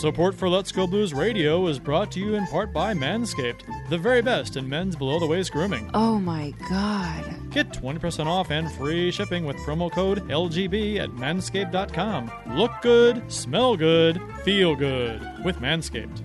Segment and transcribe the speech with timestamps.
[0.00, 3.60] Support for Let's Go Blues Radio is brought to you in part by Manscaped,
[3.90, 5.90] the very best in men's below the waist grooming.
[5.92, 7.50] Oh my god.
[7.50, 12.32] Get 20% off and free shipping with promo code LGB at manscaped.com.
[12.56, 16.22] Look good, smell good, feel good with Manscaped.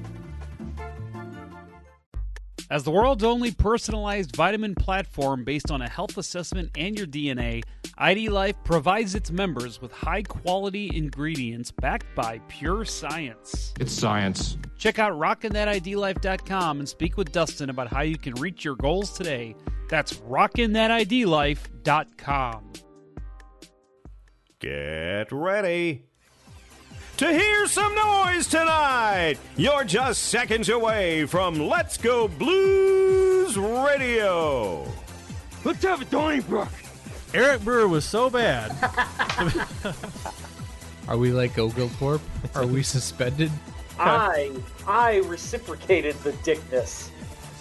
[2.72, 7.64] As the world's only personalized vitamin platform based on a health assessment and your DNA,
[8.00, 13.72] ID Life provides its members with high quality ingredients backed by pure science.
[13.80, 14.58] It's science.
[14.80, 19.56] Check out rockinthatidlife.com and speak with Dustin about how you can reach your goals today.
[19.88, 22.73] That's rockinthatidlife.com.
[24.59, 26.06] Get ready
[27.18, 29.38] to hear some noise tonight.
[29.56, 34.86] You're just seconds away from Let's Go Blues Radio.
[35.64, 36.68] Let's have a Donnybrook.
[37.34, 38.72] Eric Brewer was so bad.
[41.08, 42.22] Are we like Oglethorpe?
[42.54, 43.52] Are we suspended?
[43.98, 44.52] I
[44.86, 47.11] I reciprocated the dickness.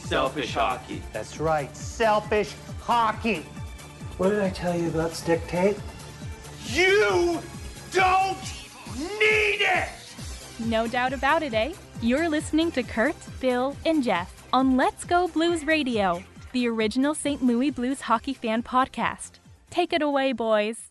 [0.05, 1.01] Selfish hockey.
[1.13, 3.47] That's right, selfish hockey.
[4.19, 5.77] What did I tell you about stick tape?
[6.67, 7.41] You
[7.93, 8.64] don't
[8.99, 9.89] need it!
[10.61, 11.73] No doubt about it, eh?
[12.01, 17.43] You're listening to Curt, Bill, and Jeff on Let's Go Blues Radio, the original St.
[17.43, 19.33] Louis Blues hockey fan podcast.
[19.71, 20.91] Take it away, boys.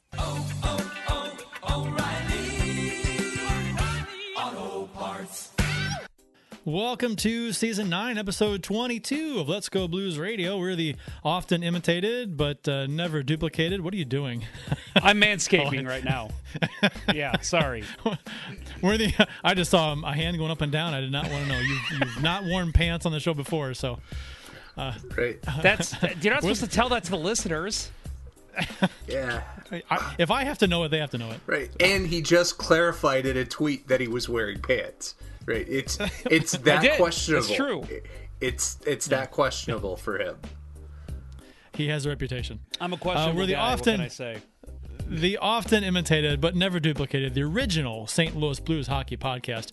[6.66, 10.58] Welcome to season 9, episode 22 of Let's Go Blues Radio.
[10.58, 13.82] We're the often imitated but uh, never duplicated.
[13.82, 14.46] What are you doing?
[14.96, 16.30] I'm manscaping right now.
[17.14, 17.84] Yeah, sorry.
[18.82, 19.28] We're the.
[19.44, 20.94] I just saw a hand going up and down.
[20.94, 21.60] I did not want to know.
[21.60, 24.00] You've, you've not worn pants on the show before, so
[25.10, 25.42] great.
[25.62, 27.92] That's you're not supposed to tell that to the listeners.
[29.06, 29.44] Yeah.
[29.92, 31.42] I, if I have to know it, they have to know it.
[31.46, 31.70] Right.
[31.82, 35.16] And he just clarified in a tweet that he was wearing pants.
[35.46, 35.68] Right.
[35.68, 35.98] It's
[36.30, 37.46] it's that questionable.
[37.48, 37.84] It's true.
[38.42, 40.38] It's it's that questionable for him.
[41.74, 42.60] He has a reputation.
[42.80, 43.60] I'm a questionable we're the guy.
[43.60, 44.42] often- what can I say?
[45.06, 48.36] the often imitated but never duplicated, the original St.
[48.36, 49.72] Louis Blues hockey podcast.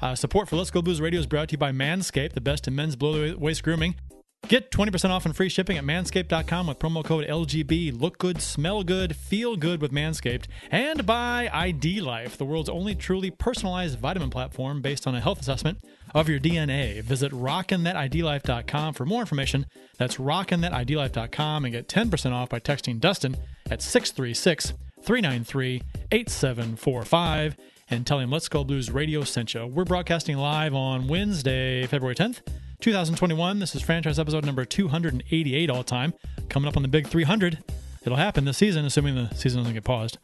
[0.00, 2.68] Uh, support for Let's Go Blues Radio is brought to you by Manscaped, the best
[2.68, 3.96] in men's below the waist grooming.
[4.46, 8.00] Get 20% off and free shipping at manscaped.com with promo code LGB.
[8.00, 10.46] Look good, smell good, feel good with Manscaped.
[10.70, 15.40] And by ID Life, the world's only truly personalized vitamin platform based on a health
[15.40, 15.84] assessment
[16.14, 17.02] of your DNA.
[17.02, 19.66] Visit rockinthatidlife.com for more information.
[19.98, 23.36] That's rockinthatidlife.com and get 10% off by texting Dustin
[23.70, 24.72] at 636
[25.02, 27.56] 393 8745
[27.90, 29.66] and tell him Let's Go Blues Radio sent you.
[29.66, 32.40] We're broadcasting live on Wednesday, February 10th,
[32.80, 33.58] 2021.
[33.58, 36.14] This is franchise episode number 288 all time.
[36.48, 37.58] Coming up on the big 300.
[38.04, 40.18] It'll happen this season, assuming the season doesn't get paused.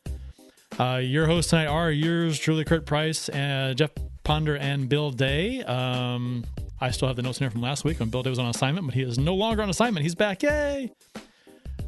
[0.79, 3.91] Uh, your hosts tonight are yours truly, Curt Price, uh, Jeff
[4.23, 5.63] Ponder, and Bill Day.
[5.63, 6.45] Um,
[6.81, 8.47] I still have the notes in here from last week when Bill Day was on
[8.47, 10.05] assignment, but he is no longer on assignment.
[10.05, 10.43] He's back.
[10.43, 10.93] Yay!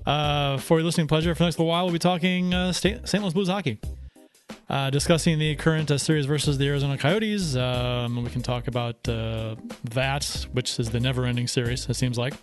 [0.04, 3.08] Uh, for your listening pleasure, for the next little while, we'll be talking uh, St.
[3.08, 3.22] St.
[3.22, 3.78] Louis Blues hockey.
[4.68, 7.54] Uh, discussing the current uh, series versus the Arizona Coyotes.
[7.54, 9.54] Um, we can talk about uh,
[9.84, 12.34] that, which is the never ending series, it seems like.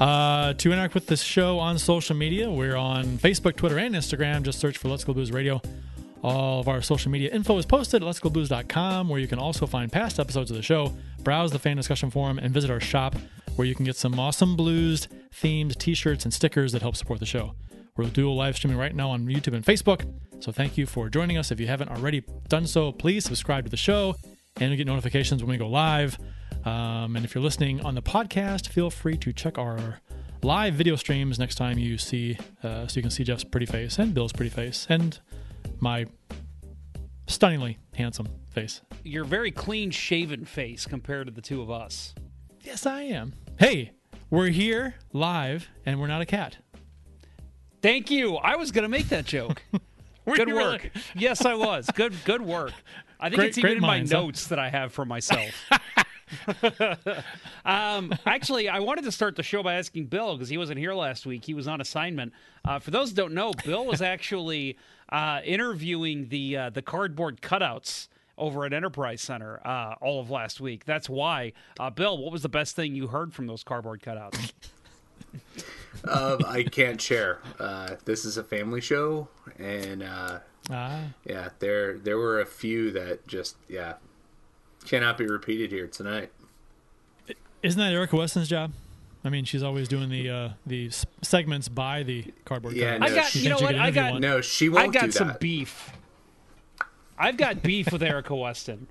[0.00, 4.42] Uh, to interact with this show on social media, we're on Facebook, Twitter, and Instagram.
[4.42, 5.62] Just search for Let's Go Blues Radio.
[6.24, 9.92] All of our social media info is posted at letsgoblues.com, where you can also find
[9.92, 10.92] past episodes of the show,
[11.22, 13.14] browse the fan discussion forum, and visit our shop,
[13.54, 17.20] where you can get some awesome blues themed t shirts and stickers that help support
[17.20, 17.54] the show.
[17.94, 20.10] We're dual live streaming right now on YouTube and Facebook.
[20.40, 21.50] So thank you for joining us.
[21.50, 24.16] If you haven't already done so, please subscribe to the show
[24.56, 26.18] and you get notifications when we go live.
[26.64, 30.00] Um, and if you're listening on the podcast, feel free to check our
[30.42, 33.98] live video streams next time you see, uh, so you can see Jeff's pretty face
[33.98, 35.20] and Bill's pretty face and
[35.78, 36.06] my
[37.26, 38.80] stunningly handsome face.
[39.04, 42.14] Your very clean shaven face compared to the two of us.
[42.62, 43.34] Yes, I am.
[43.58, 43.92] Hey,
[44.30, 46.56] we're here live and we're not a cat.
[47.82, 48.36] Thank you.
[48.36, 49.62] I was going to make that joke.
[50.24, 50.90] Good you work.
[51.16, 51.88] Yes, I was.
[51.94, 52.72] Good good work.
[53.18, 54.20] I think Great- it's even in my minds, huh?
[54.20, 55.50] notes that I have for myself.
[57.64, 60.94] um, actually, I wanted to start the show by asking Bill because he wasn't here
[60.94, 61.44] last week.
[61.44, 62.32] He was on assignment.
[62.64, 64.78] Uh, for those who don't know, Bill was actually
[65.08, 68.06] uh, interviewing the uh, the cardboard cutouts
[68.38, 70.84] over at Enterprise Center uh, all of last week.
[70.84, 71.52] That's why.
[71.80, 74.52] Uh, Bill, what was the best thing you heard from those cardboard cutouts?
[76.04, 77.38] Um, I can't share.
[77.60, 79.28] Uh, this is a family show,
[79.58, 80.40] and uh,
[80.70, 83.94] Ah, yeah, there there were a few that just yeah
[84.84, 86.30] cannot be repeated here tonight.
[87.62, 88.72] isn't that Erica Weston's job?
[89.24, 90.90] I mean, she's always doing the uh, the
[91.22, 92.74] segments by the cardboard.
[92.74, 93.26] Yeah, no, I got.
[93.26, 93.76] she- You know what?
[93.76, 94.12] I got.
[94.14, 94.20] one.
[94.22, 95.38] No, she won't I got do some that.
[95.40, 95.92] beef.
[97.16, 98.88] I've got beef with Erica Weston.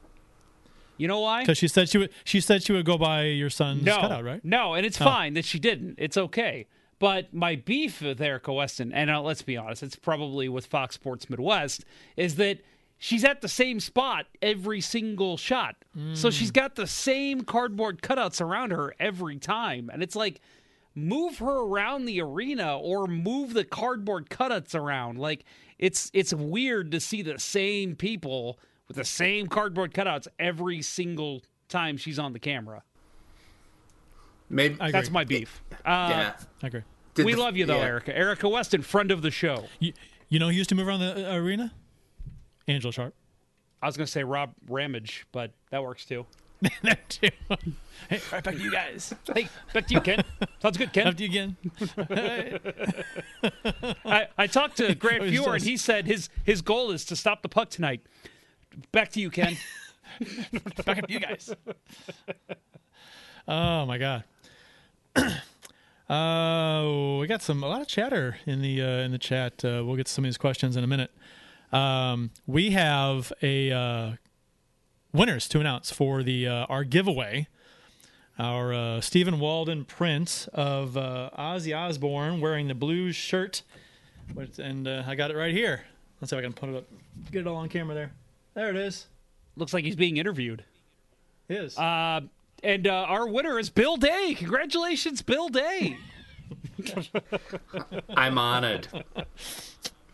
[1.02, 1.42] You know why?
[1.42, 2.12] Because she said she would.
[2.24, 4.46] She said she would go by your son's no, cutout, right?
[4.46, 5.96] No, and it's fine that she didn't.
[5.98, 6.68] It's okay.
[7.00, 10.94] But my beef with Erica Weston, and uh, let's be honest, it's probably with Fox
[10.94, 11.84] Sports Midwest,
[12.16, 12.60] is that
[13.00, 15.78] she's at the same spot every single shot.
[16.14, 19.90] So she's got the same cardboard cutouts around her every time.
[19.92, 20.40] And it's like,
[20.94, 25.18] move her around the arena or move the cardboard cutouts around.
[25.18, 25.46] Like,
[25.80, 28.60] it's it's weird to see the same people
[28.92, 32.84] with the same cardboard cutouts every single time she's on the camera.
[34.50, 34.76] Maybe.
[34.82, 34.92] I.
[34.92, 35.64] That's my beef.
[35.72, 36.34] Uh, yeah.
[36.62, 36.82] I agree.
[37.14, 37.86] Did we the- love you though, yeah.
[37.86, 38.18] Erica.
[38.18, 39.66] Erica Weston, friend of the show.
[39.80, 39.94] You,
[40.28, 41.74] you know who used to move around the uh, arena?
[42.68, 43.14] Angela Sharp.
[43.82, 46.26] I was going to say Rob Ramage, but that works too.
[46.84, 47.30] that too.
[48.10, 49.14] hey, right back to you guys.
[49.34, 50.24] Hey, back to you, Ken.
[50.62, 51.08] Sounds good, Ken.
[51.08, 51.58] After you again.
[54.06, 57.16] I, I talked to Grant What he and he said his his goal is to
[57.16, 58.02] stop the puck tonight.
[58.92, 59.58] Back to you, Ken.
[60.86, 61.54] back up to you guys.
[63.48, 64.24] Oh my god.
[66.10, 69.66] uh, we got some a lot of chatter in the uh, in the chat.
[69.66, 71.12] Uh, we'll get to some of these questions in a minute.
[71.72, 74.12] Um, we have a uh,
[75.14, 77.48] winners to announce for the uh, our giveaway.
[78.40, 83.62] Our uh, Stephen Walden print of uh, Ozzy Osbourne wearing the blues shirt,
[84.58, 85.84] and uh, I got it right here.
[86.20, 86.86] Let's see if I can put it up,
[87.32, 88.12] get it all on camera there.
[88.54, 89.08] There it is.
[89.56, 90.64] Looks like he's being interviewed.
[91.48, 91.78] It is.
[91.78, 92.22] Uh,
[92.64, 94.36] and uh, our winner is Bill Day.
[94.38, 95.98] Congratulations, Bill Day.
[98.10, 98.88] I'm honored.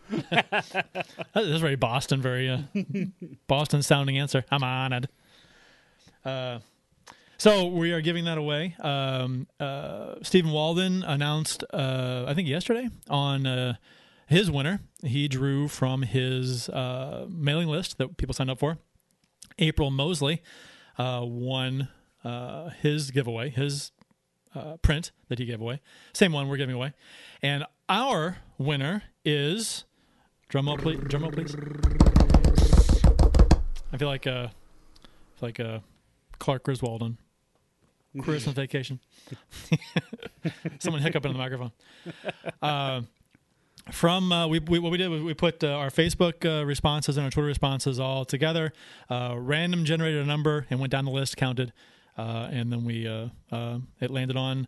[0.09, 1.03] That
[1.35, 2.59] is very Boston, very uh,
[3.47, 4.45] Boston sounding answer.
[4.49, 5.09] I'm honored.
[6.23, 6.59] Uh,
[7.37, 8.75] so we are giving that away.
[8.79, 13.75] Um, uh, Stephen Walden announced, uh, I think yesterday, on uh,
[14.27, 14.81] his winner.
[15.03, 18.77] He drew from his uh, mailing list that people signed up for.
[19.57, 20.43] April Mosley
[20.97, 21.87] uh, won
[22.23, 23.91] uh, his giveaway, his
[24.53, 25.81] uh, print that he gave away.
[26.13, 26.93] Same one we're giving away.
[27.41, 29.85] And our winner is
[30.49, 30.99] drum roll, please.
[31.07, 31.55] Drum roll, please.
[33.93, 34.49] I feel like uh,
[35.41, 35.79] like uh,
[36.39, 37.17] Clark Griswold on
[38.21, 38.99] Christmas Vacation.
[40.79, 41.71] Someone hiccup in the microphone.
[43.91, 47.17] From uh, we, we what we did was we put uh, our Facebook uh, responses
[47.17, 48.73] and our Twitter responses all together,
[49.09, 51.71] uh, random generated a number and went down the list, counted,
[52.17, 54.67] uh, and then we uh, it landed on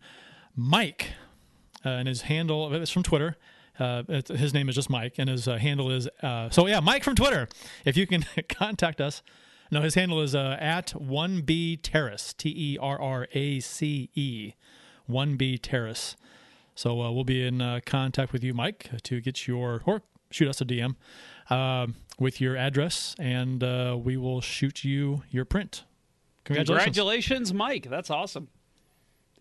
[0.55, 1.11] Mike,
[1.83, 3.35] and his handle it's from Twitter.
[3.79, 7.47] It, his name is just Mike, and his handle is so yeah, Mike from Twitter.
[7.85, 9.21] If you can contact us,
[9.71, 14.53] no, his handle is at one B Terrace, T E R R A C E,
[15.07, 16.15] one B Terrace.
[16.79, 20.47] So uh, we'll be in uh, contact with you, Mike, to get your or shoot
[20.47, 20.95] us a DM
[21.49, 25.83] um, with your address, and uh, we will shoot you your print.
[26.45, 26.85] Congratulations!
[26.85, 27.89] Congratulations, Mike.
[27.89, 28.47] That's awesome.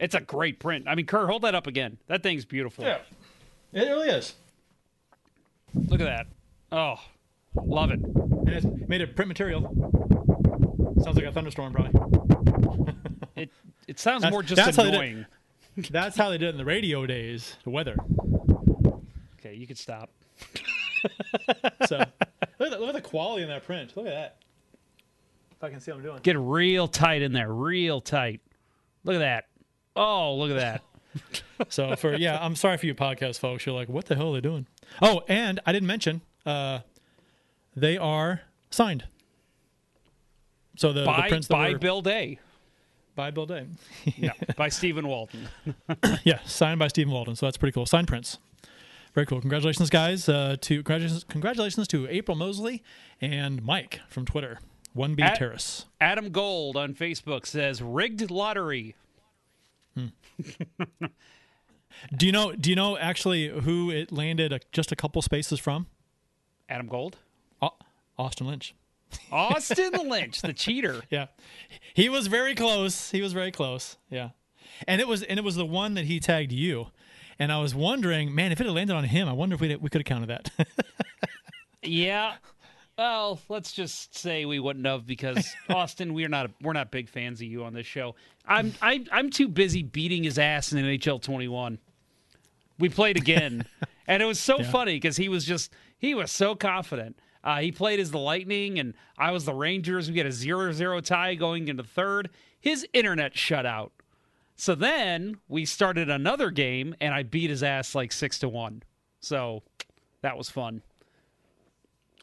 [0.01, 0.89] It's a great print.
[0.89, 1.99] I mean, Kerr, hold that up again.
[2.09, 2.83] That thing's beautiful.
[2.85, 2.99] Yeah,
[3.73, 4.35] it really is.
[5.75, 6.27] Look at that.
[6.73, 6.97] Oh,
[7.55, 8.01] love it.
[8.01, 9.63] And it's made of print material.
[11.05, 11.93] Sounds like a thunderstorm, probably.
[13.37, 13.51] It
[13.87, 15.25] it sounds That's- more just that's how annoying.
[15.91, 17.57] That's how they did it in the radio days.
[17.65, 17.97] The weather.
[19.39, 20.11] Okay, you could stop.
[21.87, 23.97] So look at, the, look at the quality in that print.
[23.97, 24.37] Look at that.
[25.53, 26.19] If I can see what I'm doing.
[26.25, 28.41] Get real tight in there, real tight.
[29.05, 29.47] Look at that.
[29.95, 30.83] Oh, look at that.
[31.69, 33.65] So for yeah, I'm sorry for you podcast folks.
[33.67, 34.67] You're like, what the hell are they doing?
[35.03, 36.81] Oh, and I didn't mention, uh,
[37.75, 39.05] they are signed.
[40.77, 42.39] So the, the by prints that by were Bill Day.
[43.19, 43.67] By Bill Day.
[44.19, 45.49] No, by Stephen Walton.
[46.25, 47.35] yeah, signed by Stephen Walton.
[47.35, 47.85] So that's pretty cool.
[47.85, 48.39] Signed prints.
[49.13, 49.41] Very cool.
[49.41, 50.29] Congratulations, guys.
[50.29, 52.85] Uh, to congratulations, congratulations to April Mosley
[53.21, 54.61] and Mike from Twitter.
[54.95, 55.87] One B Terrace.
[56.01, 58.95] Adam Gold on Facebook says rigged lottery.
[59.97, 60.11] Do
[62.21, 62.53] you know?
[62.53, 65.89] Do you know actually who it landed a, just a couple spaces from?
[66.69, 67.17] Adam Gold.
[67.61, 67.75] Au-
[68.17, 68.75] Austin Lynch.
[69.33, 71.03] Austin Lynch, the cheater.
[71.11, 71.27] Yeah,
[71.95, 73.11] he was very close.
[73.11, 73.97] He was very close.
[74.11, 74.31] Yeah,
[74.87, 76.89] and it was and it was the one that he tagged you.
[77.41, 79.75] And I was wondering, man, if it had landed on him, I wonder if we
[79.77, 80.51] we could have counted that.
[81.83, 82.35] Yeah.
[82.97, 87.41] Well, let's just say we wouldn't have because Austin, we're not we're not big fans
[87.41, 88.17] of you on this show.
[88.45, 91.79] I'm I, I'm too busy beating his ass in NHL 21.
[92.81, 93.65] We played again,
[94.07, 97.19] and it was so funny because he was just he was so confident.
[97.49, 100.07] Uh, he played as the Lightning, and I was the Rangers.
[100.07, 102.29] We get a 0-0 tie going into third.
[102.61, 103.91] His internet shut out.
[104.57, 108.83] So then we started another game, and I beat his ass like six to one.
[109.21, 109.63] So
[110.21, 110.83] that was fun.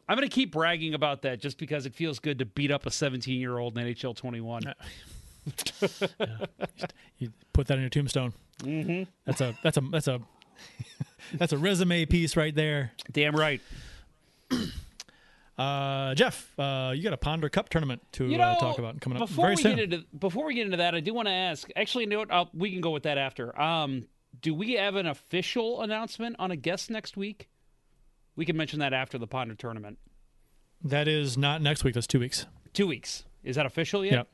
[0.08, 2.86] I'm going to keep bragging about that just because it feels good to beat up
[2.86, 4.62] a 17 year old in NHL 21.
[7.18, 8.34] You put that on your tombstone.
[8.60, 9.10] Mm-hmm.
[9.26, 10.20] That's a that's a that's a
[11.36, 12.92] that's a resume piece right there.
[13.12, 13.62] Damn right.
[15.58, 19.00] Uh, Jeff, uh, you got a Ponder Cup tournament to You know, uh, talk about
[19.00, 19.76] coming up before very we soon.
[19.78, 21.70] get into before we get into that, I do want to ask.
[21.76, 22.32] Actually, you know what?
[22.32, 23.58] I'll, we can go with that after.
[23.60, 24.08] Um,
[24.42, 27.48] do we have an official announcement on a guest next week?
[28.36, 29.98] We can mention that after the Ponder tournament.
[30.84, 31.94] that is not next week.
[31.94, 32.46] That's two weeks.
[32.74, 33.24] Two weeks.
[33.44, 34.14] Is that official yet?
[34.14, 34.28] Yep.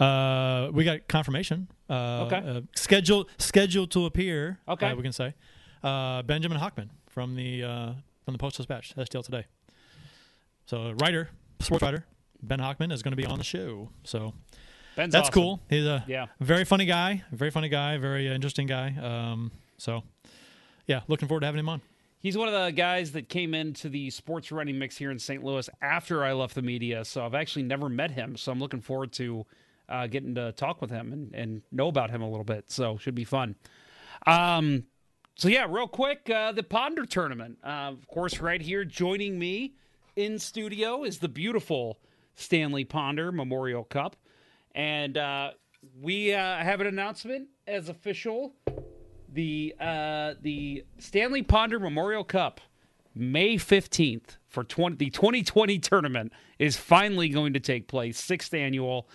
[0.00, 1.68] Uh, we got confirmation.
[1.88, 2.36] Uh, Okay.
[2.38, 4.58] Uh, scheduled scheduled to appear.
[4.66, 4.90] Okay.
[4.90, 5.34] uh, we can say
[5.84, 7.92] uh, Benjamin Hockman from the uh,
[8.24, 9.44] from the Post Dispatch, STL today.
[10.66, 11.28] So a writer,
[11.60, 12.04] sports writer,
[12.42, 13.90] Ben Hockman is going to be on the show.
[14.04, 14.32] So
[14.96, 15.32] Ben's that's awesome.
[15.42, 15.60] cool.
[15.68, 16.26] He's a Yeah.
[16.40, 18.94] very funny guy, very funny guy, very interesting guy.
[19.00, 20.02] Um, so
[20.86, 21.80] yeah, looking forward to having him on.
[22.18, 25.44] He's one of the guys that came into the sports writing mix here in St.
[25.44, 27.04] Louis after I left the media.
[27.04, 28.36] So I've actually never met him.
[28.38, 29.44] So I'm looking forward to
[29.90, 32.70] uh, getting to talk with him and, and know about him a little bit.
[32.70, 33.56] So should be fun.
[34.26, 34.84] Um,
[35.36, 37.58] so yeah, real quick, uh, the Ponder tournament.
[37.62, 39.74] Uh, of course, right here joining me
[40.16, 41.98] in studio is the beautiful
[42.34, 44.16] Stanley Ponder Memorial Cup,
[44.74, 45.50] and uh,
[46.00, 48.54] we uh, have an announcement as official
[49.32, 52.60] the uh, the Stanley Ponder Memorial Cup,
[53.14, 59.08] May fifteenth for 20, the 2020 tournament is finally going to take place, sixth annual,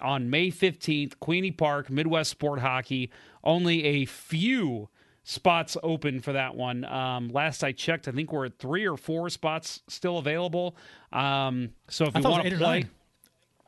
[0.00, 3.10] on May fifteenth, Queeny Park, Midwest Sport Hockey.
[3.42, 4.88] Only a few
[5.24, 6.84] spots open for that one.
[6.84, 10.76] Um, last I checked, I think we're at three or four spots still available.
[11.12, 12.90] Um, so if I you thought it was want to play.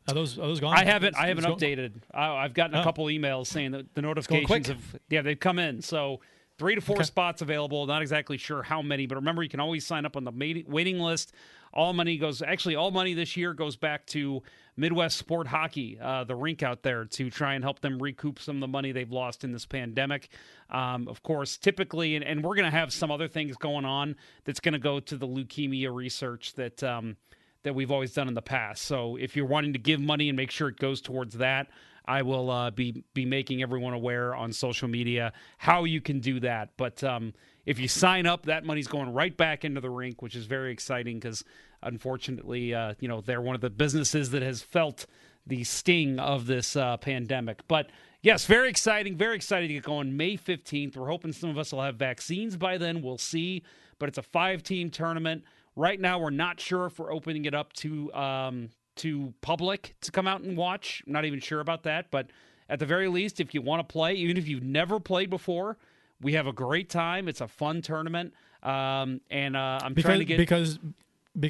[0.09, 0.77] Are those are those gone?
[0.77, 1.17] I haven't.
[1.17, 1.95] I haven't updated.
[2.15, 2.85] I, I've gotten a Oh.
[2.85, 5.83] couple emails saying that the notifications have yeah they've come in.
[5.83, 6.21] So
[6.59, 7.05] three to four Okay.
[7.05, 7.85] spots available.
[7.87, 11.01] Not exactly sure how many, but remember you can always sign up on the waiting
[11.01, 11.33] list.
[11.77, 12.41] All money goes.
[12.41, 14.43] Actually, all money this year goes back to
[14.79, 18.57] Midwest Sport Hockey, uh, the rink out there, to try and help them recoup some
[18.57, 20.31] of the money they've lost in this pandemic.
[20.71, 24.17] Um, of course, typically, and, and we're going to have some other things going on
[24.45, 26.83] that's going to go to the leukemia research that.
[26.83, 27.17] Um,
[27.63, 28.83] that we've always done in the past.
[28.83, 31.67] So if you're wanting to give money and make sure it goes towards that,
[32.07, 36.39] I will uh, be be making everyone aware on social media how you can do
[36.41, 36.71] that.
[36.77, 40.37] But um, if you sign up, that money's going right back into the rink, which
[40.37, 41.43] is very exciting because
[41.83, 45.07] unfortunately, uh, you know, they're one of the businesses that has felt
[45.47, 47.67] the sting of this uh, pandemic.
[47.69, 47.91] But
[48.23, 50.17] yes, very exciting, very excited to get going.
[50.17, 50.97] May 15th.
[50.97, 53.03] We're hoping some of us will have vaccines by then.
[53.03, 53.63] We'll see.
[53.99, 55.45] But it's a five team tournament.
[55.77, 60.11] Right now, we're not sure if we're opening it up to um, to public to
[60.11, 61.03] come out and watch.
[61.07, 62.29] I'm not even sure about that, but
[62.69, 65.77] at the very least, if you want to play, even if you've never played before,
[66.21, 67.29] we have a great time.
[67.29, 70.95] It's a fun tournament, um, and uh, I'm because trying to get because be-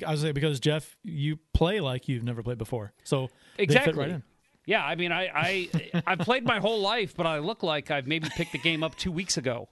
[0.07, 3.97] I was say because Jeff, you play like you've never played before, so exactly they
[3.97, 4.23] fit right in.
[4.67, 8.07] Yeah, I mean, I, I I've played my whole life, but I look like I've
[8.07, 9.69] maybe picked the game up two weeks ago,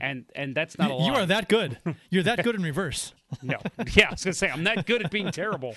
[0.00, 1.06] and and that's not a lot.
[1.06, 1.14] Hmm.
[1.14, 1.78] You are that good.
[2.10, 3.14] You're that good in reverse.
[3.42, 3.58] No,
[3.94, 5.76] yeah, I was gonna say I'm not good at being terrible.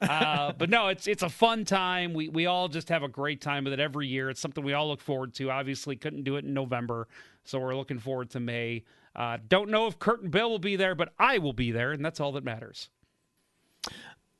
[0.00, 2.12] Uh, but no, it's it's a fun time.
[2.12, 4.30] We we all just have a great time with it every year.
[4.30, 5.50] It's something we all look forward to.
[5.50, 7.08] Obviously, couldn't do it in November,
[7.44, 8.84] so we're looking forward to May.
[9.14, 11.92] Uh, don't know if Curt and Bill will be there, but I will be there,
[11.92, 12.88] and that's all that matters.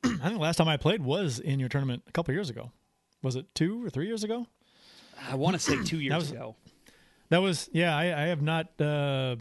[0.04, 2.72] I think the last time I played was in your tournament a couple years ago.
[3.22, 4.46] Was it two or three years ago?
[5.28, 6.56] I want to say two years was- ago.
[7.28, 7.96] That was yeah.
[7.96, 8.78] I, I have not.
[8.80, 9.36] Uh,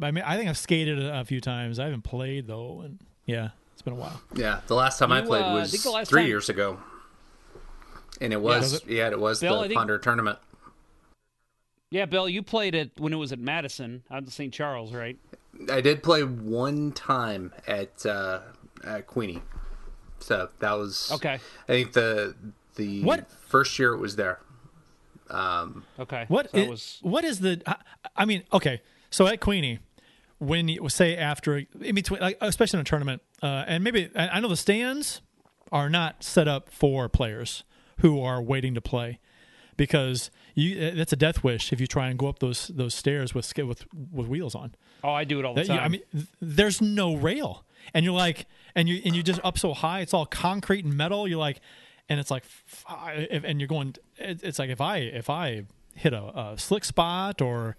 [0.00, 1.78] I mean, I think I've skated a, a few times.
[1.78, 4.20] I haven't played though, and yeah, it's been a while.
[4.34, 6.78] Yeah, the last time I You, played uh, I was think three time- years ago,
[8.22, 10.38] and it was Was yeah, it, was Bill, the think- Ponder tournament.
[11.90, 14.52] Yeah, Bill, you played it when it was at Madison out in St.
[14.52, 15.18] Charles, right?
[15.70, 18.40] I did play one time at uh,
[18.82, 19.42] at Queeny,
[20.26, 21.38] so that was Okay.
[21.68, 22.34] I think the
[22.74, 23.30] the What?
[23.48, 24.40] first year it was there.
[25.30, 26.24] Um, Okay.
[26.28, 27.60] What So that was what is the?
[27.66, 27.76] I,
[28.16, 28.80] I mean, okay.
[29.10, 29.78] So at Queeny,
[30.38, 34.28] when you say after in between, like especially in a tournament, uh, and maybe I
[34.28, 35.20] I know the stands
[35.72, 37.64] are not set up for players
[38.00, 39.18] who are waiting to play
[39.76, 43.34] because you that's a death wish if you try and go up those those stairs
[43.34, 44.74] with with with wheels on.
[45.02, 45.76] Oh, I do it all the That- time.
[45.76, 47.64] you- I mean, th- there's no rail,
[47.94, 50.94] and you're like, and you and you just up so high, it's all concrete and
[50.96, 51.26] metal.
[51.28, 51.60] You're like,
[52.08, 52.44] and it's like,
[52.88, 53.94] if- and you're going.
[54.18, 55.64] It's like if I if I
[55.94, 57.76] hit a, a slick spot or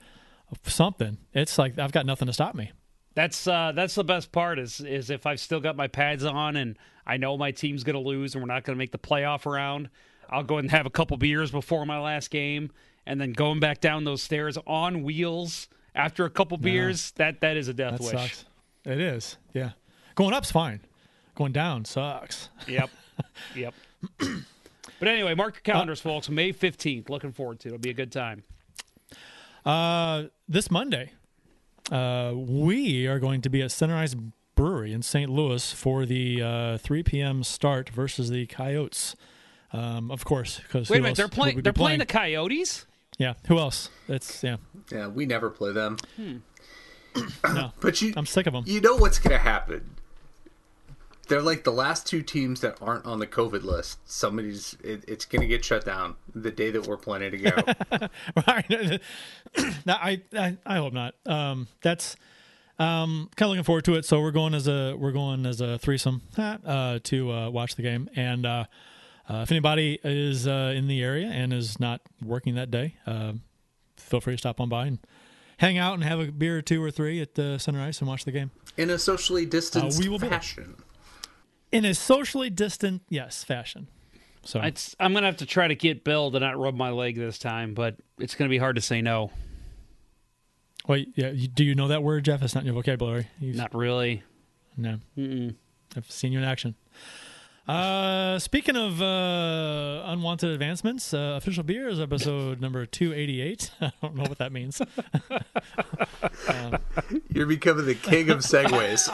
[0.66, 2.72] something, it's like I've got nothing to stop me.
[3.16, 6.56] That's uh, that's the best part is is if I've still got my pads on
[6.56, 9.90] and I know my team's gonna lose and we're not gonna make the playoff round,
[10.30, 12.72] I'll go and have a couple beers before my last game,
[13.06, 17.58] and then going back down those stairs on wheels after a couple beers, that that
[17.58, 18.12] is a death That wish.
[18.12, 18.46] sucks.
[18.86, 19.72] It is, yeah.
[20.18, 20.80] Going up's fine.
[21.36, 22.50] going down sucks.
[22.68, 22.90] Yep.
[23.56, 23.76] yep.
[24.18, 26.28] but anyway, mark your calendars, folks.
[26.28, 27.08] May 15th.
[27.08, 27.74] Looking forward to it.
[27.76, 28.44] It'll be a good time.
[29.64, 31.12] Uh, this Monday,
[31.92, 34.16] uh, we are going to be at Sunrise
[34.56, 35.30] Brewery in St.
[35.30, 37.44] Louis for the uh, 3 p.m.
[37.44, 39.16] start versus the Coyotes.
[39.72, 41.18] Um, of course, because Wait a minute.
[41.18, 41.62] They're playing.
[41.62, 42.88] They're playing the Coyotes.
[43.20, 43.36] Yeah.
[43.50, 43.92] Who else?
[44.08, 44.58] It's yeah.
[44.92, 45.98] Yeah, we never play them.
[46.18, 48.64] No, But you, I'm sick of them.
[48.66, 49.97] you know what's gonna happen?
[51.28, 54.00] They're like the last two teams that aren't on the COVID list.
[54.06, 58.08] Somebody's it, it's gonna get shut down the day that we're planning to go.
[58.48, 58.70] Right.
[59.86, 61.16] no, I, I I hope not.
[61.26, 62.16] Um, that's
[62.80, 64.06] um kind of looking forward to it.
[64.06, 67.82] So we're going as a we're going as a threesome uh, to uh, watch the
[67.82, 68.10] game.
[68.16, 68.66] And uh,
[69.30, 73.34] uh, if anybody is uh, in the area and is not working that day, uh,
[73.98, 75.00] feel free to stop on by and
[75.58, 78.26] hang out and have a beer or two or three at the Sunrise and watch
[78.26, 80.76] the game In a socially distanced we will be fashion.
[81.78, 83.88] In a socially distant yes fashion.
[84.44, 87.18] So It's, I'm gonna have to try to get Bill to not rub my leg
[87.18, 89.32] this time, but it's gonna be hard to say no.
[90.88, 92.42] wait, yeah, you, do you know that word, Jeff?
[92.42, 93.28] It's not in your vocabulary.
[93.40, 94.24] You've- Not really.
[94.78, 95.00] No.
[95.18, 96.76] I've seen you in action.
[97.68, 103.72] Uh, speaking of uh, unwanted advancements, uh, official beers episode number two eighty eight.
[103.82, 104.82] I don't know what that means.
[107.34, 109.10] You're becoming the king of segues.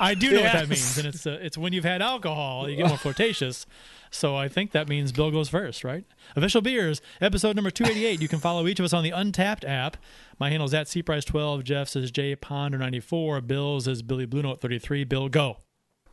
[0.00, 2.76] I do know what that means, and it's uh, it's when you've had alcohol, you
[2.76, 3.66] get more flirtatious.
[4.10, 6.04] So I think that means Bill goes first, right?
[6.36, 8.20] Official beers episode number two eighty eight.
[8.22, 9.96] You can follow each of us on the Untappd app.
[10.38, 11.64] My handle is at cprice twelve.
[11.64, 13.40] Jeff's is J Ponder ninety four.
[13.40, 15.04] Bill's is Billy Blue Note thirty three.
[15.04, 15.58] Bill, go.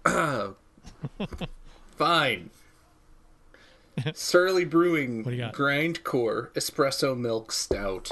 [1.97, 2.49] Fine.
[4.13, 5.53] Surly Brewing do you got?
[5.53, 8.11] Grindcore Espresso Milk Stout.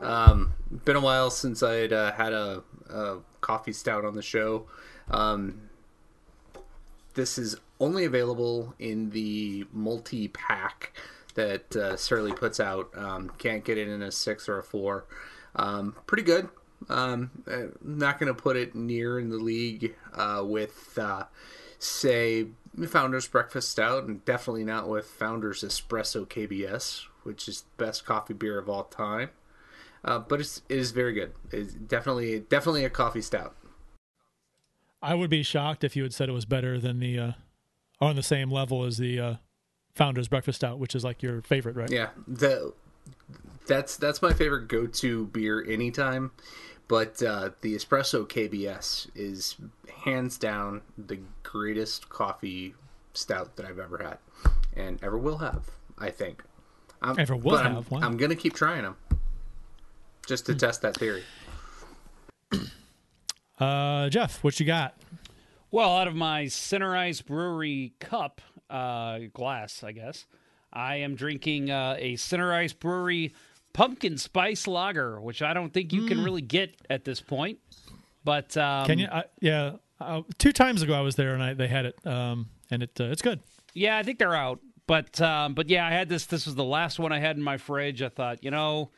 [0.00, 0.54] Um,
[0.84, 4.66] been a while since I had uh, had a, a coffee stout on the show.
[5.12, 5.68] Um,
[7.14, 10.92] this is only available in the multi pack
[11.34, 12.90] that uh, Surly puts out.
[12.96, 15.04] Um, can't get it in a six or a four.
[15.56, 16.48] Um, pretty good.
[16.88, 21.24] Um, uh, not going to put it near in the league uh, with, uh,
[21.78, 22.46] say,
[22.88, 28.34] Founders Breakfast Stout, and definitely not with Founders Espresso KBS, which is the best coffee
[28.34, 29.30] beer of all time.
[30.04, 31.32] Uh, but it's, it is very good.
[31.52, 33.54] It's definitely definitely a coffee stout.
[35.02, 37.32] I would be shocked if you had said it was better than the, uh,
[38.00, 39.34] on the same level as the uh,
[39.94, 41.90] Founder's Breakfast Stout, which is like your favorite, right?
[41.90, 42.72] Yeah, the
[43.66, 46.30] that's that's my favorite go-to beer anytime.
[46.88, 49.56] But uh, the espresso KBS is
[50.04, 52.74] hands down the greatest coffee
[53.14, 54.18] stout that I've ever had,
[54.76, 55.70] and ever will have.
[55.98, 56.42] I think.
[57.00, 58.00] I'm, Ever will I'm- have, wow.
[58.02, 58.96] I'm, gonna keep trying them,
[60.26, 61.22] just to test that theory.
[63.62, 64.96] Uh, Jeff, what you got?
[65.70, 70.26] Well, out of my Center Ice Brewery cup uh, glass, I guess,
[70.72, 73.34] I am drinking uh, a Ice Brewery
[73.72, 77.58] pumpkin spice lager, which I don't think you can really get at this point.
[78.24, 79.06] But um, Can you?
[79.10, 82.48] I, yeah, uh, two times ago I was there and I, they had it, um,
[82.70, 83.40] and it uh, it's good.
[83.74, 84.60] Yeah, I think they're out.
[84.86, 86.26] But um, but yeah, I had this.
[86.26, 88.02] This was the last one I had in my fridge.
[88.02, 88.90] I thought, you know,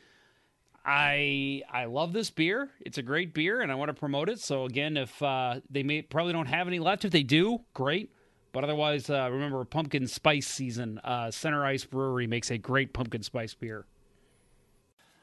[0.84, 2.70] I I love this beer.
[2.80, 4.38] It's a great beer, and I want to promote it.
[4.40, 8.10] So again, if uh, they may probably don't have any left, if they do, great.
[8.52, 11.00] But otherwise, uh, remember pumpkin spice season.
[11.02, 13.86] Uh, Center Ice Brewery makes a great pumpkin spice beer.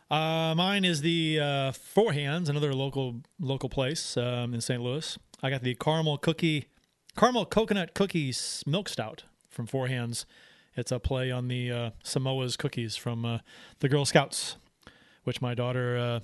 [0.10, 4.82] Uh, mine is the uh, Four Hands, another local local place um, in St.
[4.82, 5.18] Louis.
[5.42, 6.68] I got the caramel cookie,
[7.16, 10.26] caramel coconut cookies milk stout from Four Hands.
[10.76, 13.42] It's a play on the uh, Samoa's cookies from
[13.80, 14.58] the Girl Scouts,
[15.24, 16.20] which my daughter uh,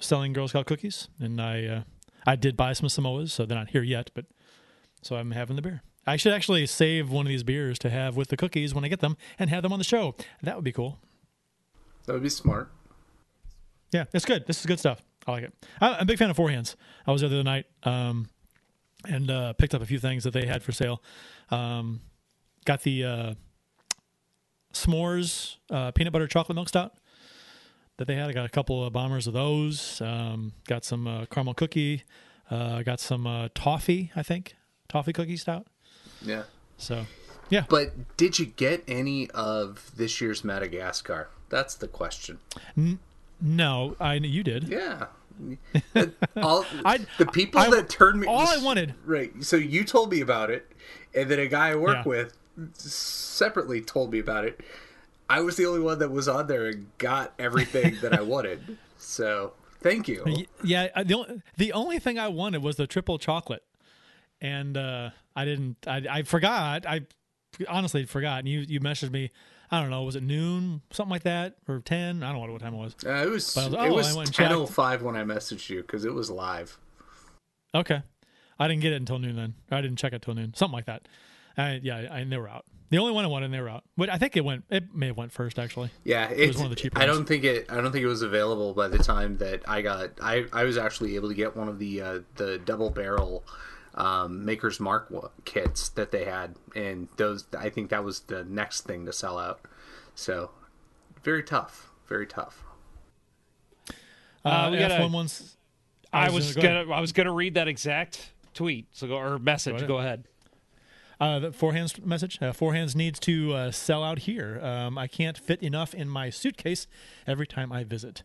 [0.00, 1.82] selling Girl Scout cookies, and I uh,
[2.26, 4.26] I did buy some Samoas, so they're not here yet, but
[5.02, 5.82] so I'm having the beer.
[6.06, 8.88] I should actually save one of these beers to have with the cookies when I
[8.88, 10.14] get them and have them on the show.
[10.42, 10.98] That would be cool.
[12.06, 12.70] That would be smart.
[13.92, 14.46] Yeah, it's good.
[14.46, 15.02] This is good stuff.
[15.26, 15.54] I like it.
[15.80, 16.74] I, I'm a big fan of Four Hands.
[17.06, 18.28] I was there the other night um,
[19.06, 21.02] and uh, picked up a few things that they had for sale.
[21.50, 22.00] Um,
[22.64, 23.34] got the uh,
[24.72, 26.94] s'mores uh, peanut butter chocolate milk stout
[27.98, 28.28] that they had.
[28.30, 30.00] I got a couple of bombers of those.
[30.00, 32.04] Um, got some uh, caramel cookie.
[32.50, 34.56] Uh, got some uh, toffee, I think,
[34.88, 35.66] toffee cookie stout.
[36.22, 36.44] Yeah.
[36.78, 37.04] So,
[37.50, 41.28] yeah, But did you get any of this year's Madagascar?
[41.50, 42.38] That's the question.
[43.40, 44.64] no, I you did.
[44.68, 45.06] Yeah.
[46.36, 50.10] all I- the people I- that turned me all I wanted- right so you told
[50.10, 50.72] me about it
[51.14, 52.08] and then a guy i work Yeah.
[52.08, 52.36] with
[52.74, 54.60] separately told me about it
[55.28, 58.78] i was the only one that was on there and got everything that i wanted
[58.96, 60.24] so thank you
[60.62, 63.62] Yeah, the only, the only thing I wanted was the triple chocolate,
[64.40, 65.76] and uh, I didn't.
[65.86, 66.84] I, I forgot.
[66.84, 67.02] I
[67.68, 68.40] honestly forgot.
[68.40, 69.30] And you you messaged me.
[69.70, 70.02] I don't know.
[70.02, 72.24] Was it noon, something like that, or ten?
[72.24, 72.96] I don't know what time it was.
[73.06, 75.70] Uh, it was, But I was- it oh, I was went 10.05 when I messaged
[75.70, 76.76] you because it was live.
[77.72, 78.02] Okay,
[78.58, 79.36] I didn't get it until noon.
[79.36, 81.06] Then I didn't check it till noon, something like that.
[81.56, 82.64] I, yeah, I, they were out.
[82.90, 83.84] The only one I wanted, and they were out.
[83.96, 84.64] But I think it went.
[84.70, 85.90] It may have went first actually.
[86.04, 87.18] Yeah, it was it's, one of the cheaper I ones.
[87.18, 87.66] don't think it.
[87.70, 90.10] I don't think it was available by the time that I got.
[90.22, 93.44] I, I was actually able to get one of the uh, the double barrel
[93.94, 95.12] um, Maker's Mark
[95.44, 97.44] kits that they had, and those.
[97.58, 99.60] I think that was the next thing to sell out.
[100.14, 100.50] So
[101.22, 101.90] very tough.
[102.08, 102.64] Very tough.
[104.44, 105.56] Uh, we gotta- F1 ones.
[106.12, 108.86] I was was gonna- gonna I was gonna read that exact tweet.
[108.92, 109.74] So go or message.
[109.74, 109.88] ahead.
[109.88, 110.24] Go ahead.
[111.20, 112.38] Uh, the Four Hands message.
[112.40, 114.60] Uh, Four Hands needs to uh, sell out here.
[114.62, 116.86] Um, I can't fit enough in my suitcase
[117.26, 118.22] every time I visit.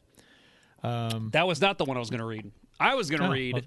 [0.83, 2.51] That was not the one I was going to read.
[2.79, 3.63] I was going to Oh, read well-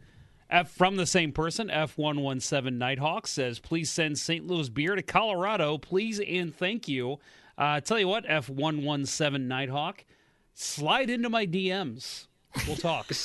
[0.48, 1.70] F from the same person.
[1.70, 4.46] F one one seven Nighthawk says, "Please send St.
[4.46, 7.18] Louis beer to Colorado, please and thank you."
[7.58, 10.04] Uh, tell you what, F one one seven Nighthawk,
[10.54, 12.26] slide into my DMs.
[12.66, 13.10] We'll talk.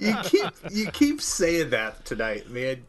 [0.00, 2.84] You keep you keep saying that tonight, man.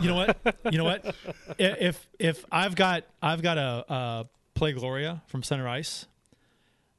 [0.00, 0.36] You know what?
[0.70, 1.14] You know what?
[1.58, 6.06] If if I've got I've got a, a play Gloria from Center Ice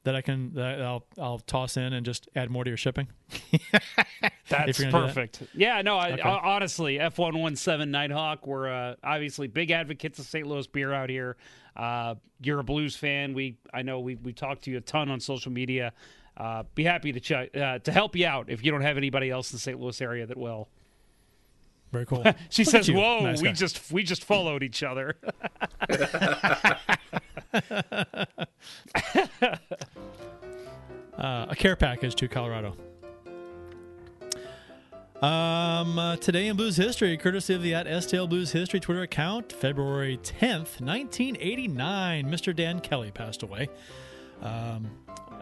[0.04, 3.08] that I can that I'll I'll toss in and just add more to your shipping.
[4.48, 4.92] That's do that.
[4.92, 5.42] perfect.
[5.54, 6.22] Yeah, no, I, Okay.
[6.22, 8.46] ho- honestly, F one one seven Nighthawk.
[8.46, 10.46] We're uh, obviously big advocates of St.
[10.46, 11.36] Louis beer out here.
[11.76, 13.34] Uh, you're a Blues fan.
[13.34, 15.92] We I know we we talked to you a ton on social media.
[16.36, 19.28] Uh, be happy to ch- uh, to help you out if you don't have anybody
[19.28, 19.78] else in the St.
[19.78, 20.68] Louis area that will.
[21.92, 22.24] Very cool.
[22.50, 23.54] She Look says, "Whoa, Nice we guy.
[23.54, 25.16] just we just followed each other."
[31.16, 32.76] uh, a care package to Colorado.
[35.22, 39.52] Um, uh, today in Blues history, courtesy of the at STL Blues History Twitter account,
[39.52, 42.54] February 10th, 1989, Mr.
[42.54, 43.68] Dan Kelly passed away.
[44.42, 44.88] Um,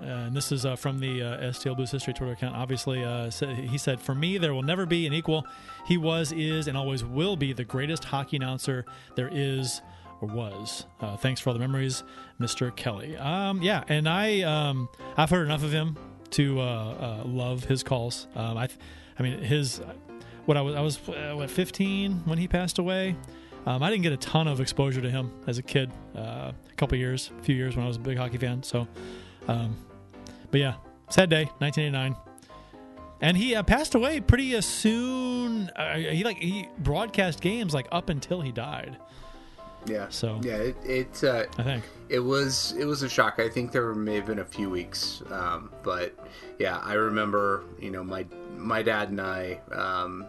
[0.00, 2.54] and this is uh, from the uh, STL Blues History Twitter account.
[2.54, 5.46] Obviously, uh, he said, For me, there will never be an equal.
[5.86, 9.80] He was, is, and always will be the greatest hockey announcer there is
[10.20, 10.86] or was.
[11.00, 12.02] Uh, thanks for all the memories,
[12.40, 12.74] Mr.
[12.74, 13.16] Kelly.
[13.16, 15.96] Um, yeah, and I, um, I've heard enough of him
[16.30, 18.26] to uh, uh, love his calls.
[18.34, 18.68] Um, I,
[19.18, 19.80] I mean, his,
[20.44, 23.16] what I was, I was what 15 when he passed away.
[23.66, 25.90] Um, I didn't get a ton of exposure to him as a kid.
[26.14, 28.62] A couple years, a few years when I was a big hockey fan.
[28.62, 28.86] So,
[29.48, 29.76] um,
[30.50, 30.74] but yeah,
[31.10, 32.16] sad day, 1989.
[33.20, 35.70] And he uh, passed away pretty uh, soon.
[35.70, 38.98] Uh, he like he broadcast games like up until he died.
[39.86, 40.08] Yeah.
[40.10, 41.84] So- yeah, it it, uh, I think.
[42.08, 43.38] it was it was a shock.
[43.38, 46.14] I think there may have been a few weeks, um, but
[46.58, 50.26] yeah, I remember you know my my dad and I um,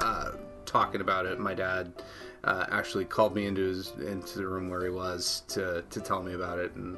[0.00, 0.32] uh,
[0.64, 1.38] talking about it.
[1.38, 1.92] My dad
[2.44, 6.22] uh, actually called me into his into the room where he was to to tell
[6.22, 6.96] me about it, and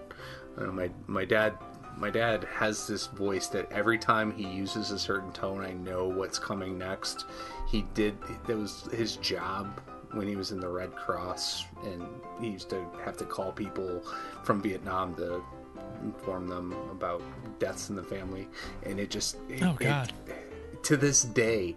[0.61, 1.59] uh, my my dad.
[1.97, 6.09] My dad has this voice that every time he uses a certain tone, I know
[6.09, 7.27] what's coming next.
[7.69, 9.79] He did, that was his job
[10.13, 12.03] when he was in the Red Cross, and
[12.41, 14.03] he used to have to call people
[14.45, 15.43] from Vietnam to
[16.03, 17.21] inform them about
[17.59, 18.49] deaths in the family,
[18.85, 20.13] and it just it- Oh, it- God.
[20.85, 21.77] to this day.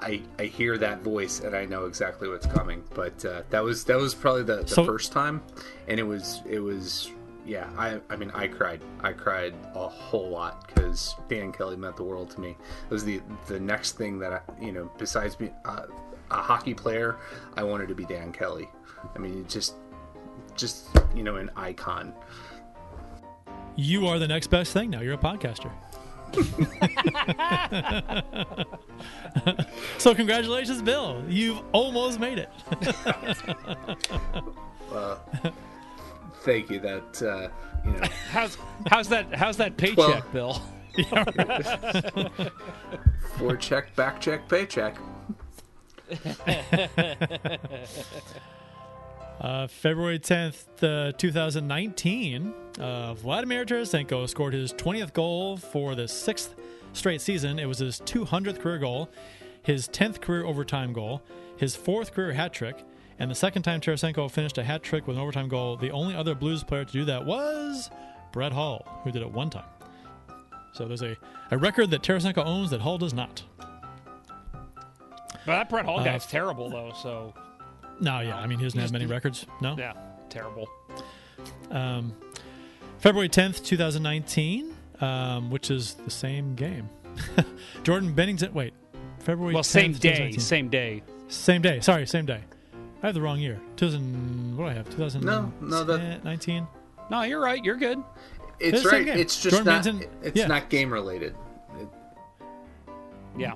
[0.00, 3.82] I, I hear that voice and I know exactly what's coming, but uh, that was
[3.86, 5.42] that was probably the, the So- first time,
[5.88, 7.10] and it was it was
[7.48, 11.96] yeah I I mean I cried I cried a whole lot because Dan Kelly meant
[11.96, 12.50] the world to me.
[12.50, 15.86] It was the the next thing that I you know besides being uh,
[16.30, 17.16] a hockey player,
[17.56, 18.68] I wanted to be Dan Kelly.
[19.14, 19.74] I mean just
[20.56, 22.12] just you know an icon.
[23.76, 25.00] You are the next best thing now.
[25.00, 25.70] You're a podcaster.
[29.98, 31.24] so congratulations, Bill.
[31.26, 32.50] You've almost made it.
[36.48, 36.80] Thank you.
[36.80, 37.48] That uh,
[37.84, 38.56] you know how's
[38.86, 40.62] how's that how's that paycheck, Well- Bill?
[43.38, 44.96] four check back check paycheck.
[49.40, 56.56] Uh, February 10th, uh, 2019, uh, Vladimir Tarasenko scored his 20th goal for the sixth
[56.92, 57.60] straight season.
[57.60, 59.08] It was his 200th career goal,
[59.62, 61.22] his 10th career overtime goal,
[61.56, 62.84] his fourth career hat trick,
[63.18, 65.76] and the second time Tarasenko finished a hat trick with an overtime goal.
[65.76, 67.90] The only other Blues player to do that was
[68.32, 69.64] Brett Hull, who did it one time.
[70.72, 71.16] So there's a,
[71.50, 73.42] a record that Tarasenko owns that Hull does not.
[73.58, 76.92] But that Brett Hull guy's terrible though.
[77.02, 77.34] So
[78.00, 79.46] No, yeah, I mean, he doesn't have many records.
[79.60, 79.74] No?
[79.78, 79.94] yeah,
[80.28, 80.68] terrible.
[81.70, 82.12] um,
[82.98, 86.88] February 10th, 2019, um, which is the same game.
[87.82, 88.74] Jordan Binnington, wait,
[89.20, 89.54] February.
[89.54, 91.02] Well, 10th, same day, same day.
[91.28, 91.80] Same day.
[91.80, 92.42] Sorry, same day.
[93.02, 93.60] I have the wrong year.
[93.76, 94.56] 2000.
[94.56, 94.88] What do I have?
[94.90, 95.24] 2000.
[95.24, 96.66] No, no, that- 19.
[97.10, 97.64] No, you're right.
[97.64, 98.02] You're good.
[98.60, 99.06] It's It's right.
[99.06, 99.84] It's just Jordan not.
[99.84, 100.46] Benson- It's yeah.
[100.48, 101.34] not game related.
[101.80, 101.88] It-
[103.38, 103.52] Yeah.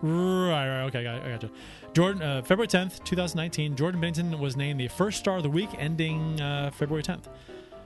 [0.00, 0.84] Right, right.
[0.86, 1.50] Okay, I got, I got you.
[1.92, 5.68] Jordan, uh, February 10th, 2019, Jordan Binnington was named the first star of the week
[5.78, 7.24] ending uh, February 10th.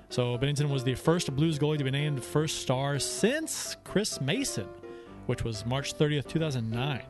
[0.09, 4.69] So Binnington was the first Blues goalie to be named first star since Chris Mason,
[5.27, 7.03] which was March 30th, 2009.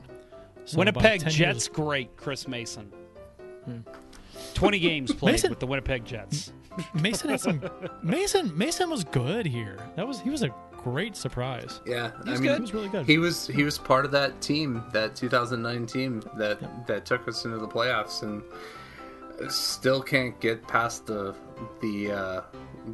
[0.65, 2.91] So Winnipeg Jets years- great, Chris Mason.
[4.55, 6.53] 20 games played Mason- with the Winnipeg Jets.
[6.95, 7.63] Mason had some.
[8.03, 9.79] Mason Mason was good here.
[9.97, 11.81] That was he was a great surprise.
[11.87, 12.55] yeah, I mean, good.
[12.57, 13.07] He was really good.
[13.07, 17.45] He was he was part of that team, that 2009 team that that took us
[17.45, 18.43] into the playoffs, and
[19.51, 21.35] still can't get past the
[21.81, 22.41] the uh,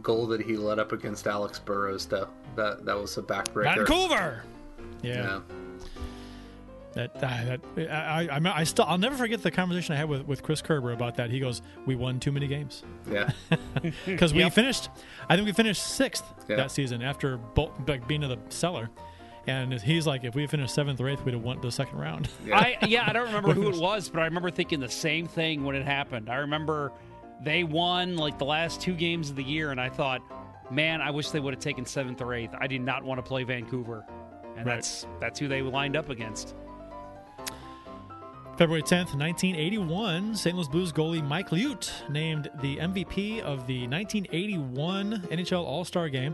[0.00, 2.06] goal that he let up against Alex Burrows.
[2.06, 3.87] Though that that was a backbreaker.
[3.87, 4.44] Vancouver.
[5.02, 5.14] Yeah.
[5.14, 5.40] Yeah.
[6.94, 10.09] That, uh, that I, I, I, I still I'll never forget the conversation I had
[10.11, 11.31] with, with Chris Kerber about that.
[11.31, 13.31] He goes, "We won too many games Yeah.
[14.07, 14.52] because we Yep.
[14.52, 14.90] finished.
[15.28, 16.57] I think we finished sixth Yeah.
[16.57, 18.90] that season after bo- like being in the cellar."
[19.46, 21.98] And he's like, "If we had finished seventh or eighth, we'd have won the second
[21.98, 22.59] round." Yeah.
[22.59, 25.64] I yeah, I don't remember who it was, but I remember thinking the same thing
[25.64, 26.28] when it happened.
[26.28, 26.92] I remember
[27.42, 30.20] they won like the last two games of the year, and I thought,
[30.70, 32.55] man, I wish they would have taken seventh or eighth.
[32.61, 34.05] I did not want to play Vancouver,
[34.57, 34.74] and Right.
[34.76, 36.55] that's that's who they lined up against.
[38.62, 40.55] February 10th, 1981, St.
[40.55, 46.33] Louis Blues goalie Mike Liut named the MVP of the 1981 NHL All Star Game.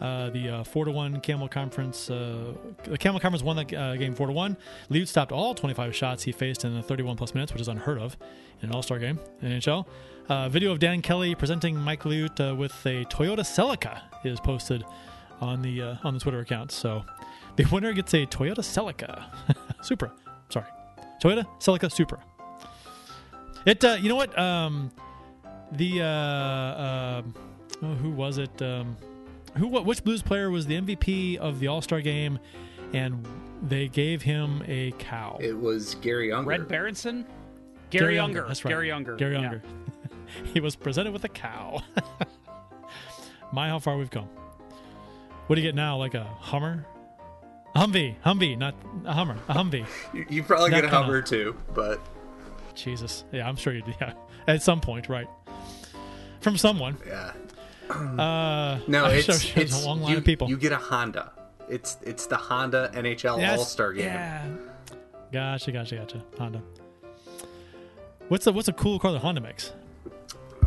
[0.00, 2.08] Uh, the uh, four to one Campbell Conference.
[2.08, 2.54] Uh,
[2.84, 4.56] the Campbell Conference won the uh, game four to one.
[4.90, 7.98] Liut stopped all 25 shots he faced in the 31 plus minutes, which is unheard
[7.98, 8.16] of
[8.62, 9.84] in an All Star game in NHL.
[10.30, 14.86] Uh, video of Dan Kelly presenting Mike Liut uh, with a Toyota Celica is posted
[15.42, 16.72] on the on the Twitter account.
[16.72, 17.04] So
[17.56, 19.26] the winner gets a Toyota Celica
[19.82, 20.10] Supra.
[21.20, 22.22] Sorry, Toyota Celica Supra.
[23.66, 24.90] It uh, you know what um,
[25.72, 27.22] the uh, uh,
[27.82, 28.96] oh, who was it um,
[29.56, 32.38] who what which Blues player was the MVP of the All Star game
[32.92, 33.26] and
[33.62, 35.36] they gave him a cow.
[35.40, 36.48] It was Gary Unger.
[36.48, 37.26] Red Berenson,
[37.90, 38.44] Gary, Unger.
[38.46, 38.70] That's right.
[38.70, 39.16] Gary Unger.
[39.16, 39.40] Gary Yeah.
[39.44, 39.62] Unger.
[40.52, 41.82] he was presented with a cow.
[43.52, 44.28] My, how far we've come.
[45.46, 45.96] What do you get now?
[45.96, 46.86] Like a Hummer?
[47.74, 48.16] A Humvee.
[48.24, 49.36] Humvee, not a Hummer.
[49.48, 49.86] A Humvee.
[50.14, 52.00] You, you probably That get a Hummer too, but
[52.74, 53.24] Jesus.
[53.32, 53.92] Yeah, I'm sure you do.
[54.00, 54.12] Yeah.
[54.46, 55.28] At some point, right.
[56.40, 56.96] From someone.
[57.06, 57.32] yeah.
[57.90, 60.48] Uh, No, I'm it's, sure it's a long line you, of people.
[60.48, 61.32] you get a Honda.
[61.70, 64.04] It's it's the Honda NHL Yes, All Star Game.
[64.06, 64.46] Yeah.
[65.32, 66.22] Gotcha, gotcha, gotcha.
[66.38, 66.62] Honda.
[68.28, 69.72] What's the what's a cool car that Honda makes?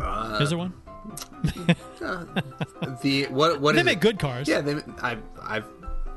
[0.00, 0.72] Uh, Is there one?
[3.02, 4.00] The what what They make it?
[4.00, 4.48] good cars.
[4.48, 5.66] Yeah, they, I've I've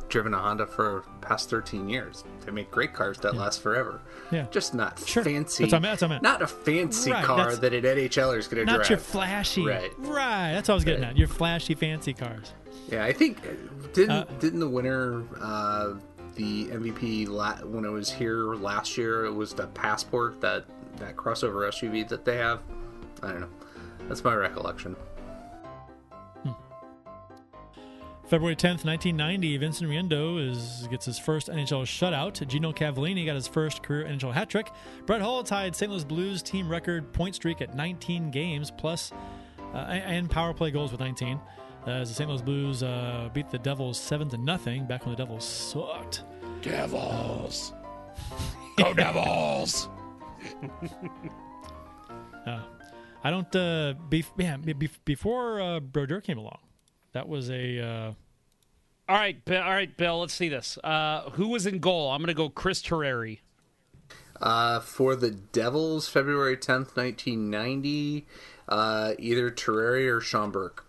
[0.10, 2.24] driven a Honda for the past thirteen years.
[2.46, 4.02] They make great cars that last forever.
[4.32, 4.46] Yeah.
[4.52, 5.24] just not Sure.
[5.24, 5.64] fancy.
[5.64, 6.24] That's what meant, that's what I meant.
[6.24, 8.78] Not a fancy Right, car that an NHLer is going to drive.
[8.80, 9.66] Not your flashy.
[9.66, 9.92] Right.
[10.00, 10.54] Right.
[10.54, 11.12] That's what I was getting Right.
[11.12, 11.18] at.
[11.18, 12.54] Your flashy, fancy cars.
[12.90, 13.42] Yeah, I think
[13.94, 15.94] didn't Uh, didn't the winner uh,
[16.36, 19.26] the MVP la- when it was here last year?
[19.26, 20.66] It was the Passport that
[20.98, 22.60] that crossover SUV that they have.
[23.24, 23.50] I don't know.
[24.08, 24.96] That's my recollection.
[28.28, 32.46] February 10th, 1990, Vincent Riendeau is, gets his first NHL shutout.
[32.48, 34.72] Gino Cavallini got his first career NHL hat trick.
[35.06, 35.92] Brett Hull tied St.
[35.92, 39.12] Louis Blues team record point streak at 19 games plus
[39.76, 41.40] uh, and power play goals with 19.
[41.86, 42.28] Uh, as the St.
[42.28, 46.24] Louis Blues uh, beat the Devils 7 to nothing back when the Devils sucked.
[46.64, 47.74] Devils.
[48.78, 49.88] Go Devils.
[52.48, 52.62] Uh,
[53.24, 53.56] I don't.
[53.56, 56.60] Uh, be, yeah, be, before uh, Brodeur came along,
[57.16, 57.80] that was a.
[57.80, 58.14] Uh,
[59.08, 60.20] All right, Bill, all right, Bill.
[60.20, 60.78] Let's see this.
[60.84, 62.12] Uh, who was in goal?
[62.12, 63.40] I'm going to go Chris Terreri.
[64.42, 68.26] Uh, for the Devils, February tenth, nineteen ninety,
[68.68, 70.86] uh, either Terreri or Sean Burke.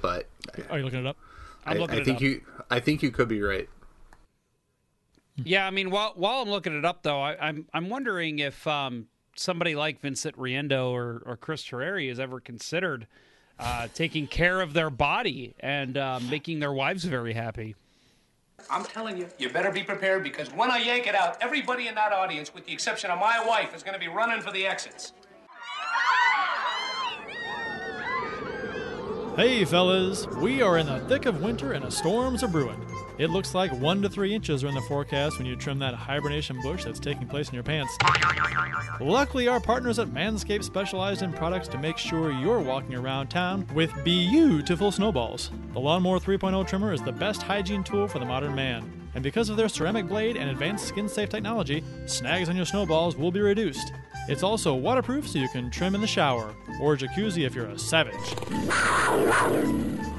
[0.00, 0.28] But
[0.70, 1.16] are you looking it up?
[1.66, 2.22] I'm I, looking I it think up.
[2.22, 3.68] you, I think you could be right.
[5.36, 8.66] Yeah, I mean, while while I'm looking it up, though, I, I'm I'm wondering if
[8.66, 13.06] um, somebody like Vincent Riendeau or, or Chris Terreri has ever considered
[13.58, 17.74] uh, taking care of their body and uh, making their wives very happy.
[18.70, 21.94] I'm telling you, you better be prepared because when I yank it out, everybody in
[21.96, 24.66] that audience, with the exception of my wife, is going to be running for the
[24.66, 25.12] exits.
[29.36, 32.80] Hey, fellas, we are in the thick of winter and a storms are brewing.
[33.16, 35.94] It looks like one to three inches are in the forecast when you trim that
[35.94, 37.96] hibernation bush that's taking place in your pants.
[39.00, 43.68] Luckily, our partners at Manscaped specialize in products to make sure you're walking around town
[43.72, 45.50] with beautiful snowballs.
[45.74, 48.90] The Lawnmower 3.0 trimmer is the best hygiene tool for the modern man.
[49.14, 53.16] And because of their ceramic blade and advanced skin safe technology, snags on your snowballs
[53.16, 53.92] will be reduced.
[54.28, 57.78] It's also waterproof so you can trim in the shower or jacuzzi if you're a
[57.78, 58.14] savage.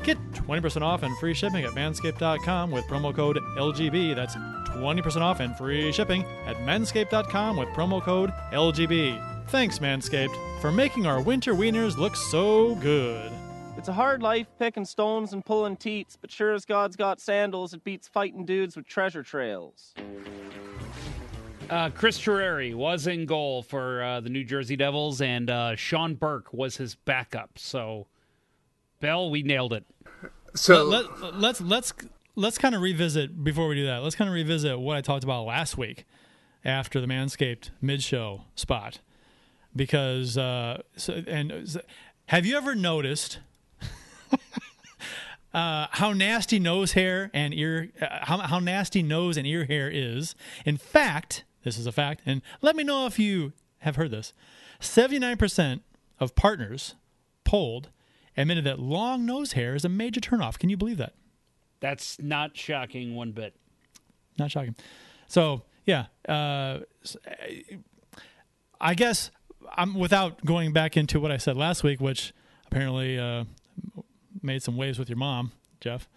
[0.03, 4.15] Get 20% off and free shipping at manscaped.com with promo code LGB.
[4.15, 9.47] That's 20% off and free shipping at manscaped.com with promo code LGB.
[9.47, 13.31] Thanks, Manscaped, for making our winter wieners look so good.
[13.77, 17.73] It's a hard life picking stones and pulling teats, but sure as God's got sandals,
[17.73, 19.93] it beats fighting dudes with treasure trails.
[21.69, 26.13] Uh, Chris Terreri was in goal for uh, the New Jersey Devils, and uh, Sean
[26.13, 27.57] Burke was his backup.
[27.57, 28.07] So,
[28.99, 29.85] Bell, we nailed it.
[30.53, 31.93] So let, let, let's let's
[32.35, 34.03] let's kind of revisit before we do that.
[34.03, 36.05] Let's kind of revisit what I talked about last week
[36.63, 38.99] after the Manscaped mid-show spot,
[39.75, 41.81] because uh, so, and so,
[42.27, 43.39] have you ever noticed
[45.53, 49.89] uh, how nasty nose hair and ear uh, how how nasty nose and ear hair
[49.91, 50.35] is?
[50.65, 54.31] In fact, this is a fact, and let me know if you have heard this.
[54.79, 55.81] Seventy nine percent
[56.19, 56.95] of partners
[57.43, 57.89] polled
[58.37, 60.57] admitted that long nose hair is a major turnoff.
[60.57, 61.13] Can you believe that?
[61.79, 63.55] That's not shocking one bit.
[64.37, 64.75] Not shocking.
[65.27, 66.79] So yeah, uh,
[68.79, 69.31] I guess
[69.75, 72.33] I'm without going back into what I said last week, which
[72.67, 73.45] apparently uh,
[74.41, 76.07] made some waves with your mom, Jeff.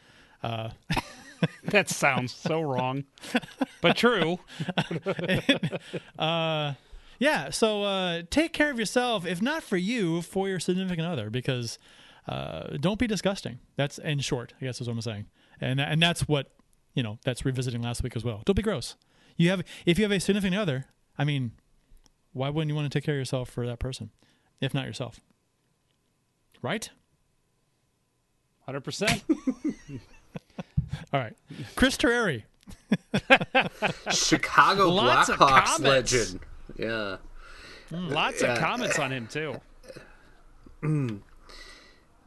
[0.42, 0.70] Uh,
[1.64, 3.04] that sounds so wrong,
[3.80, 4.38] but true.
[6.18, 6.74] uh,
[7.18, 7.50] yeah.
[7.50, 11.78] So uh, take care of yourself, if not for you, for your significant other, because
[12.26, 13.58] uh, don't be disgusting.
[13.76, 15.26] That's in short, I guess is what I'm saying,
[15.60, 16.52] and and that's what
[16.94, 17.18] you know.
[17.24, 18.42] That's revisiting last week as well.
[18.44, 18.96] Don't be gross.
[19.36, 20.86] You have if you have a significant other.
[21.16, 21.52] I mean,
[22.32, 24.10] why wouldn't you want to take care of yourself for that person,
[24.60, 25.20] if not yourself?
[26.62, 26.90] Right.
[28.66, 29.24] Hundred percent.
[31.12, 31.34] All right,
[31.76, 32.44] Chris Terreri.
[34.12, 36.40] Chicago Lots Blackhawks legend.
[36.78, 37.16] Yeah.
[37.90, 39.60] Lots of comments on him too.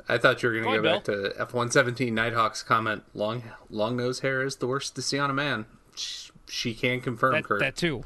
[0.09, 3.03] I thought you were going to go ahead, back to F117 Nighthawk's comment.
[3.13, 5.65] Long long nose hair is the worst to see on a man.
[5.95, 7.59] She, she can confirm, That, Curt.
[7.59, 8.03] that too.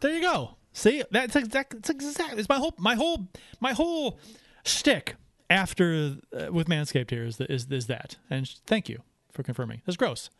[0.00, 0.56] There you go.
[0.72, 1.78] See, that's exactly.
[1.78, 2.40] That's exactly.
[2.40, 3.28] It's my whole, my whole,
[3.60, 4.18] my whole
[4.64, 5.16] shtick
[5.50, 8.16] after uh, with Manscaped here is, is is that.
[8.30, 9.02] And sh- thank you
[9.32, 9.82] for confirming.
[9.86, 10.30] That's gross.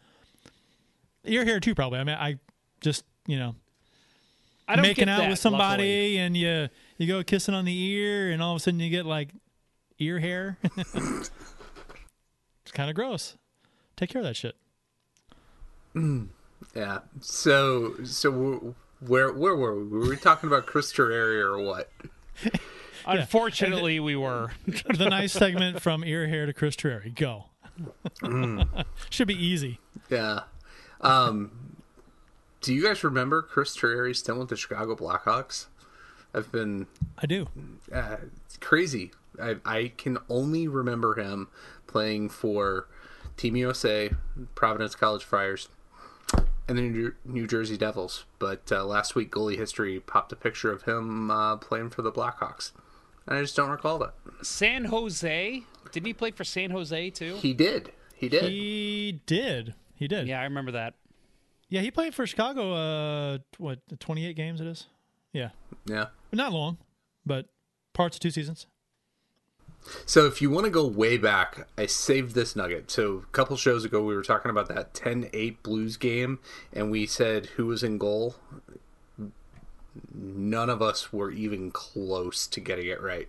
[1.25, 1.99] You're here too, probably.
[1.99, 2.39] I mean, I
[2.81, 3.55] just you know
[4.69, 6.19] I don't making out that, with somebody luckily.
[6.19, 9.07] and you you go kissing on the ear and all of a sudden you get
[9.07, 9.31] like
[9.99, 10.59] ear hair.
[10.77, 11.31] it's
[12.73, 13.37] kind of gross.
[13.97, 14.57] Take care of that shit.
[16.75, 17.01] yeah.
[17.21, 19.99] So so where where were we?
[19.99, 21.91] Were we talking about Chris Terreri or what?
[23.07, 24.53] Unfortunately, we were.
[24.67, 27.15] the nice segment from ear hair to Chris Terreri.
[27.15, 27.47] Go.
[29.11, 29.81] Should be easy.
[30.11, 30.41] Yeah.
[31.01, 31.77] Um,
[32.61, 35.67] do you guys remember Chris Terreri's still with the Chicago Blackhawks?
[36.35, 36.87] I've been
[37.19, 37.49] I do.
[37.93, 38.17] uh,
[38.47, 39.11] it's crazy.
[39.41, 41.49] I, I can only remember him
[41.87, 42.87] playing for
[43.37, 44.11] Team USA,
[44.55, 45.69] Providence College Friars,
[46.69, 48.25] and the New, New Jersey Devils.
[48.39, 52.13] But uh, last week, goalie history popped a picture of him uh, playing for the
[52.13, 52.73] Blackhawks,
[53.27, 54.15] and I just don't recall that.
[54.43, 55.63] San Jose.
[55.93, 57.37] Didn't he play for San Jose too?
[57.37, 57.93] He did.
[58.15, 58.45] He did.
[58.45, 59.75] He did.
[59.95, 60.27] He did.
[60.27, 60.95] yeah, I remember that.
[61.69, 62.73] Yeah, he played for Chicago.
[62.75, 64.87] Uh, what, twenty eight games it is?
[65.33, 65.51] Yeah,
[65.87, 66.07] yeah.
[66.33, 66.79] not long,
[67.25, 67.47] but
[67.95, 68.67] parts of two seasons.
[70.07, 72.91] So if you want to go way back, I saved this nugget.
[72.91, 76.39] So a couple shows ago, we were talking about that 10-8 Blues game,
[76.73, 78.37] and we said who was in goal.
[80.15, 83.29] None of us were even close to getting it right.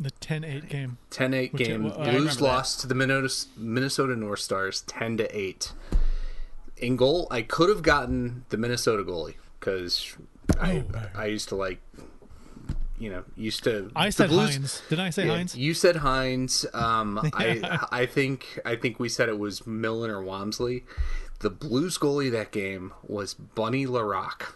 [0.00, 0.96] The 10-8 game.
[1.10, 1.84] 10-8 Which- game.
[1.84, 2.42] well, I remember Blues that.
[2.44, 5.72] lost to the Minnesota, Minnesota North Stars 10 to 8.
[6.78, 10.16] In goal, I could have gotten the Minnesota goalie because
[10.58, 10.82] I
[11.14, 11.82] I used to like
[12.98, 14.82] you know used to I said Blues- Hines.
[14.88, 15.54] Did I say yeah, Hines?
[15.54, 16.64] You said Hines.
[16.72, 20.84] Um, I I think I think we said it was Millen or Wamsley.
[21.40, 24.54] The Blues goalie that game was Bunny Larocque.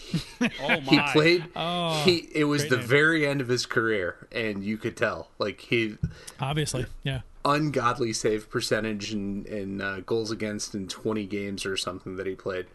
[0.60, 0.90] Oh my!
[0.90, 1.44] He played.
[1.56, 2.86] Oh, he it was the name.
[2.86, 5.96] very end of his career, and you could tell like he
[6.38, 7.20] Obviously, yeah.
[7.44, 12.34] ungodly save percentage and, and uh, goals against in 20 games or something that he
[12.34, 12.66] played.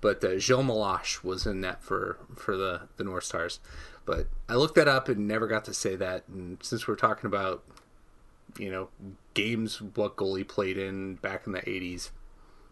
[0.00, 3.60] But uh, Gilles Meloche was in that for, for the, the North Stars.
[4.06, 6.24] But I looked that up and never got to say that.
[6.28, 7.62] And since we're talking about,
[8.58, 8.88] you know,
[9.34, 12.10] games what goalie played in back in the 80s,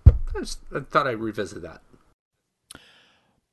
[0.06, 1.82] I, just, I thought I'd revisit that.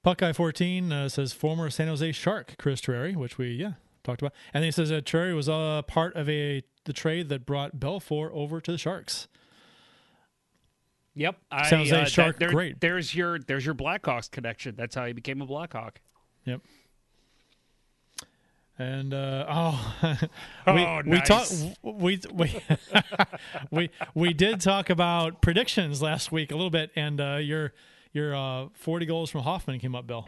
[0.05, 3.71] Buckeye 14 uh, says former San Jose Shark Chris Terreri, which we yeah
[4.03, 7.43] talked about, and he says that Terreri was uh, part of a the trade that
[7.47, 9.27] brought Belfour over to the Sharks.
[11.15, 11.37] Yep.
[11.49, 12.79] I, San Jose uh, that- Shark, there- great.
[12.81, 14.75] There's your there's your Blackhawks connection.
[14.77, 15.99] That's how he became a Blackhawk.
[16.45, 16.61] Yep.
[18.77, 19.95] And uh, oh,
[20.67, 21.51] we Oh, we talked
[21.81, 22.61] we we
[23.71, 27.73] we we did talk about predictions last week a little bit, and uh, your
[28.15, 30.27] your uh, forty goals from Hoffman came up, Bill.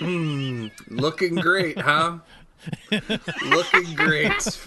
[0.00, 2.18] Looking great, huh?
[3.44, 4.58] Looking great.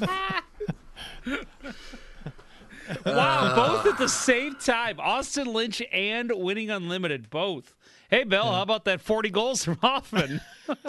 [3.06, 5.00] Wow, both at the same time.
[5.00, 7.76] Austin Lynch and winning unlimited, both.
[8.10, 10.42] Hey Bill, how about that 40 goals from Hoffman?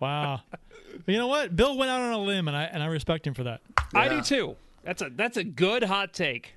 [0.00, 0.42] Wow.
[1.04, 1.54] But you know what?
[1.56, 3.60] Bill went out on a limb, and I and I respect him for that.
[3.94, 4.56] I do too.
[4.84, 6.54] That's a that's a good hot take.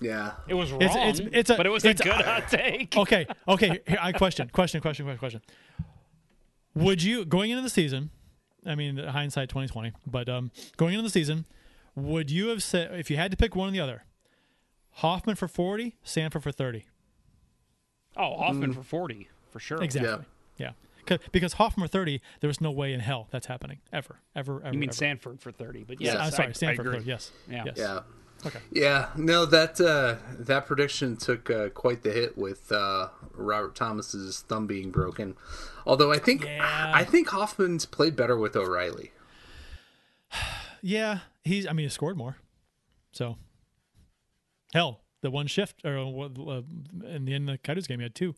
[0.00, 0.32] Yeah.
[0.48, 2.96] It was wrong, It's- it's- it's a- but it was a it's- good hot take.
[2.96, 3.80] Okay, okay.
[3.86, 5.42] Here, I question, question, question, question, question.
[6.74, 8.10] Would you going into the season?
[8.66, 11.46] I mean, hindsight twenty twenty, but um, going into the season,
[11.94, 14.04] would you have said if you had to pick one or the other,
[14.96, 16.86] Hoffman for forty, Sanford for thirty?
[18.16, 19.82] Oh, Hoffman for 40, for sure.
[19.82, 20.24] Exactly.
[20.58, 20.72] Yeah.
[21.06, 24.60] 'Cause- Because Hoffman for thirty, there was no way in hell that's happening ever, ever,
[24.60, 24.72] ever.
[24.74, 24.96] You mean ever.
[24.96, 27.08] Sanford for 30, but Yeah, yes, I'm sorry, I, Sanford I for 30.
[27.08, 27.32] Yes.
[27.48, 27.62] Yeah.
[27.66, 27.76] Yes.
[27.78, 28.00] Yeah.
[28.46, 28.58] Okay.
[28.72, 34.40] Yeah, no, that uh, that prediction took uh, quite the hit with uh, Robert Thomas's
[34.48, 35.36] thumb being broken.
[35.86, 36.90] Although I think Yeah.
[36.94, 39.12] I think Hoffman's played better with O'Reilly.
[40.82, 41.66] Yeah, he's.
[41.66, 42.36] I mean, he scored more.
[43.12, 43.36] So,
[44.72, 46.62] hell, the one shift or uh,
[47.06, 48.34] in the end of the Coyotes game, he had two.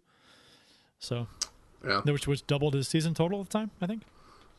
[0.98, 1.28] So,
[1.86, 4.02] Yeah, which which doubled his season total at the time, I think.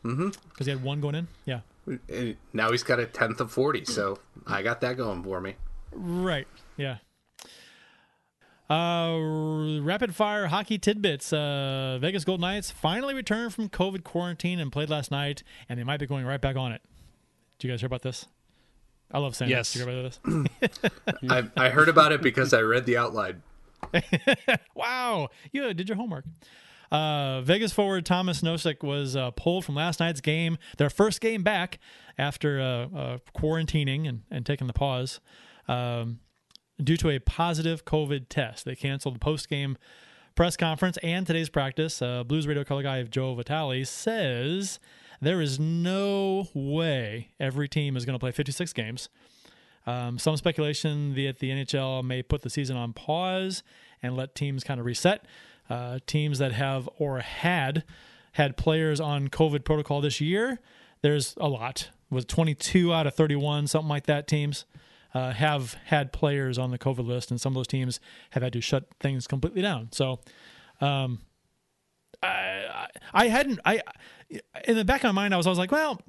[0.02, 0.28] Mm-hmm.
[0.48, 1.28] Because he had one going in.
[1.44, 1.60] Yeah.
[1.86, 5.56] And now he's got a tenth of forty, so I got that going for me.
[5.92, 6.46] Right.
[6.76, 6.96] Yeah.
[8.70, 11.32] Uh, rapid fire hockey tidbits.
[11.32, 15.84] Uh, Vegas Golden Knights finally returned from COVID quarantine and played last night, and they
[15.84, 16.80] might be going right back on it.
[17.58, 18.26] Did you guys hear about this?
[19.12, 19.72] I love saying Yes.
[19.74, 19.82] this.
[19.82, 21.10] You hear about this?
[21.56, 23.42] I, I heard about it because I read the outline.
[24.74, 26.24] Wow, you did your homework.
[26.94, 31.42] Uh, Vegas forward Thomas Nosek was uh, pulled from last night's game, their first game
[31.42, 31.80] back
[32.16, 35.18] after uh, uh, quarantining and, and taking the pause
[35.66, 36.20] um,
[36.80, 38.64] due to a positive COVID test.
[38.64, 39.76] They canceled the post game
[40.36, 42.00] press conference and today's practice.
[42.00, 44.78] Uh, Blues radio color guy Joe Vitale says
[45.20, 49.08] there is no way every team is going to play 56 games.
[49.84, 53.64] Um, some speculation that the NHL may put the season on pause
[54.00, 55.26] and let teams kind of reset.
[55.68, 57.84] Uh, teams that have or had
[58.32, 60.60] had players on COVID protocol this year,
[61.02, 61.90] there's a lot.
[62.10, 64.26] Was 22 out of 31, something like that.
[64.26, 64.66] Teams
[65.14, 68.00] uh, have had players on the COVID list, and some of those teams
[68.30, 69.88] have had to shut things completely down.
[69.92, 70.20] So,
[70.80, 71.20] um,
[72.22, 73.82] I, I hadn't I
[74.66, 76.00] in the back of my mind I was I was like, well,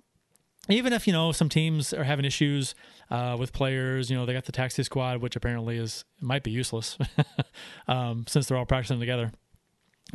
[0.70, 2.74] even if you know some teams are having issues
[3.12, 6.52] uh, with players, you know they got the taxi squad, which apparently is might be
[6.52, 6.98] useless
[7.88, 9.32] um, since they're all practicing together.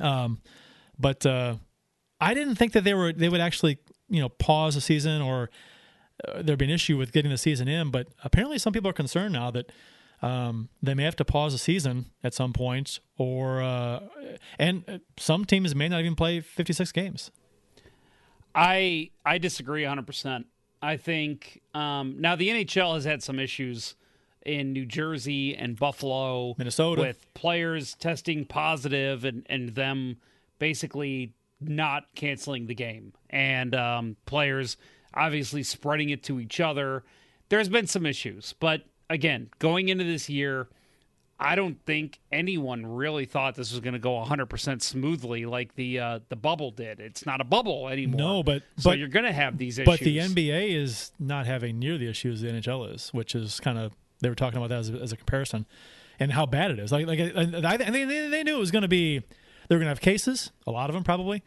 [0.00, 0.40] Um,
[0.98, 1.56] but uh,
[2.20, 3.78] I didn't think that they were they would actually
[4.08, 5.50] you know pause the season or
[6.26, 7.90] uh, there'd be an issue with getting the season in.
[7.90, 9.72] But apparently, some people are concerned now that
[10.22, 14.00] um, they may have to pause the season at some point, or uh,
[14.58, 17.30] and uh, some teams may not even play 56 games.
[18.54, 20.44] I I disagree 100%.
[20.82, 23.94] I think um, now the NHL has had some issues
[24.44, 27.02] in New Jersey and Buffalo, Minnesota.
[27.02, 30.16] with players testing positive and and them
[30.58, 34.76] basically not canceling the game and um, players
[35.14, 37.04] obviously spreading it to each other.
[37.48, 40.68] There's been some issues, but again, going into this year,
[41.38, 45.98] I don't think anyone really thought this was going to go 100% smoothly like the
[45.98, 47.00] uh, the bubble did.
[47.00, 48.18] It's not a bubble anymore.
[48.18, 49.86] No, but so but you're going to have these issues.
[49.86, 53.78] But the NBA is not having near the issues the NHL is, which is kind
[53.78, 55.66] of they were talking about that as a, as a comparison,
[56.18, 56.92] and how bad it is.
[56.92, 59.86] Like like I, I, they, they knew it was going to be they were going
[59.86, 61.42] to have cases, a lot of them probably,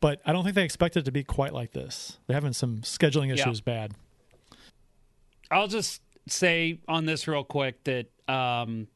[0.00, 2.18] but I don't think they expected it to be quite like this.
[2.26, 3.34] They're having some scheduling Yeah.
[3.34, 3.92] issues bad.
[5.50, 8.86] I'll just say on this real quick that um,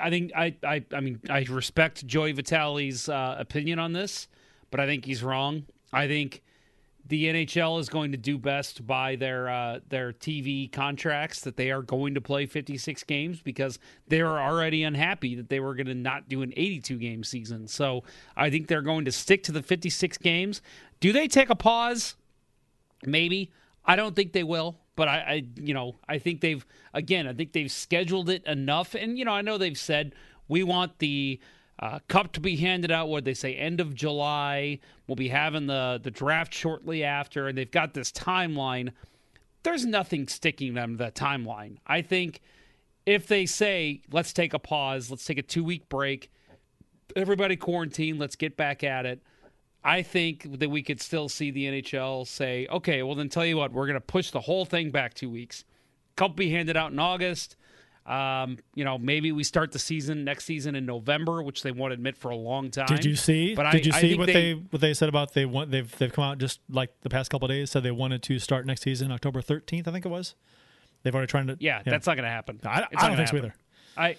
[0.00, 4.28] I think I, I I mean I respect Joey Vitale's uh, opinion on this,
[4.70, 5.64] but I think he's wrong.
[5.92, 6.42] I think
[7.06, 11.70] the NHL is going to do best by their uh, their TV contracts that they
[11.70, 13.78] are going to play 56 games because
[14.08, 17.68] they are already unhappy that they were going to not do an 82 game season.
[17.68, 18.04] So
[18.36, 20.62] I think they're going to stick to the 56 games.
[21.00, 22.14] Do they take a pause?
[23.04, 23.50] Maybe.
[23.84, 27.34] I don't think they will, but I, I, you know, I think they've again, I
[27.34, 30.14] think they've scheduled it enough, and you know, I know they've said
[30.48, 31.38] we want the
[31.78, 33.08] uh, cup to be handed out.
[33.08, 34.78] What they say, end of July.
[35.06, 38.92] We'll be having the the draft shortly after, and they've got this timeline.
[39.62, 41.78] There's nothing sticking them to that timeline.
[41.86, 42.40] I think
[43.06, 46.30] if they say, let's take a pause, let's take a two week break,
[47.16, 49.22] everybody quarantine, let's get back at it.
[49.82, 53.58] I think that we could still see the NHL say, okay, well, then tell you
[53.58, 55.64] what, we're going to push the whole thing back two weeks.
[56.16, 57.56] Cup be handed out in August.
[58.06, 61.94] Um, you know, maybe we start the season next season in November, which they won't
[61.94, 62.86] admit for a long time.
[62.86, 63.54] Did you see?
[63.54, 66.12] But did I, you see what they, what they said about they want they've they've
[66.12, 68.82] come out just like the past couple of days said they wanted to start next
[68.82, 70.34] season October 13th I think it was.
[71.02, 71.56] They've already tried to.
[71.60, 72.60] Yeah, that's not going to happen.
[72.64, 73.54] I, I don't think so either.
[73.96, 74.16] I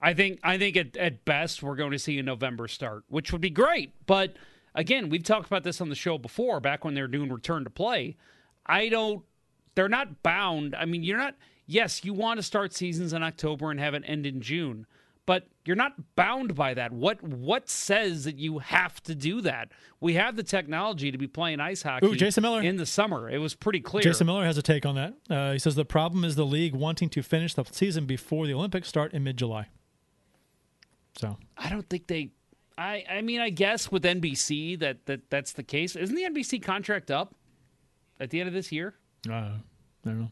[0.00, 3.32] I think I think at, at best we're going to see a November start, which
[3.32, 3.92] would be great.
[4.06, 4.36] But
[4.74, 7.64] again, we've talked about this on the show before, back when they were doing return
[7.64, 8.16] to play.
[8.66, 9.24] I don't
[9.74, 10.74] they're not bound.
[10.74, 11.36] I mean, you're not
[11.70, 14.86] yes, you want to start seasons in October and have it end in June,
[15.24, 16.92] but you're not bound by that.
[16.92, 19.70] What what says that you have to do that?
[20.00, 22.62] We have the technology to be playing ice hockey Ooh, Jason Miller.
[22.62, 23.30] in the summer.
[23.30, 24.02] It was pretty clear.
[24.02, 25.14] Jason Miller has a take on that.
[25.30, 28.54] Uh, he says the problem is the league wanting to finish the season before the
[28.54, 29.68] Olympics start in mid July.
[31.16, 32.30] So I don't think they.
[32.76, 35.94] I I mean, I guess with NBC that that that's the case.
[35.94, 37.34] Isn't the NBC contract up
[38.18, 38.94] at the end of this year?
[39.28, 39.58] uh, I
[40.04, 40.30] don't know.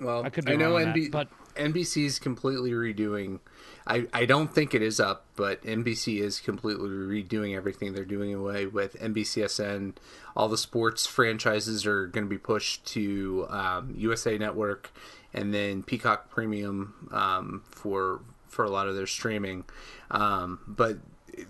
[0.00, 3.40] Well, I could be I know on that, but- NBC's completely redoing.
[3.86, 7.92] I, I don't think it is up, but NBC is completely redoing everything.
[7.92, 9.94] They're doing away with NBCSN.
[10.36, 14.90] All the sports franchises are going to be pushed to um, USA Network,
[15.32, 19.64] and then Peacock Premium um, for for a lot of their streaming.
[20.10, 20.98] Um, but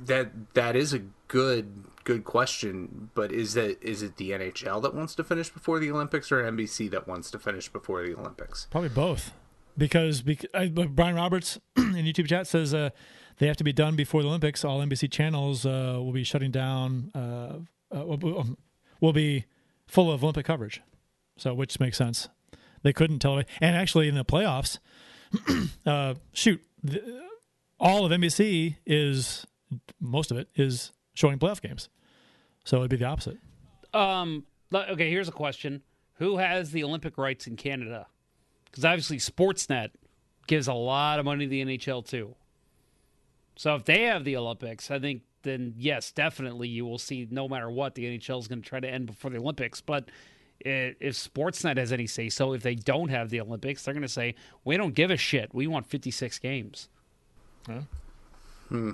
[0.04, 3.10] that that is a good good question.
[3.14, 6.42] But is that is it the NHL that wants to finish before the Olympics, or
[6.42, 8.66] NBC that wants to finish before the Olympics?
[8.70, 9.32] Probably both,
[9.76, 12.90] because, because but Brian Roberts in YouTube chat says uh,
[13.38, 14.64] they have to be done before the Olympics.
[14.64, 17.10] All NBC channels uh, will be shutting down.
[17.14, 17.58] Uh,
[17.96, 18.56] uh, will, um,
[19.12, 19.44] be
[19.86, 20.82] full of Olympic coverage,
[21.36, 22.28] so which makes sense.
[22.82, 24.78] They couldn't tell it, and actually in the playoffs,
[25.86, 27.22] uh, shoot, the,
[27.78, 29.46] all of NBC is
[30.00, 31.88] most of it is showing playoff games,
[32.64, 33.38] so it'd be the opposite.
[33.92, 34.44] Um.
[34.72, 35.10] Okay.
[35.10, 35.82] Here's a question:
[36.14, 38.06] Who has the Olympic rights in Canada?
[38.66, 39.90] Because obviously Sportsnet
[40.46, 42.34] gives a lot of money to the NHL too.
[43.56, 47.28] So if they have the Olympics, I think then yes, definitely you will see.
[47.30, 49.80] No matter what, the NHL is going to try to end before the Olympics.
[49.80, 50.10] But
[50.60, 54.08] if Sportsnet has any say so, if they don't have the Olympics, they're going to
[54.08, 54.34] say
[54.64, 55.54] we don't give a shit.
[55.54, 56.88] We want 56 games.
[58.68, 58.90] Hmm.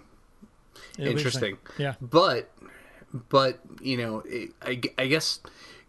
[0.98, 1.58] It'll Interesting.
[1.78, 1.94] Yeah.
[2.00, 2.50] But,
[3.28, 5.40] but you know, it- I, I guess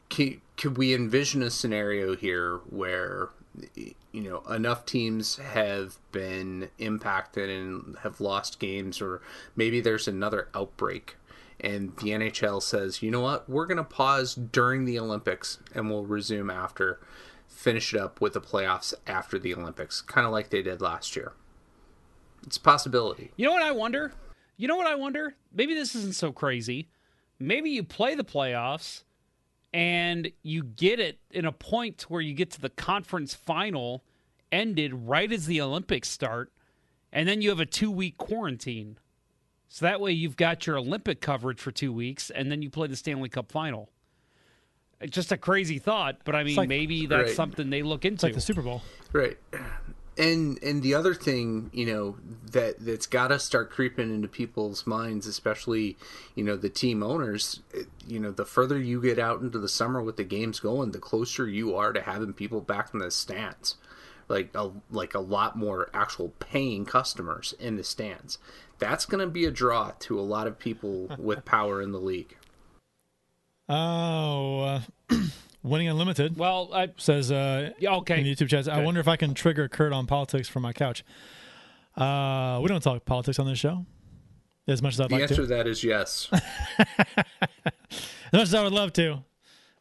[0.10, 3.30] could, could we envision a scenario here where
[3.76, 9.22] you know enough teams have been impacted and have lost games, or
[9.56, 11.16] maybe there's another outbreak,
[11.60, 15.90] and the NHL says, you know what, we're going to pause during the Olympics and
[15.90, 17.00] we'll resume after.
[17.48, 21.16] Finish it up with the playoffs after the Olympics, kind of like they did last
[21.16, 21.34] year.
[22.44, 23.32] It's a possibility.
[23.36, 24.14] You know what I wonder?
[24.58, 25.36] You know what I wonder?
[25.54, 26.88] Maybe this isn't so crazy.
[27.40, 29.04] Maybe you play the playoffs
[29.74, 34.04] and you get it in a point where you get to the conference final
[34.52, 36.52] ended right as the Olympics start,
[37.14, 38.98] and then you have a two week quarantine.
[39.70, 42.88] So that way you've got your Olympic coverage for two weeks, and then you play
[42.88, 43.90] the Stanley Cup final.
[45.00, 47.36] It's just a crazy thought, but I mean, like- maybe that's Right.
[47.36, 48.16] something they look into.
[48.16, 48.84] It's like the Super Bowl.
[49.14, 49.38] Right.
[50.18, 52.18] And and the other thing, you know,
[52.52, 55.98] that that's got to start creeping into people's minds, especially,
[56.36, 57.62] you know, the team owners,
[58.06, 61.00] you know, the further you get out into the summer with the games going, the
[61.00, 63.78] closer you are to having people back in the stands.
[64.28, 68.38] Like a like a lot more actual paying customers in the stands.
[68.80, 72.00] That's going to be a draw to a lot of people with power in the
[72.00, 72.36] league.
[73.70, 74.82] Oh, uh,
[75.64, 76.38] winning unlimited.
[76.38, 78.20] Well, I says uh, okay.
[78.20, 78.68] in the YouTube chat.
[78.68, 81.04] I wonder if I can trigger Curt on politics from my couch.
[81.96, 83.86] Uh, we don't talk politics on this show
[84.68, 85.42] as much as I'd The like answer to.
[85.42, 86.30] to that is yes.
[88.34, 89.24] As much as I would love to.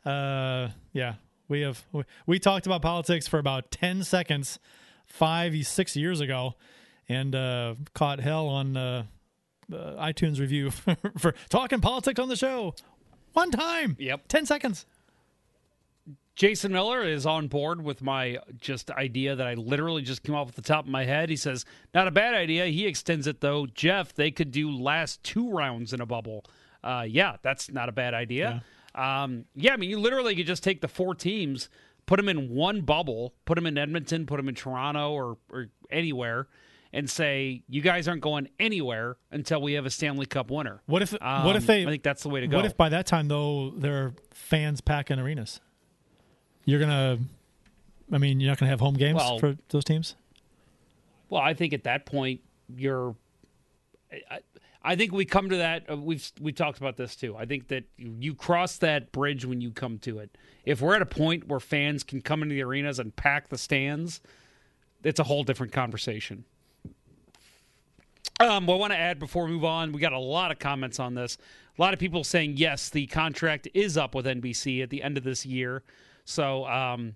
[0.05, 1.15] Uh, yeah,
[1.49, 4.59] we have we, we talked about politics for about ten seconds,
[5.07, 6.57] five six years ago,
[7.09, 9.05] and uh, caught hell on uh,
[9.73, 12.75] uh, iTunes review for, for talking politics on the show.
[13.35, 13.95] One time.
[14.01, 14.27] Yep.
[14.27, 14.85] Ten seconds.
[16.37, 20.49] Jason Miller is on board with my just idea that I literally just came off
[20.49, 21.29] at the top of my head.
[21.29, 22.67] He says, not a bad idea.
[22.67, 23.67] He extends it though.
[23.67, 26.45] Jeff, they could do last two rounds in a bubble.
[26.83, 28.63] Uh, yeah, that's not a bad idea.
[28.95, 29.23] Yeah.
[29.23, 31.69] Um, yeah, I mean, you literally could just take the four teams,
[32.07, 35.67] put them in one bubble, put them in Edmonton, put them in Toronto or, or
[35.91, 36.49] anywhere,
[36.93, 40.81] and say, you guys aren't going anywhere until we have a Stanley Cup winner.
[40.87, 41.83] What if Um, what if they?
[41.83, 42.57] I think that's the way to go.
[42.57, 45.61] What if by that time though there are fans packing arenas?
[46.71, 47.19] You're gonna.
[48.13, 50.15] I mean, you're not gonna have home games Well- for those teams.
[51.29, 52.41] Well, I think at that point
[52.77, 53.15] you're.
[54.31, 54.41] I,
[54.83, 55.91] I think we come to that.
[55.91, 57.37] Uh, we've we talked about this too.
[57.37, 60.37] I think that you, cross that bridge when you come to it.
[60.65, 63.59] If we're at a point where fans can come into the arenas and pack the
[63.59, 64.21] stands,
[65.05, 66.45] it's a whole different conversation.
[68.41, 70.59] Um, what I want to add before we move on, we got a lot of
[70.59, 71.37] comments on this.
[71.79, 75.19] A lot of people saying yes, the contract is up with NBC at the end
[75.19, 75.83] of this year.
[76.31, 77.15] So um,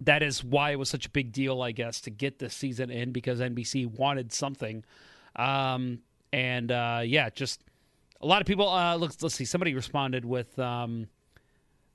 [0.00, 2.90] that is why it was such a big deal, I guess, to get this season
[2.90, 4.84] in because NBC wanted something.
[5.36, 6.00] Um,
[6.32, 7.62] and uh, yeah, just
[8.20, 8.68] a lot of people.
[8.68, 9.44] Uh, let's let's see.
[9.44, 11.06] Somebody responded with um,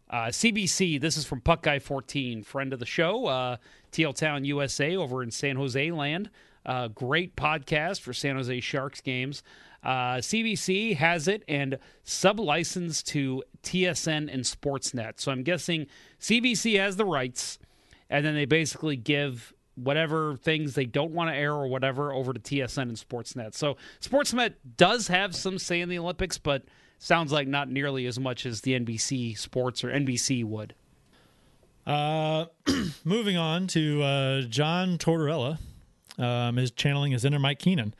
[0.10, 1.02] uh, CBC.
[1.02, 3.58] This is from Puck Guy 14, friend of the show, uh,
[3.92, 6.30] Town USA over in San Jose land.
[6.64, 9.42] Uh, great podcast for San Jose Sharks games.
[9.84, 15.20] Uh, CBC has it and sub licensed to TSN and Sportsnet.
[15.20, 15.88] So I'm guessing
[16.20, 17.58] CBC has the rights,
[18.10, 22.34] and then they basically give whatever things they don't want to air or whatever over
[22.34, 23.56] to TSN and Sportsnet.
[23.56, 26.64] So Sportsnet does have some say in the Olympics, but
[27.00, 30.76] sounds like not nearly as much as the NBC Sports or NBC would.
[31.88, 32.46] Uh,
[33.04, 35.58] moving on to uh, John Tortorella,
[36.20, 37.96] um, is channeling his inner Mike Keenan.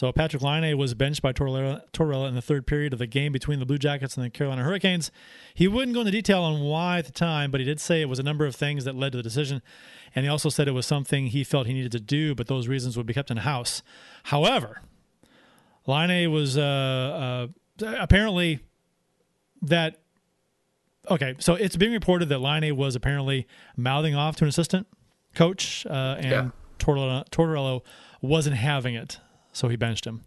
[0.00, 3.58] So Patrik Laine was benched by Tortorella in the third period of the game between
[3.60, 5.10] the Blue Jackets and the Carolina Hurricanes.
[5.52, 8.08] He wouldn't go into detail on why at the time, but he did say it
[8.08, 9.60] was a number of things that led to the decision.
[10.14, 12.66] And he also said it was something he felt he needed to do, but those
[12.66, 13.82] reasons would be kept in house.
[14.22, 14.80] However,
[15.86, 17.50] Laine was uh,
[17.82, 18.60] uh, apparently
[19.60, 20.00] that.
[21.10, 23.46] Okay, so it's being reported that Laine was apparently
[23.76, 24.86] mouthing off to an assistant
[25.34, 26.50] coach, uh, and Yeah.
[26.78, 27.82] Tortorella
[28.22, 29.20] wasn't having it,
[29.52, 30.24] so he benched him.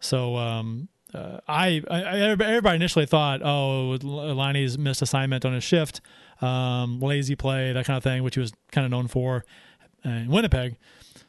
[0.00, 6.00] So um, uh, I, I, everybody initially thought, oh, Liney's missed assignment on his shift,
[6.40, 9.44] um, lazy play, that kind of thing, which he was kind of known for
[10.04, 10.76] in Winnipeg.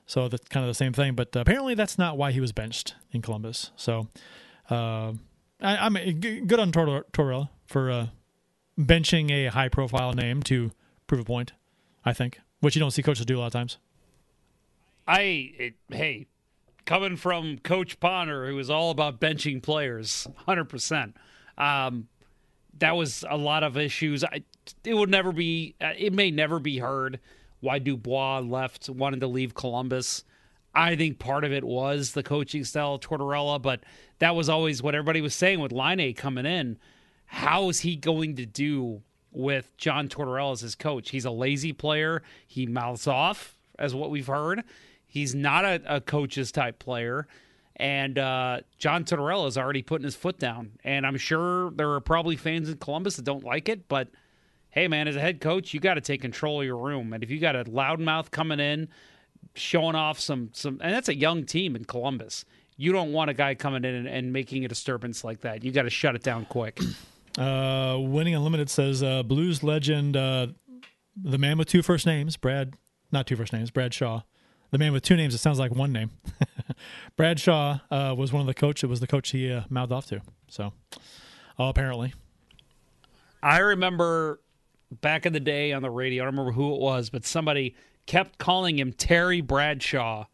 [0.05, 2.95] So that's kind of the same thing, but apparently that's not why he was benched
[3.11, 3.71] in Columbus.
[3.75, 4.07] So
[4.69, 5.13] uh,
[5.61, 7.05] I, I'm g- good on Tor-
[7.67, 8.07] for uh,
[8.79, 10.71] benching a high-profile name to
[11.07, 11.53] prove a point.
[12.05, 13.77] I think, which you don't see coaches do a lot of times.
[15.05, 15.21] I
[15.57, 16.27] it, hey,
[16.87, 21.15] coming from Coach Bonner, who was all about benching players, hundred percent.
[21.59, 22.07] Um,
[22.79, 24.23] that was a lot of issues.
[24.23, 24.43] I,
[24.83, 25.75] it would never be.
[25.79, 27.19] uh, It may never be heard
[27.59, 30.23] why Dubois left, wanted to leave Columbus.
[30.73, 33.81] I think part of it was the coaching style of Tortorella, but
[34.19, 36.77] that was always what everybody was saying with Laine coming in.
[37.25, 41.09] How is he going to do with John Tortorella as his coach?
[41.09, 42.21] He's a lazy player.
[42.45, 44.63] He mouths off, as what we've heard.
[45.07, 47.27] He's not a, a coach's type player.
[47.75, 50.71] And uh, John Tortorella is already putting his foot down.
[50.83, 54.09] And I'm sure there are probably fans in Columbus that don't like it, but
[54.69, 57.13] hey, man, as a head coach, you got to take control of your room.
[57.13, 58.89] And if you got a loudmouth coming in,
[59.57, 62.45] showing off some some, and that's a young team in Columbus.
[62.77, 65.63] You don't want a guy coming in and, and making a disturbance like that.
[65.63, 66.79] You got to shut it down quick.
[67.37, 70.47] Uh, Winning Unlimited says uh, Blues legend, uh,
[71.15, 72.73] the man with two first names, Brad,
[73.11, 74.21] not two first names, Brad Shaw.
[74.71, 76.11] The man with two names, it sounds like one name.
[77.15, 78.83] Bradshaw uh, was one of the coach.
[78.83, 80.21] It was the coach he uh, mouthed off to.
[80.49, 80.73] So,
[81.57, 82.13] oh, apparently.
[83.41, 84.41] I remember
[84.91, 87.75] back in the day on the radio, I don't remember who it was, but somebody
[88.05, 90.25] kept calling him Terry Bradshaw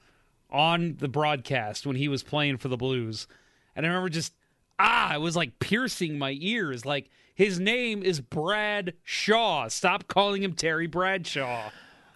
[0.49, 3.27] on the broadcast when he was playing for the Blues.
[3.75, 4.33] And I remember just,
[4.79, 6.85] ah, it was like piercing my ears.
[6.85, 9.67] Like, his name is Brad Shaw.
[9.67, 11.71] Stop calling him Terry Bradshaw.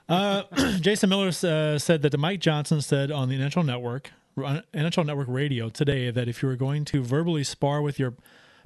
[0.10, 0.44] Uh,
[0.80, 5.70] Jason Miller uh, said that Mike Johnson said on the NHL Network, NHL Network Radio
[5.70, 8.14] today, that if you were going to verbally spar with your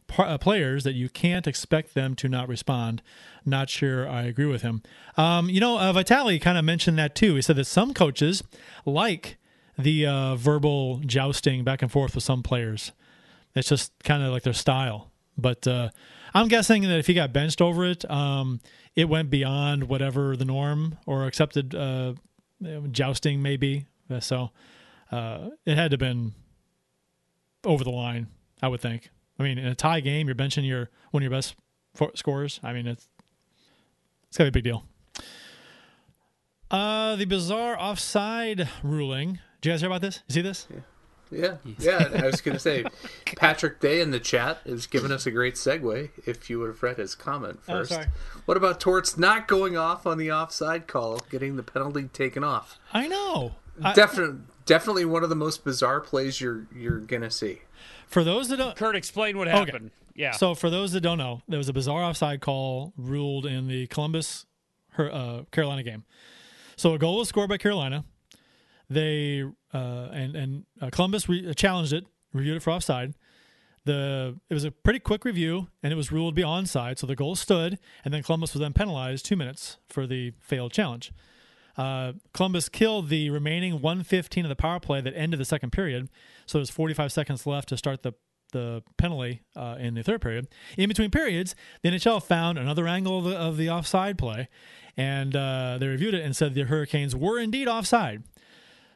[0.07, 3.01] par- uh, players, that you can't expect them to not respond.
[3.45, 4.83] Not sure I agree with him.
[5.17, 7.35] Um, you know, uh, Vitale kind of mentioned that too.
[7.35, 8.43] He said that some coaches
[8.85, 9.37] like
[9.77, 12.91] the uh, verbal jousting back and forth with some players.
[13.55, 15.11] It's just kind of like their style.
[15.37, 15.89] But uh,
[16.33, 18.61] I'm guessing that if he got benched over it, um,
[18.95, 22.13] it went beyond whatever the norm or accepted uh,
[22.91, 23.85] jousting may be.
[24.09, 24.51] Uh, So
[25.11, 26.33] uh, it had to have been
[27.65, 28.27] over the line,
[28.61, 29.09] I would think.
[29.39, 31.55] I mean, in a tie game, you're benching your one of your best
[32.15, 32.59] scorers.
[32.63, 33.07] I mean, it's
[34.27, 34.85] it's got to be a big deal.
[36.69, 39.39] Uh, the bizarre offside ruling.
[39.59, 40.23] Did you guys hear about this?
[40.27, 40.67] You see this?
[40.71, 40.79] Yeah,
[41.31, 41.55] yeah.
[41.79, 42.09] Yeah.
[42.15, 42.83] I was going to say,
[43.37, 46.09] Patrick Day in the chat is giving us a great segue.
[46.25, 48.07] If you would have read his comment Oh, first, sorry.
[48.45, 52.77] what about Torts not going off on the offside call, getting the penalty taken off?
[52.93, 53.55] I know.
[53.83, 57.61] I- Definitely, definitely one of the most bizarre plays you're you're gonna see.
[58.07, 59.57] For those that don't, Curt, explain what Okay.
[59.57, 59.91] happened.
[60.13, 60.31] Yeah.
[60.33, 63.87] So for those that don't know, there was a bizarre offside call ruled in the
[63.87, 64.45] Columbus
[64.91, 66.03] her- uh, Carolina game.
[66.75, 68.03] So a goal was scored by Carolina.
[68.89, 73.13] they uh, and and uh, Columbus re- challenged it, reviewed it for offside.
[73.85, 77.07] The it was a pretty quick review, and it was ruled to be onside, so
[77.07, 81.11] the goal stood, and then Columbus was then penalized two minutes for the failed challenge.
[81.77, 86.09] Uh, Columbus killed the remaining 115 of the power play that ended the second period,
[86.45, 88.13] so there's 45 seconds left to start the
[88.51, 90.47] the penalty uh, in the third period.
[90.77, 94.49] In between periods, the NHL found another angle of the, of the offside play,
[94.97, 98.23] and uh, they reviewed it and said the Hurricanes were indeed offside.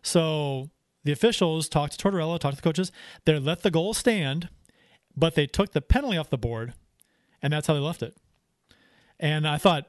[0.05, 0.69] So
[1.03, 2.91] the officials talked to Tortorella, talked to the coaches.
[3.25, 4.49] They let the goal stand,
[5.17, 6.73] but they took the penalty off the board,
[7.41, 8.15] and that's how they left it.
[9.19, 9.87] And I thought,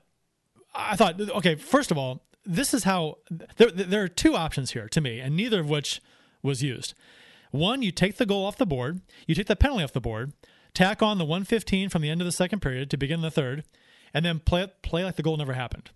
[0.75, 3.19] I thought, okay, first of all, this is how
[3.59, 6.01] there, there are two options here to me, and neither of which
[6.43, 6.95] was used.
[7.51, 10.33] One, you take the goal off the board, you take the penalty off the board,
[10.73, 13.65] tack on the 115 from the end of the second period to begin the third,
[14.15, 15.91] and then play play like the goal never happened.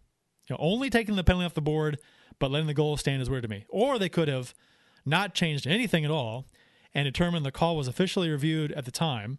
[0.47, 1.99] You know, only taking the penalty off the board,
[2.41, 3.65] but letting the goal stand is weird to me.
[3.69, 4.55] Or they could have
[5.07, 6.47] not changed anything at all
[6.95, 9.39] and determined the call was officially reviewed at the time,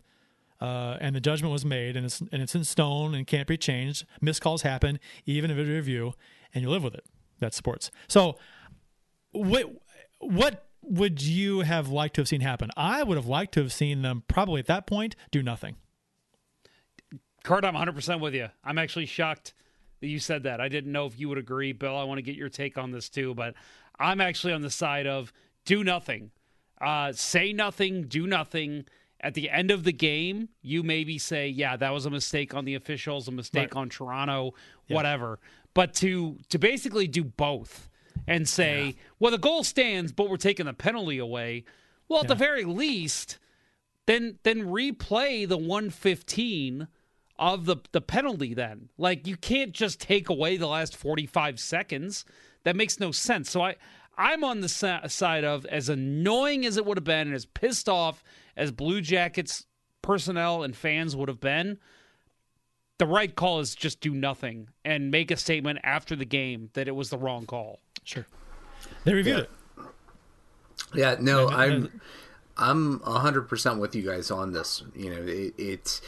[0.61, 3.57] uh, and the judgment was made, and it's and it's in stone and can't be
[3.57, 4.05] changed.
[4.21, 6.13] Missed calls happen, even if it's a review,
[6.53, 7.03] and you live with it.
[7.39, 7.91] That's sports.
[8.07, 8.37] So,
[9.31, 9.65] what
[10.19, 12.69] what would you have liked to have seen happen?
[12.77, 15.75] I would have liked to have seen them probably at that point do nothing.
[17.43, 18.49] Curt, I'm 100% with you.
[18.63, 19.53] I'm actually shocked
[20.01, 20.59] that you said that.
[20.59, 21.71] I didn't know if you would agree.
[21.71, 23.53] Bill, I want to get your take on this too, but
[23.99, 25.31] I'm actually on the side of
[25.65, 26.31] do nothing.
[26.79, 28.85] Uh, say nothing, do nothing.
[29.23, 32.65] At the end of the game, you maybe say, yeah, that was a mistake on
[32.65, 33.81] the officials, a mistake right.
[33.81, 34.55] on Toronto,
[34.87, 34.95] yeah.
[34.95, 35.39] whatever.
[35.75, 37.87] But to to basically do both
[38.27, 38.93] and say, yeah.
[39.19, 41.65] well, the goal stands, but we're taking the penalty away.
[42.09, 42.29] Well, at yeah.
[42.29, 43.37] the very least,
[44.07, 46.87] then then replay the 115
[47.41, 48.89] of the the penalty then.
[48.97, 52.23] Like you can't just take away the last 45 seconds.
[52.63, 53.49] That makes no sense.
[53.49, 53.75] So I
[54.17, 57.47] I'm on the sa- side of as annoying as it would have been and as
[57.47, 58.23] pissed off
[58.55, 59.65] as Blue Jackets
[60.03, 61.79] personnel and fans would have been.
[62.99, 66.87] The right call is just do nothing and make a statement after the game that
[66.87, 67.79] it was the wrong call.
[68.03, 68.27] Sure.
[69.03, 69.43] They reviewed yeah.
[69.43, 69.49] it.
[70.93, 71.99] Yeah, no, I'm
[72.57, 74.83] I'm 100% with you guys on this.
[74.95, 76.01] You know, it, it's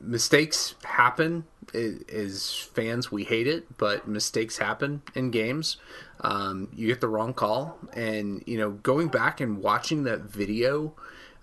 [0.00, 1.44] mistakes happen
[1.74, 5.76] as fans we hate it but mistakes happen in games.
[6.20, 7.78] Um, you get the wrong call.
[7.92, 10.94] And you know going back and watching that video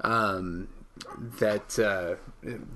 [0.01, 0.67] um,
[1.39, 2.15] that uh,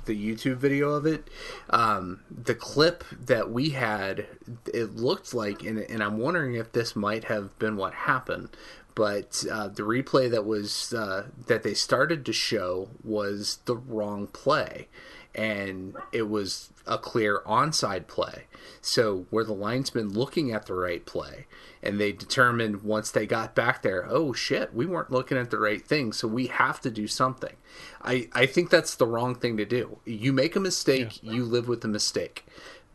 [0.06, 1.30] the youtube video of it
[1.70, 4.28] um, the clip that we had
[4.74, 8.50] it looked like and, and i'm wondering if this might have been what happened
[8.96, 14.28] but uh, the replay that was uh, that they started to show was the wrong
[14.28, 14.88] play
[15.36, 18.46] and it was a clear onside play.
[18.82, 21.46] So were the linesmen looking at the right play?
[21.82, 25.60] And they determined once they got back there, oh shit, we weren't looking at the
[25.60, 27.56] right thing, so we have to do something.
[28.02, 30.00] I, I think that's the wrong thing to do.
[30.06, 31.34] You make a mistake, yeah.
[31.34, 32.46] you live with the mistake.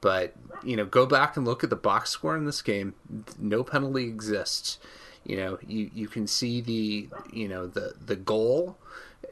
[0.00, 2.94] But, you know, go back and look at the box score in this game.
[3.38, 4.78] No penalty exists.
[5.24, 8.76] You know, you, you can see the you know, the the goal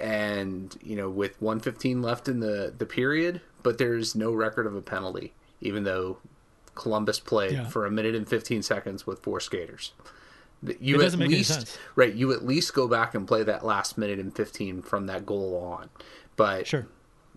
[0.00, 4.74] and you know with 115 left in the the period but there's no record of
[4.74, 6.18] a penalty even though
[6.74, 7.68] columbus played yeah.
[7.68, 9.92] for a minute and 15 seconds with four skaters.
[10.80, 14.34] You at least right you at least go back and play that last minute and
[14.34, 15.90] 15 from that goal on.
[16.36, 16.86] But sure.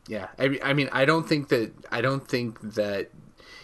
[0.07, 3.09] Yeah I, I mean i don't think that i don't think that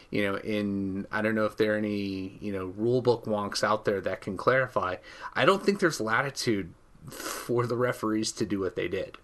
[0.10, 3.64] you know in i don't know if there are any you know rule book wonks
[3.64, 4.96] out there that can clarify.
[5.36, 6.74] I don't think there's latitude
[7.10, 9.18] for the referees to do what they did.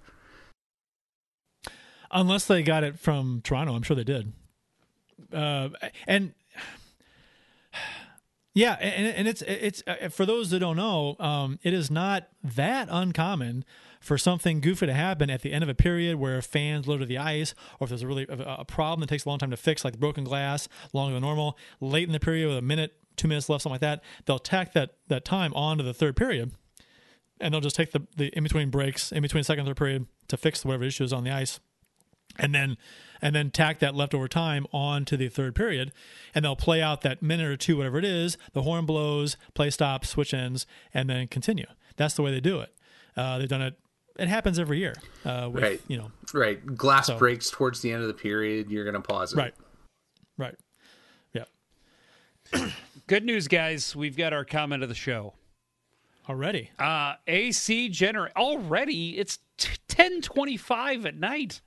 [2.12, 4.34] Unless they got it from Toronto, I'm sure they did.
[5.32, 5.70] Uh,
[6.08, 6.34] and
[8.54, 12.28] yeah, and, and it's it's uh, for those that don't know, um, it is not
[12.44, 13.66] that uncommon
[14.00, 17.06] for something goofy to happen at the end of a period where fans load to
[17.06, 19.52] the ice, or if there's a really a, a problem that takes a long time
[19.52, 22.94] to fix, like broken glass, longer than normal, late in the period with a minute,
[23.18, 26.52] two minutes left, something like that, they'll tack that that time onto the third period
[27.40, 30.06] and they'll just take the, the in between breaks, in between second and third period
[30.28, 31.60] to fix whatever issues on the ice,
[32.38, 32.78] and then
[33.22, 35.92] and then tack that leftover time on to the third period,
[36.36, 38.38] and they'll play out that minute or two, whatever it is.
[38.54, 41.66] The horn blows, play stops, switch ends, and then continue.
[41.96, 42.74] That's the way they do it.
[43.16, 43.76] Uh, they've done it.
[44.20, 44.96] It happens every year.
[45.26, 45.82] Uh, with, right.
[45.88, 46.12] You know.
[46.34, 46.64] Right.
[46.76, 48.70] Glass so, breaks towards the end of the period.
[48.70, 49.38] You're going to pause it.
[49.38, 49.54] Right.
[50.38, 50.56] Right.
[51.34, 52.70] Yeah.
[53.08, 53.96] Good news, guys.
[53.96, 55.34] We've got our comment of the show
[56.30, 56.72] already.
[56.80, 59.18] Uh, AC generator already.
[59.18, 59.40] It's
[59.88, 61.62] ten twenty five at night.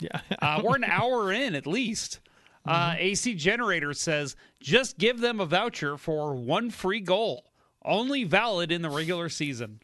[0.00, 2.20] Yeah, uh, we're an hour in at least.
[2.64, 3.00] Uh, mm-hmm.
[3.00, 7.50] AC generator says just give them a voucher for one free goal.
[7.84, 9.80] only valid in the regular season.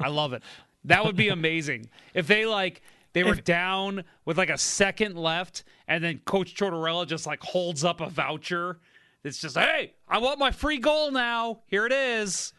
[0.00, 0.42] I love it.
[0.84, 2.82] That would be amazing if they like
[3.12, 7.84] they were down with like a second left, and then Coach Tortorella just like holds
[7.84, 8.78] up a voucher.
[9.24, 11.60] It's just, hey, I want my free goal now.
[11.66, 12.52] Here it is.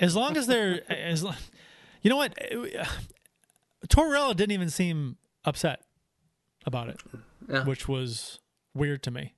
[0.00, 1.34] As long as they're, as lo-
[2.02, 2.34] you know what,
[3.88, 5.82] Tortorella didn't even seem upset
[6.66, 7.00] about it,
[7.48, 7.64] Yeah.
[7.64, 8.40] which was
[8.74, 9.34] weird to me.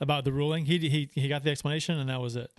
[0.00, 2.52] About the ruling, he he he got the explanation, and that was it.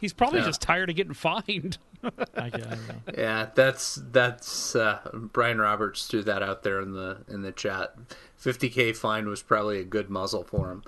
[0.00, 0.46] He's probably Yeah.
[0.46, 1.78] just tired of getting fined.
[2.02, 2.94] I, guess, I don't know.
[3.16, 7.94] Yeah, that's that's uh, Brian Roberts threw that out there in the in the chat.
[8.42, 10.82] 50k fine was probably a good muzzle for him,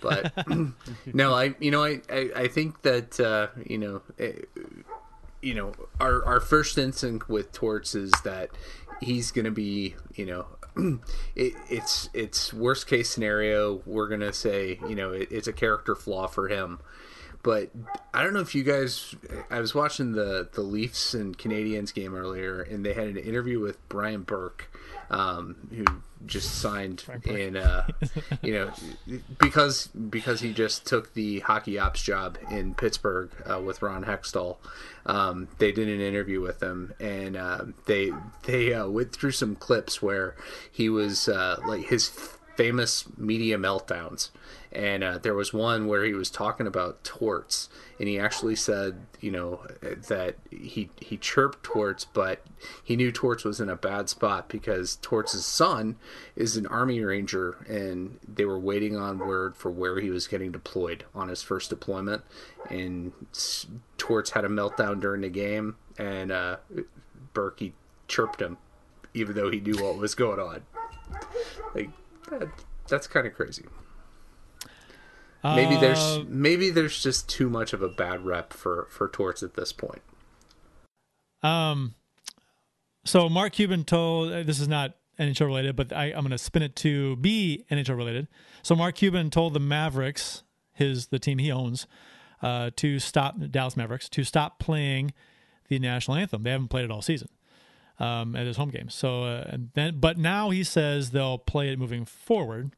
[0.00, 0.32] but
[1.14, 4.32] no, I you know I I, I think that uh, you know eh,
[5.42, 8.50] you know our our first instinct with Torts is that
[9.00, 10.46] he's going to be you know.
[11.34, 13.82] It, it's it's worst case scenario.
[13.84, 16.78] We're gonna say you know it, it's a character flaw for him,
[17.42, 17.70] but
[18.14, 19.14] I don't know if you guys.
[19.50, 23.58] I was watching the the Leafs and Canadiens game earlier, and they had an interview
[23.58, 24.70] with Brian Burke,
[25.10, 25.84] um, who
[26.26, 27.56] just signed in.
[27.56, 27.86] Uh,
[28.42, 28.70] you know,
[29.38, 34.56] because because he just took the hockey ops job in Pittsburgh uh, with Ron Hextall.
[35.06, 38.12] Um, they did an interview with him, and uh, they
[38.44, 40.36] they uh, went through some clips where
[40.70, 42.08] he was uh, like his
[42.56, 44.30] famous media meltdowns.
[44.70, 49.06] And uh, there was one where he was talking about torts, and he actually said,
[49.20, 52.44] you know, that he he chirped torts, but
[52.84, 55.96] he knew torts was in a bad spot because torts' son
[56.36, 60.52] is an army ranger, and they were waiting on word for where he was getting
[60.52, 62.22] deployed on his first deployment,
[62.68, 63.12] and
[63.96, 66.56] torts had a meltdown during the game, and uh,
[67.32, 67.72] Berkey
[68.06, 68.58] chirped him,
[69.14, 70.62] even though he knew what was going on.
[71.74, 71.90] Like
[72.30, 72.48] that,
[72.86, 73.64] that's kind of crazy.
[75.44, 79.42] Maybe Uh, there's maybe there's just too much of a bad rep for for Torts
[79.42, 80.02] at this point.
[81.42, 81.94] Um,
[83.04, 86.38] so Mark Cuban told uh, this is not NHL related, but I, I'm going to
[86.38, 88.28] spin it to be NHL related.
[88.62, 91.86] So Mark Cuban told the Mavericks, his the team he owns,
[92.42, 95.12] uh, to stop Dallas Mavericks to stop playing
[95.68, 96.42] the national anthem.
[96.42, 97.28] They haven't played it all season
[97.98, 98.94] um, at his home games.
[98.94, 102.72] So uh, and then, but now he says they'll play it moving forward.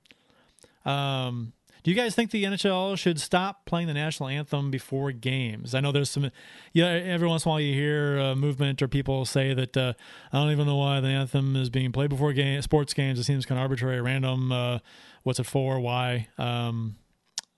[0.84, 1.52] Um,
[1.82, 5.74] do you guys think the NHL should stop playing the national anthem before games?
[5.74, 6.30] I know there's some,
[6.72, 6.86] yeah.
[6.86, 9.92] Every once in a while, you hear a movement or people say that uh,
[10.32, 13.18] I don't even know why the anthem is being played before game sports games.
[13.18, 14.52] It seems kind of arbitrary, random.
[14.52, 14.78] Uh,
[15.22, 15.80] what's it for?
[15.80, 16.28] Why?
[16.38, 16.96] Um,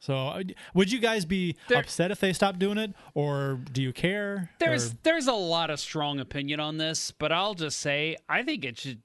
[0.00, 0.42] so, uh,
[0.74, 4.50] would you guys be There- upset if they stopped doing it, or do you care?
[4.58, 8.42] There's Or- there's a lot of strong opinion on this, but I'll just say I
[8.42, 9.00] think it should.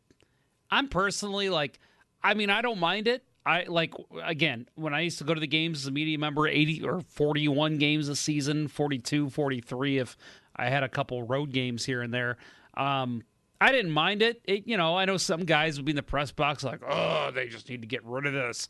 [0.72, 1.80] I'm personally like,
[2.24, 3.24] I mean, I don't mind it.
[3.48, 3.94] I like
[4.24, 7.00] again when I used to go to the games as a media member, 80 or
[7.00, 10.18] 41 games a season, 42, 43 if
[10.58, 12.36] I had a couple road games here and there.
[12.76, 13.24] Um,
[13.62, 14.42] I didn't mind it.
[14.44, 14.68] it.
[14.68, 17.48] You know, I know some guys would be in the press box like, oh, they
[17.48, 18.68] just need to get rid of this.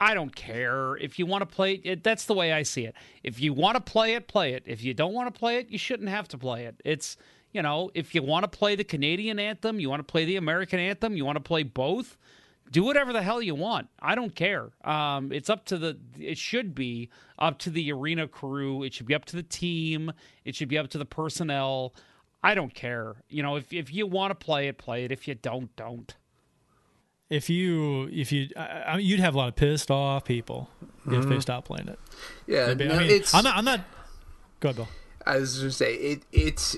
[0.00, 0.96] I don't care.
[0.96, 2.96] If you want to play it, it, that's the way I see it.
[3.22, 4.64] If you want to play it, play it.
[4.66, 6.80] If you don't want to play it, you shouldn't have to play it.
[6.84, 7.16] It's,
[7.52, 10.36] you know, if you want to play the Canadian anthem, you want to play the
[10.36, 12.16] American anthem, you want to play both,
[12.70, 13.88] do whatever the hell you want.
[14.00, 14.70] I don't care.
[14.84, 18.82] Um, it's up to the, it should be up to the arena crew.
[18.82, 20.12] It should be up to the team.
[20.44, 21.94] It should be up to the personnel.
[22.42, 23.16] I don't care.
[23.28, 25.12] You know, if, if you want to play it, play it.
[25.12, 26.14] If you don't, don't.
[27.28, 30.68] if you if you I, I mean, you'd have a lot of pissed off people
[31.06, 31.98] if they stopped playing it.
[32.46, 33.34] Yeah, be- no, I mean, it's.
[33.34, 33.56] I'm not.
[33.56, 33.80] I'm not.
[34.60, 34.88] Go ahead, Bill.
[35.26, 36.22] I was going to say it.
[36.32, 36.76] It's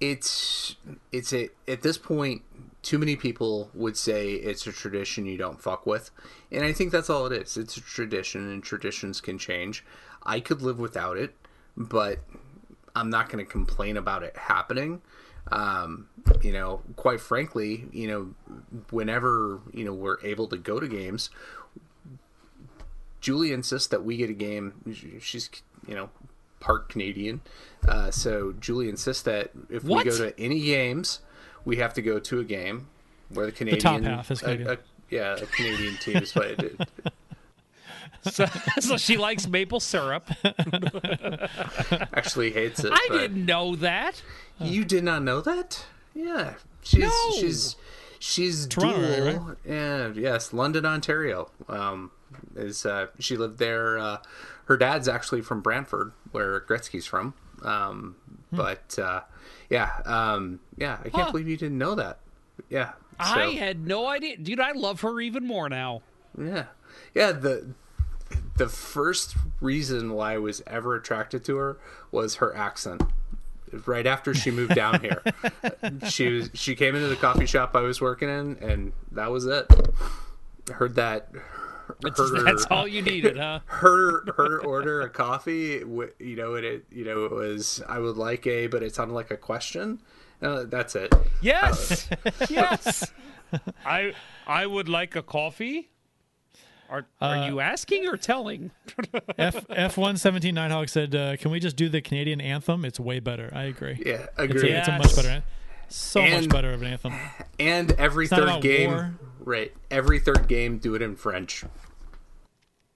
[0.00, 0.76] it's
[1.12, 2.42] it's a at this point.
[2.88, 6.10] Too many people would say it's a tradition you don't fuck with,
[6.50, 7.58] and I think that's all it is.
[7.58, 9.84] It's a tradition, and traditions can change.
[10.22, 11.34] I could live without it,
[11.76, 12.20] but
[12.96, 15.02] I'm not going to complain about it happening.
[15.52, 16.08] Um,
[16.40, 18.34] you know, quite frankly, you know,
[18.88, 21.28] whenever you know we're able to go to games,
[23.20, 25.20] Julie insists that we get a game.
[25.20, 25.50] She's,
[25.86, 26.08] you know,
[26.58, 27.42] part Canadian.
[27.86, 30.06] Uh, so Julie insists that if What?
[30.06, 31.20] we go to any games,
[31.68, 32.88] we have to go to a game
[33.28, 33.80] where the Canadian.
[33.82, 34.70] top half is Canadian.
[34.70, 34.78] a-
[35.10, 36.76] yeah, a Canadian team is played.
[38.32, 38.46] So,
[38.80, 40.28] so she likes maple syrup.
[42.12, 42.92] Actually hates it.
[42.92, 44.20] I didn't know that.
[44.60, 45.86] You did not know that?
[46.14, 46.54] Yeah.
[46.82, 47.30] She's No.
[47.38, 47.76] she's
[48.18, 49.10] she's Toronto dual.
[49.10, 49.56] area, right?
[49.64, 51.50] Yeah, yes, London, Ontario.
[51.68, 52.10] Um
[52.56, 54.18] is uh she lived there uh
[54.64, 57.34] her dad's actually from Brantford, where Gretzky's from.
[57.62, 58.16] Um
[58.50, 58.56] Hmm.
[58.56, 59.20] but uh
[59.70, 61.30] yeah, um yeah, I can't Huh.
[61.32, 62.18] believe you didn't know that.
[62.68, 62.92] Yeah.
[63.20, 64.36] So, I had no idea.
[64.36, 66.02] Dude, I love her even more now.
[66.40, 66.66] yeah.
[67.14, 67.66] Yeah, the
[68.56, 71.78] the first reason why I was ever attracted to her
[72.10, 73.02] was her accent.
[73.86, 75.22] Right after she moved down here,
[76.08, 79.44] she was she came into the coffee shop I was working in, and that was
[79.46, 79.66] it.
[80.72, 81.28] Heard that.
[82.04, 83.60] Heard That's all you needed, huh?
[83.66, 85.82] heard her order a coffee.
[86.18, 89.14] You know, and it you know it was I would like a, but it sounded
[89.14, 90.00] like a question.
[90.40, 91.12] Uh, that's it.
[91.42, 92.08] Yes,
[92.48, 93.10] yes.
[93.84, 94.12] I
[94.46, 95.90] I would like a coffee.
[96.88, 98.70] Are are you asking or telling?
[99.38, 102.84] F F one seventeen Nighthawk said, uh, "Can we just do the Canadian anthem?
[102.84, 103.50] It's way better.
[103.52, 104.00] I agree.
[104.06, 104.70] Yeah, It's a, agree.
[104.70, 105.42] it's a much better, an-
[105.88, 107.14] so much better of an anthem.
[107.58, 109.12] And every not third game, war.
[109.40, 109.72] right?
[109.90, 111.64] Every third game, do it in French.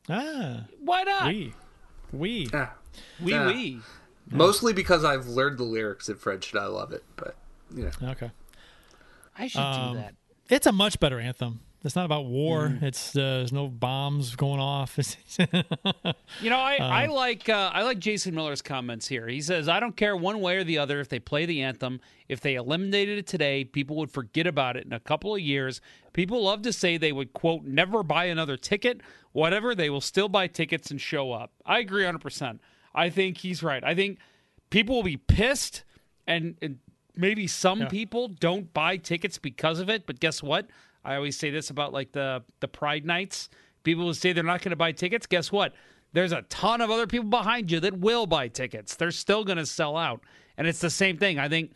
[0.08, 1.26] Ah, Why not?
[1.28, 1.54] we,
[2.12, 2.48] we.
[2.52, 2.74] Ah,
[3.20, 3.46] We, Yeah.
[3.46, 3.80] wee.
[4.30, 7.04] Mostly because I've learned the lyrics in French and I love it.
[7.16, 7.36] But
[7.74, 8.30] you know, Okay,
[9.38, 10.14] I should Um, do that.
[10.48, 11.60] it's a much better anthem.
[11.84, 12.68] It's not about war.
[12.68, 12.82] Mm.
[12.84, 14.98] It's uh, there's no bombs going off.
[16.40, 19.26] You know, I, I Um, like uh, I like Jason Miller's comments here.
[19.28, 22.00] He says, "I don't care one way or the other if they play the anthem.
[22.28, 25.80] If they eliminated it today, people would forget about it in a couple of years.
[26.12, 29.00] People love to say they would quote never buy another ticket.
[29.32, 31.52] Whatever, they will still buy tickets and show up.
[31.66, 32.18] I agree 100.
[32.20, 32.60] percent
[32.94, 33.82] I think he's right.
[33.84, 34.18] I think
[34.70, 35.84] people will be pissed,
[36.26, 36.78] and, and
[37.16, 37.88] maybe some Yeah.
[37.88, 40.06] people don't buy tickets because of it.
[40.06, 40.66] But guess what?
[41.04, 43.48] I always say this about like the the Pride nights.
[43.82, 45.26] People will say they're not going to buy tickets.
[45.26, 45.74] Guess what?
[46.12, 48.94] There's a ton of other people behind you that will buy tickets.
[48.94, 50.20] They're still going to sell out,
[50.56, 51.38] and it's the same thing.
[51.38, 51.72] I think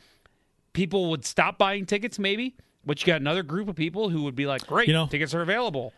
[0.73, 2.55] people would stop buying tickets, maybe,
[2.85, 5.35] but you got another group of people who would be like, "Great, You know- tickets
[5.35, 5.93] are available."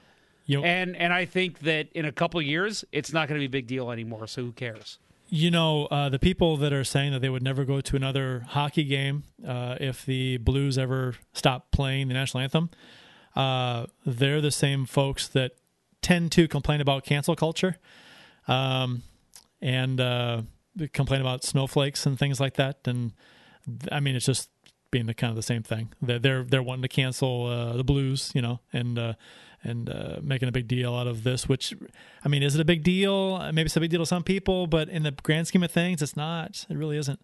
[0.46, 3.42] you know, And and I think that in a couple years, it's not going to
[3.42, 4.26] be a big deal anymore.
[4.26, 4.98] So who cares?
[5.30, 8.46] You know, uh, the people that are saying that they would never go to another
[8.48, 12.70] hockey game uh, if the Blues ever stop playing the national anthem,
[13.36, 15.52] uh, they're the same folks that
[16.02, 17.76] tend to complain about cancel culture
[18.46, 19.02] um,
[19.60, 20.42] and uh,
[20.92, 22.78] complain about snowflakes and things like that.
[22.86, 23.12] And
[23.90, 24.50] I mean, it's just
[24.90, 25.92] being the kind of the same thing.
[26.00, 29.14] They're they're, they're wanting to cancel uh, the Blues, you know, and uh,
[29.62, 31.48] and uh, making a big deal out of this.
[31.48, 31.74] Which,
[32.24, 33.38] I mean, is it a big deal?
[33.52, 36.00] Maybe it's a big deal to some people, but in the grand scheme of things,
[36.02, 36.64] it's not.
[36.68, 37.20] It really isn't.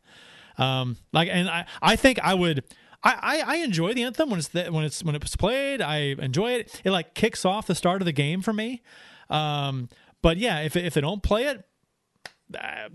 [0.59, 2.65] Um, like, and I I think I would.
[3.05, 5.83] I, I, I enjoy the anthem when it's the, when it's when it's played.
[5.83, 6.81] I enjoy it.
[6.85, 8.83] It like kicks off the start of the game for me.
[9.29, 9.89] Um,
[10.23, 11.65] but yeah, if if they don't play it,
[12.59, 12.89] uh,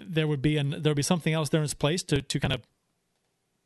[0.00, 2.40] there would be an there would be something else there in its place to to
[2.40, 2.62] kind of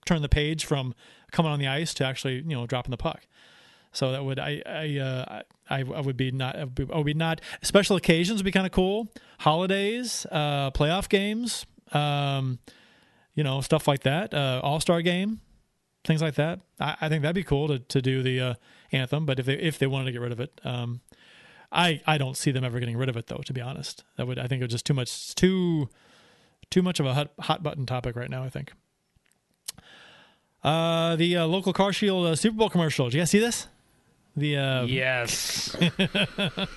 [0.07, 0.95] turn the page from
[1.31, 3.27] coming on the ice to actually you know dropping the puck.
[3.93, 6.97] So that would I I uh, I, I would be not I would be, I
[6.97, 9.13] would be not special occasions would be kind of cool.
[9.41, 12.59] Holidays, uh, playoff games, um,
[13.35, 14.33] you know stuff like that.
[14.33, 15.41] Uh, All star game,
[16.05, 16.61] things like that.
[16.81, 18.55] I, I think that'd be cool to, to do the uh,
[18.91, 19.27] anthem.
[19.27, 21.01] But if they if they wanted to get rid of it, um,
[21.71, 23.43] I I don't see them ever getting rid of it though.
[23.45, 25.89] To be honest, that would I think it was just too much too
[26.71, 28.43] too much of a hot hot button topic right now.
[28.43, 28.73] I think.
[30.63, 33.07] Uh, the uh, local Car Shield uh, Super Bowl commercial.
[33.07, 33.67] Did you guys see this?
[34.37, 35.73] The uh, Yes.
[35.79, 36.69] the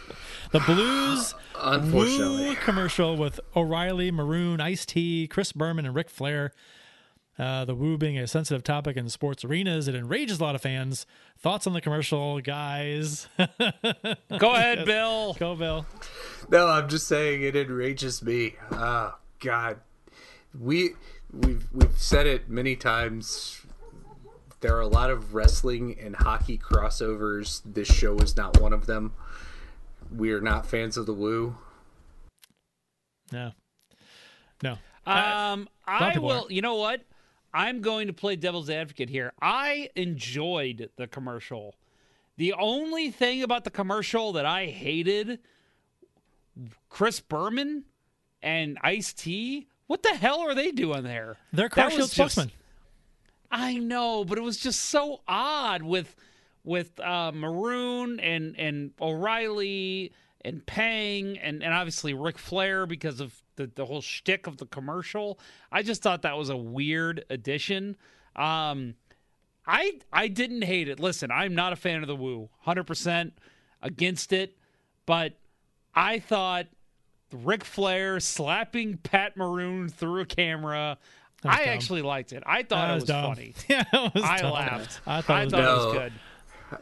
[0.66, 6.52] Blues unfortunately, Woo commercial with O'Reilly, Maroon, Ice T, Chris Berman, and Ric Flair.
[7.38, 10.62] Uh, the woo being a sensitive topic in sports arenas, it enrages a lot of
[10.62, 11.06] fans.
[11.38, 13.28] Thoughts on the commercial, guys?
[13.38, 15.34] Go ahead, Bill.
[15.34, 15.86] Go, Bill.
[16.50, 18.56] no, I'm just saying it enrages me.
[18.72, 19.82] Oh God,
[20.58, 20.92] we
[21.34, 23.62] we've we've said it many times.
[24.62, 27.62] There are a lot of wrestling and hockey crossovers.
[27.66, 29.14] This show is not one of them.
[30.16, 31.58] We are not fans of the woo.
[33.34, 33.52] No,
[34.64, 34.78] no.
[35.06, 36.48] Um, I people will.
[36.50, 37.02] You know what?
[37.56, 39.32] I'm going to play devil's advocate here.
[39.42, 41.76] I enjoyed the commercial.
[42.36, 45.40] The only thing about the commercial that I hated,
[46.90, 47.86] Chris Berman
[48.44, 49.70] and Ice T.
[49.88, 51.38] What the hell are they doing there?
[51.54, 52.52] They're Car Shield was spokesmen.
[53.50, 56.14] I know, but it was just so odd with
[56.66, 60.12] with uh, Maroon and and O'Reilly
[60.44, 64.66] and Pang and and obviously Ric Flair because of the the whole shtick of the
[64.66, 65.40] commercial.
[65.72, 67.96] I just thought that was a weird addition.
[68.36, 68.96] Um,
[69.68, 71.00] I I didn't hate it.
[71.00, 73.34] Listen, I'm not a fan of the Woo, hundred percent
[73.82, 74.58] against it,
[75.06, 75.34] but
[75.94, 76.68] I thought
[77.32, 80.98] Ric Flair slapping Pat Maroon through a camera.
[81.44, 81.70] I dumb.
[81.70, 82.42] actually liked it.
[82.46, 83.36] I thought That it was was dumb.
[83.36, 83.54] funny.
[83.70, 84.54] Yeah, it was I dumb.
[84.54, 85.00] laughed.
[85.06, 86.14] I thought it was it was good.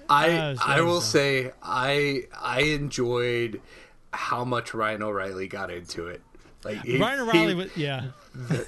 [0.09, 3.61] I I will say I I enjoyed
[4.13, 6.21] how much Ryan O'Reilly got into it.
[6.63, 8.07] Like he- Ryan O'Reilly, was, yeah,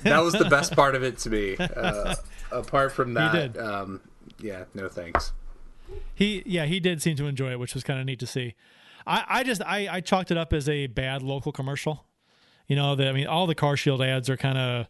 [0.03, 1.57] that was the best part of it to me.
[1.75, 2.15] Uh,
[2.51, 3.57] apart from that.
[3.57, 4.01] Um,
[4.39, 5.33] yeah, no thanks.
[6.13, 8.55] he yeah he did seem to enjoy it, which was kind of neat to see.
[9.07, 12.05] I, I just I, I chalked it up as a bad local commercial.
[12.67, 14.87] You know, the, I mean, all the Car Shield ads are kind of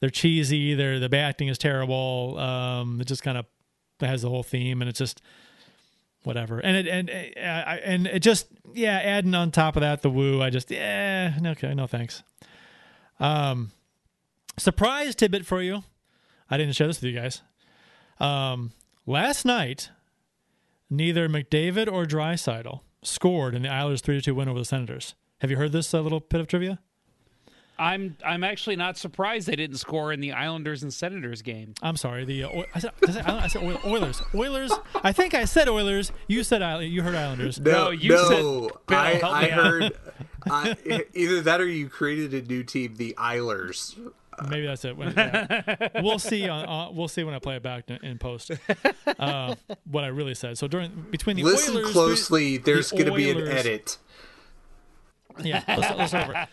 [0.00, 0.74] they're cheesy.
[0.74, 2.38] They're the acting is terrible.
[2.38, 3.46] Um, it just kind of
[4.00, 5.22] has the whole theme, and it's just
[6.24, 6.58] whatever.
[6.58, 10.42] And it and uh, and it just yeah, adding on top of that the woo.
[10.42, 12.22] I just yeah, okay, no thanks.
[13.20, 13.70] Um,
[14.58, 15.84] surprise tidbit for you.
[16.50, 17.42] I didn't share this with you guys.
[18.18, 18.72] Um,
[19.06, 19.90] last night,
[20.90, 25.14] neither McDavid or Draisaitl scored in the Islanders three to two win over the Senators.
[25.40, 26.80] Have you heard this uh, little bit of trivia?
[27.78, 31.74] I'm I'm actually not surprised they didn't score in the Islanders and Senators game.
[31.82, 32.24] I'm sorry.
[32.24, 34.22] The uh, I said, I said Oilers.
[34.34, 34.72] Oilers.
[35.02, 36.12] I think I said Oilers.
[36.28, 37.58] You said you heard Islanders.
[37.60, 39.98] No, no you no, said Bill, I, I heard
[40.50, 40.76] I,
[41.14, 43.96] either that or you created a new team, the Islanders.
[44.48, 44.96] Maybe that's it.
[44.96, 45.88] When, yeah.
[46.02, 46.48] we'll see.
[46.48, 48.50] On, uh, we'll see when I play it back in, in post.
[49.18, 49.54] Uh,
[49.84, 50.58] what I really said.
[50.58, 52.56] So during between the Oilers and listen Oilers, closely.
[52.58, 53.98] There's the going to be an edit.
[55.42, 56.46] Yeah, let's, let's over.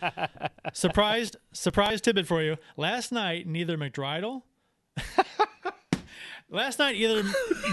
[0.72, 2.56] Surprised, surprise tidbit for you.
[2.76, 4.42] Last night, neither McDryden,
[6.50, 7.22] last night either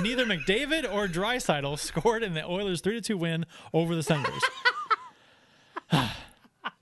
[0.01, 4.43] neither McDavid or Draisaitl scored in the Oilers' three to two win over the Senators.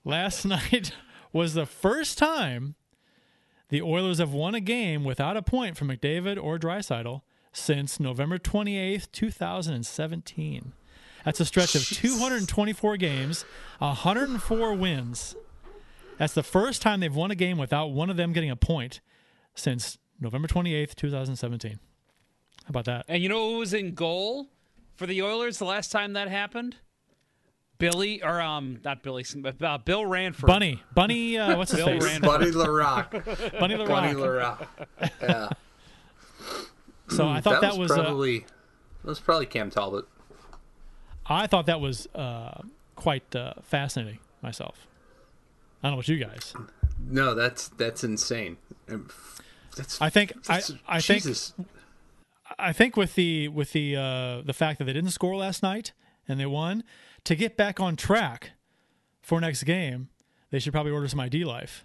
[0.04, 0.92] last night
[1.32, 2.74] was the first time
[3.68, 7.22] the Oilers have won a game without a point from McDavid or Draisaitl
[7.52, 10.72] since November twenty eighth, two thousand and seventeen.
[11.28, 13.44] That's a stretch of 224 games,
[13.80, 15.36] 104 wins.
[16.16, 19.02] That's the first time they've won a game without one of them getting a point
[19.54, 21.72] since November 28th, 2017.
[21.72, 21.78] How
[22.70, 23.04] about that?
[23.08, 24.46] And you know who was in goal
[24.96, 26.76] for the Oilers the last time that happened?
[27.76, 29.26] Billy or um not Billy
[29.60, 30.46] uh, Bill Ranford.
[30.46, 30.82] Bunny.
[30.94, 32.04] Bunny uh, what's his Bill face?
[32.04, 32.22] Ranford.
[32.22, 33.10] Bunny Larocque.
[33.60, 33.88] Bunny Larocque.
[33.88, 34.68] Bunny Larocque.
[35.20, 35.48] Yeah.
[37.10, 38.48] So I thought that, that was, was probably uh,
[39.02, 40.06] that was probably Cam Talbot.
[41.28, 42.62] I thought that was uh,
[42.96, 44.86] quite uh, fascinating myself.
[45.82, 46.54] I don't know about you guys.
[47.06, 48.56] No, that's that's insane.
[49.76, 51.50] That's, I think that's, I, I Jesus.
[51.50, 51.68] think
[52.58, 55.92] I think with the with the uh, the fact that they didn't score last night
[56.26, 56.82] and they won
[57.24, 58.52] to get back on track
[59.22, 60.08] for next game,
[60.50, 61.84] they should probably order some ID Life.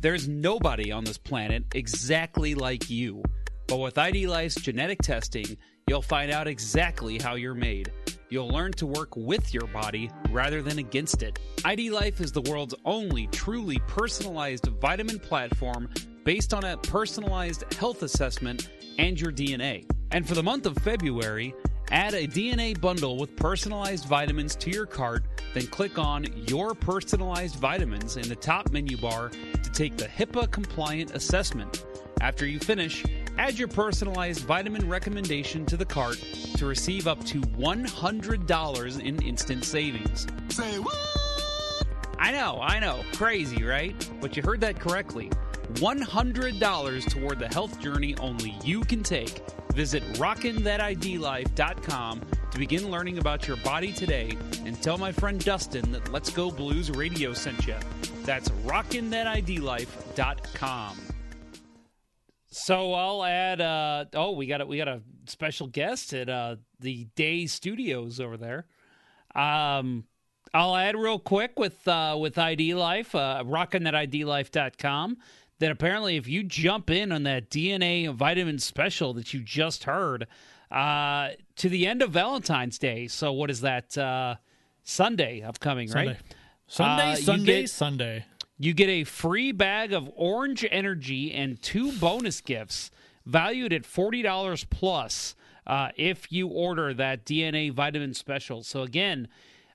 [0.00, 3.22] There's nobody on this planet exactly like you,
[3.66, 5.56] but with ID Life's genetic testing,
[5.86, 7.92] you'll find out exactly how you're made.
[8.28, 11.38] You'll learn to work with your body rather than against it.
[11.64, 15.88] ID Life is the world's only truly personalized vitamin platform
[16.24, 18.68] based on a personalized health assessment
[18.98, 19.86] and your DNA.
[20.10, 21.54] And for the month of February,
[21.90, 27.56] add a DNA bundle with personalized vitamins to your cart, then click on Your Personalized
[27.56, 31.84] Vitamins in the top menu bar to take the HIPAA compliant assessment.
[32.20, 33.04] After you finish,
[33.38, 36.18] add your personalized vitamin recommendation to the cart
[36.56, 40.26] to receive up to $100 in instant savings.
[40.48, 40.96] Say what?
[42.18, 43.02] I know, I know.
[43.14, 43.94] Crazy, right?
[44.20, 45.30] But you heard that correctly.
[45.74, 49.42] $100 toward the health journey only you can take.
[49.74, 52.20] Visit rockinthatidlife.com
[52.52, 56.50] to begin learning about your body today and tell my friend Dustin that Let's Go
[56.50, 57.74] Blues Radio sent you.
[58.22, 61.03] That's rockinthatidlife.com.
[62.54, 63.60] So I'll add.
[63.60, 68.20] Uh, oh, we got a, we got a special guest at uh, the Day Studios
[68.20, 68.66] over there.
[69.34, 70.04] Um,
[70.52, 75.16] I'll add real quick with uh, with ID Life, uh, rockinthatidlife.com,
[75.58, 80.28] that apparently if you jump in on that DNA vitamin special that you just heard
[80.70, 83.08] uh, to the end of Valentine's Day.
[83.08, 83.98] So what is that?
[83.98, 84.36] Uh,
[84.84, 86.06] Sunday upcoming, Sunday.
[86.08, 86.16] right?
[86.66, 88.24] Sunday, Uh, Sunday, get- Sunday.
[88.58, 92.90] You get a free bag of Orange Energy and two bonus gifts
[93.26, 95.34] valued at $40 plus
[95.66, 98.62] uh, if you order that DNA vitamin special.
[98.62, 99.26] So, again,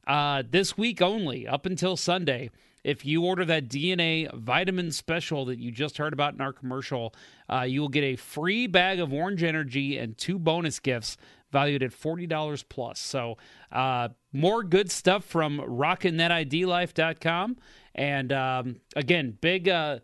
[0.07, 2.51] uh, this week only, up until Sunday,
[2.83, 7.13] if you order that DNA vitamin special that you just heard about in our commercial,
[7.51, 11.17] uh, you will get a free bag of Orange Energy and two bonus gifts
[11.51, 12.99] valued at $40 plus.
[12.99, 13.37] So,
[13.71, 17.57] uh, more good stuff from rockinthatidlife.com.
[17.99, 19.99] And um, again, big uh,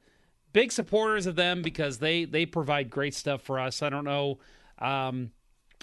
[0.52, 3.82] big supporters of them because they they provide great stuff for us.
[3.82, 4.40] I don't know
[4.80, 5.32] um,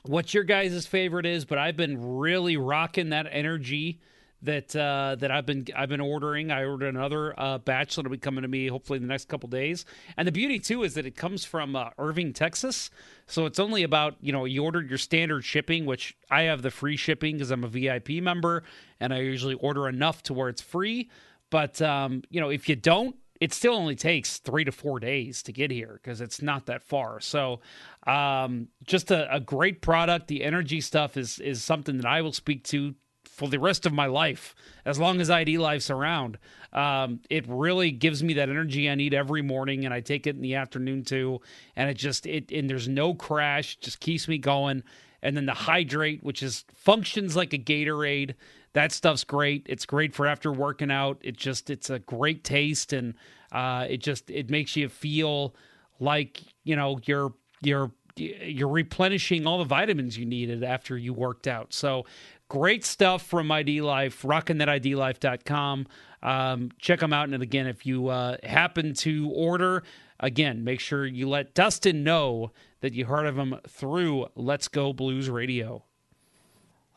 [0.04, 3.98] what your guys' favorite is, but I've been really rocking that energy
[4.42, 6.50] that uh, that I've been I've been ordering.
[6.50, 9.48] I ordered another uh, batch that'll be coming to me hopefully in the next couple
[9.48, 9.86] days.
[10.18, 12.90] And the beauty too is that it comes from uh, Irving, Texas,
[13.26, 16.70] so it's only about you know you ordered your standard shipping, which I have the
[16.70, 18.64] free shipping because I'm a VIP member,
[19.00, 21.08] and I usually order enough to where it's free.
[21.52, 25.42] But um, you know if you don't, it still only takes three to four days
[25.42, 27.20] to get here because it's not that far.
[27.20, 27.60] So,
[28.06, 30.28] um, just a, a great product.
[30.28, 33.92] The energy stuff is is something that I will speak to for the rest of
[33.92, 34.54] my life,
[34.86, 36.38] as long as ID Life's around.
[36.72, 40.36] Um, it really gives me that energy I need every morning, and I take it
[40.36, 41.42] in the afternoon too.
[41.76, 44.84] And it just it and there's no crash, just keeps me going.
[45.20, 48.36] And then the hydrate, which is functions like a Gatorade.
[48.74, 49.66] That stuff's great.
[49.68, 51.18] It's great for after working out.
[51.22, 53.14] It just it's a great taste, and
[53.50, 55.54] uh, it just it makes you feel
[56.00, 61.46] like you know you're you're you're replenishing all the vitamins you needed after you worked
[61.46, 61.72] out.
[61.72, 62.04] So
[62.48, 65.86] great stuff from ID Life, rockinthatidlife.com.
[66.22, 67.28] Um, check them out.
[67.30, 69.82] And again, if you uh, happen to order,
[70.20, 74.92] again, make sure you let Dustin know that you heard of him through Let's Go
[74.92, 75.84] Blues Radio.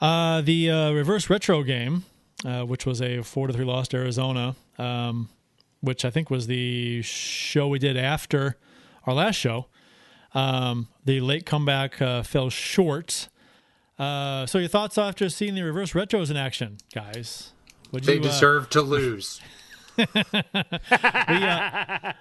[0.06, 2.06] Uh, the uh, reverse retro game,
[2.46, 5.30] uh, which was a four to three loss to Arizona, um,
[5.82, 8.56] which I think was the show we did after
[9.08, 9.66] our last show.
[10.36, 13.30] Um, the late comeback uh, fell short.
[13.98, 17.54] Uh, so your thoughts after seeing the reverse retros in action, guys?
[17.92, 19.42] Would they you, uh, deserve to lose.
[19.98, 22.14] we, uh,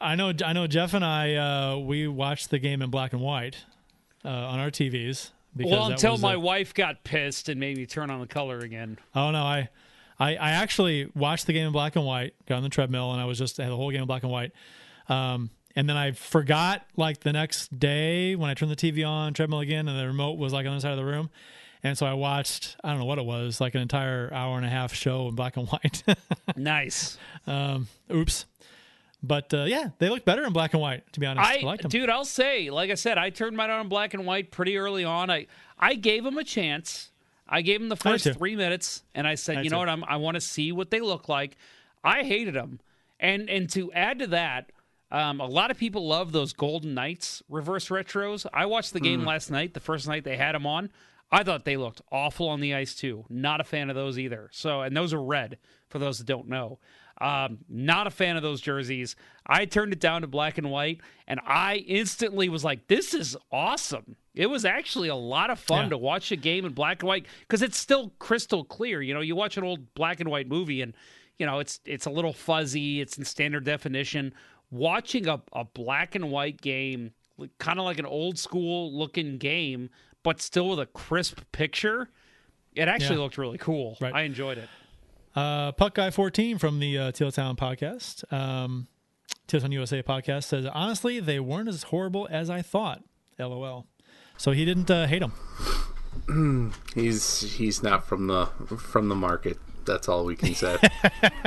[0.00, 0.66] I know, I know.
[0.66, 3.58] Jeff and I uh, we watched the game in black and white
[4.24, 5.32] uh, on our TVs.
[5.58, 8.98] Well, until my a, wife got pissed and made me turn on the color again.
[9.14, 9.68] Oh no, I,
[10.18, 12.34] I, I actually watched the game in black and white.
[12.46, 14.22] Got on the treadmill and I was just I had the whole game in black
[14.22, 14.52] and white.
[15.08, 19.34] Um, and then I forgot like the next day when I turned the TV on,
[19.34, 21.30] treadmill again, and the remote was like on the side of the room.
[21.82, 24.66] And so I watched, I don't know what it was, like an entire hour and
[24.66, 26.02] a half show in black and white.
[26.56, 27.18] nice.
[27.46, 28.46] Um, oops.
[29.26, 31.10] But uh, yeah, they look better in black and white.
[31.12, 32.10] To be honest, I, I like dude.
[32.10, 35.04] I'll say, like I said, I turned mine on in black and white pretty early
[35.04, 35.30] on.
[35.30, 35.46] I
[35.78, 37.10] I gave them a chance.
[37.48, 40.02] I gave them the first three minutes, and I said, I you know what, I'm,
[40.02, 41.56] I want to see what they look like.
[42.02, 42.80] I hated them,
[43.20, 44.72] and and to add to that,
[45.10, 48.46] um, a lot of people love those Golden Knights reverse retros.
[48.52, 49.26] I watched the game mm.
[49.26, 50.90] last night, the first night they had them on.
[51.30, 53.24] I thought they looked awful on the ice too.
[53.28, 54.48] Not a fan of those either.
[54.52, 55.58] So, and those are red
[55.88, 56.78] for those that don't know.
[57.20, 59.16] Um, not a fan of those jerseys.
[59.46, 63.36] I turned it down to black and white, and I instantly was like, "This is
[63.50, 65.90] awesome." It was actually a lot of fun yeah.
[65.90, 69.00] to watch a game in black and white because it's still crystal clear.
[69.00, 70.92] You know, you watch an old black and white movie, and
[71.38, 73.00] you know it's it's a little fuzzy.
[73.00, 74.34] It's in standard definition
[74.70, 77.12] watching a, a black and white game,
[77.58, 79.90] kind of like an old school looking game,
[80.22, 82.08] but still with a crisp picture,
[82.74, 83.22] it actually yeah.
[83.22, 83.96] looked really cool.
[84.00, 84.14] Right.
[84.14, 84.68] I enjoyed it.
[85.36, 88.88] Uh, Puck Guy 14 from the uh, Teal Town podcast, um,
[89.46, 93.02] Teal Town USA podcast says, honestly, they weren't as horrible as I thought.
[93.38, 93.86] LOL.
[94.38, 96.72] So he didn't uh, hate them.
[96.94, 98.46] he's he's not from the
[98.78, 99.58] from the market.
[99.84, 100.78] That's all we can say.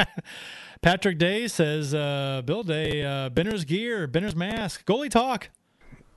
[0.82, 5.50] Patrick Day says, uh, Bill Day, uh, Binner's gear, Binner's mask, goalie talk.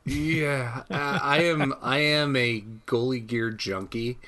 [0.05, 1.75] Yeah, uh, I am.
[1.81, 4.19] I am a goalie gear junkie,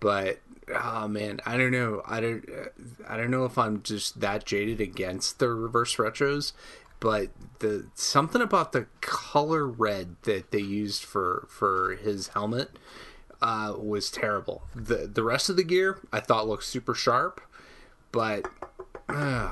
[0.00, 0.38] but
[0.72, 2.02] oh man, I don't know.
[2.06, 2.48] I don't.
[2.48, 2.68] Uh,
[3.08, 6.52] I don't know if I'm just that jaded against the reverse retros,
[7.00, 7.28] but
[7.58, 12.78] the something about the color red that they used for for his helmet
[13.42, 14.62] uh, was terrible.
[14.74, 17.40] the The rest of the gear I thought looked super sharp,
[18.12, 18.46] but.
[19.06, 19.50] Uh,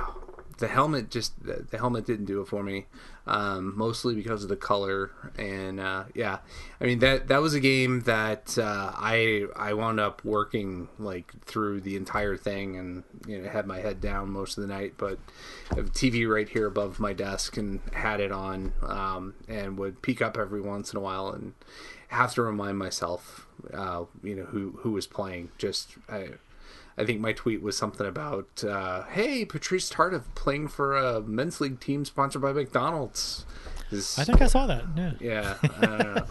[0.62, 2.86] the helmet just the helmet didn't do it for me
[3.26, 6.38] um, mostly because of the color and uh, yeah.
[6.80, 11.32] I mean that that was a game that uh, i i wound up working like
[11.44, 14.94] through the entire thing and you know had my head down most of the night
[14.98, 15.18] but
[15.72, 19.76] I have a tv right here above my desk and had it on um, and
[19.78, 21.54] would peek up every once in a while and
[22.06, 25.50] have to remind myself uh, you know who who was playing.
[25.58, 26.28] Just I,
[26.96, 31.60] I think my tweet was something about, uh, "Hey, Patrice Tardif playing for a men's
[31.60, 33.46] league team sponsored by McDonald's."
[33.90, 34.84] Is, I think I saw that.
[34.96, 36.24] Yeah, yeah.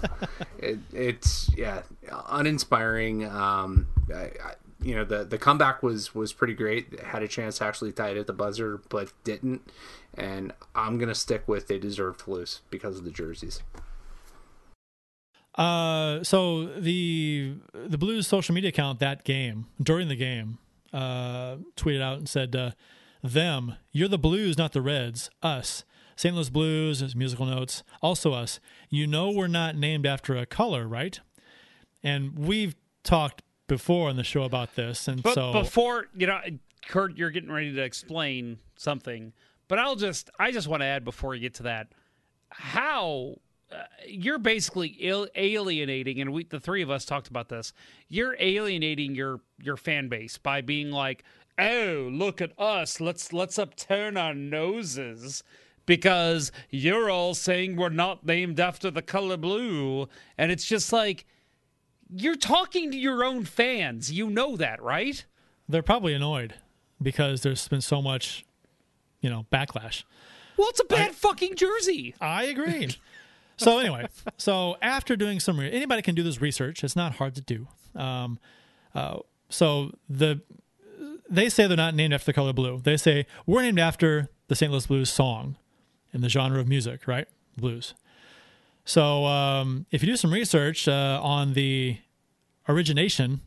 [0.58, 1.84] it, it's yeah,
[2.30, 3.26] uninspiring.
[3.26, 7.00] Um, I, I, you know, the the comeback was was pretty great.
[7.02, 9.62] Had a chance to actually tie it at the buzzer, but didn't.
[10.16, 13.62] And I'm gonna stick with they deserve to lose because of the jerseys.
[15.62, 20.58] Uh, so the the Blues social media account that game during the game
[20.92, 22.72] uh, tweeted out and said, uh,
[23.22, 25.30] "Them, you're the Blues, not the Reds.
[25.44, 25.84] Us,
[26.16, 26.34] St.
[26.34, 27.84] Louis Blues, musical notes.
[28.02, 28.60] Also us.
[28.90, 31.20] You know we're not named after a color, right?
[32.04, 36.40] And we've talked before on the show about this, and but so before you know,
[36.88, 39.34] Curt, you're getting ready to explain something,
[39.68, 41.90] but I'll just I just want to add before you get to that
[42.50, 43.36] how
[44.08, 44.98] you're basically
[45.36, 47.74] alienating, and we the three of us talked about this.
[48.10, 51.24] You're alienating your your fan base by being like,
[51.58, 53.00] "Oh, look at us!
[53.00, 55.44] Let's let's upturn our noses."
[55.88, 60.08] Because you're all saying we're not named after the color blue.
[60.38, 61.26] And it's just like,
[62.08, 64.12] you're talking to your own fans.
[64.12, 65.26] You know that, right?
[65.72, 66.56] they're probably annoyed
[67.02, 68.46] because there's been so much,
[69.22, 70.04] you know, backlash.
[70.58, 72.14] Well, it's a bad fucking jersey.
[72.20, 72.90] I agree.
[73.64, 74.08] so anyway,
[74.38, 76.84] so after doing some, re- anybody can do this research.
[76.84, 77.68] It's not hard to do.
[77.96, 78.40] Um,
[78.94, 79.20] uh,
[79.50, 80.42] so the
[81.30, 82.82] they say they're not named after the color blue.
[82.84, 84.72] They say we're named after the St.
[84.72, 85.56] Louis Blues song
[86.14, 87.28] in the genre of music, right?
[87.56, 87.94] Blues.
[88.84, 91.98] So um, if you do some research uh, on the
[92.68, 93.42] origination,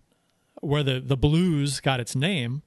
[0.61, 2.63] where the the blues got its name,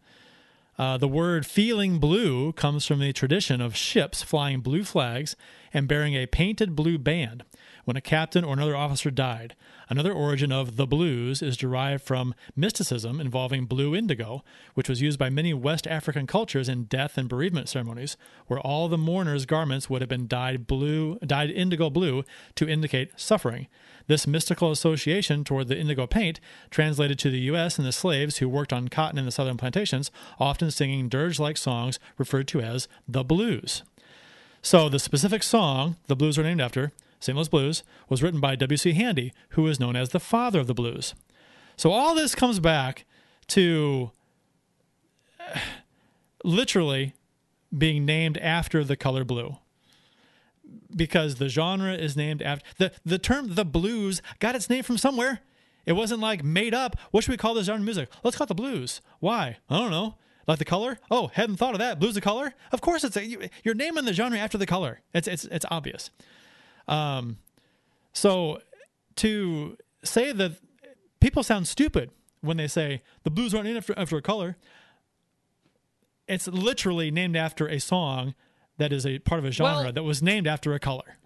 [0.78, 5.36] uh, the word feeling blue comes from the tradition of ships flying blue flags
[5.74, 7.44] and bearing a painted blue band
[7.88, 9.56] when a captain or another officer died.
[9.88, 14.44] Another origin of the blues is derived from mysticism involving blue indigo,
[14.74, 18.90] which was used by many West African cultures in death and bereavement ceremonies, where all
[18.90, 23.68] the mourners' garments would have been dyed blue, dyed indigo blue to indicate suffering.
[24.08, 27.78] This mystical association toward the indigo paint translated to the U.S.
[27.78, 30.12] and the slaves who worked on cotton in the southern plantations,
[30.42, 33.84] often singing dirge like songs referred to as the blues.
[34.62, 37.36] So the specific song the blues are named after, St.
[37.36, 38.94] Louis Blues, was written by W.C.
[38.94, 41.16] Handy, who is known as the father of the blues.
[41.76, 43.06] So all this comes back
[43.48, 44.12] to
[46.44, 47.14] literally
[47.76, 49.58] being named after the color blue
[50.96, 54.98] because the genre is named after the the term the blues got its name from
[54.98, 55.42] somewhere.
[55.86, 56.98] It wasn't like made up.
[57.12, 58.10] What should we call this genre of music?
[58.24, 59.02] Let's call it the blues.
[59.20, 59.58] Why?
[59.70, 60.16] I don't know.
[60.46, 60.98] Like the color?
[61.12, 62.00] Oh, hadn't thought of that.
[62.00, 62.54] Blues the color?
[62.72, 65.02] Of course, it's a, you, you're naming the genre after the color.
[65.14, 66.10] It's it's it's obvious.
[66.88, 67.38] Um,
[68.14, 68.62] so
[69.18, 70.54] to say that
[71.20, 72.12] people sound stupid
[72.42, 74.58] when they say the blues aren't named after, after a color,
[76.28, 78.36] it's literally named after a song
[78.78, 81.18] that is a part of a genre Well- that was named after a color.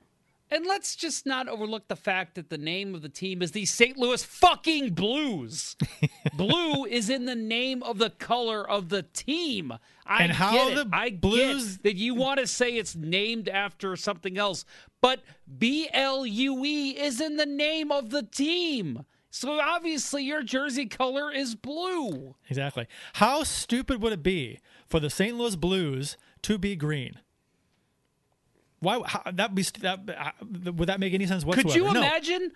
[0.54, 3.66] And let's just not overlook the fact that the name of the team is the
[3.66, 3.98] St.
[3.98, 5.78] Louis fucking Blues.
[6.34, 9.72] Blue is in the name of the color of the team.
[10.06, 10.76] I And how get it.
[10.76, 14.66] the I Blues- that you want to say it's named after something else,
[15.00, 15.22] but
[15.58, 19.06] B L U E is in the name of the team.
[19.30, 22.36] So obviously your jersey color is blue.
[22.50, 22.88] Exactly.
[23.14, 24.60] How stupid would it be
[24.90, 25.38] for the St.
[25.38, 27.20] Louis Blues to be green?
[28.82, 31.70] Why how, that be that uh, would that make any sense whatsoever?
[31.70, 32.00] Could you No.
[32.02, 32.52] imagine?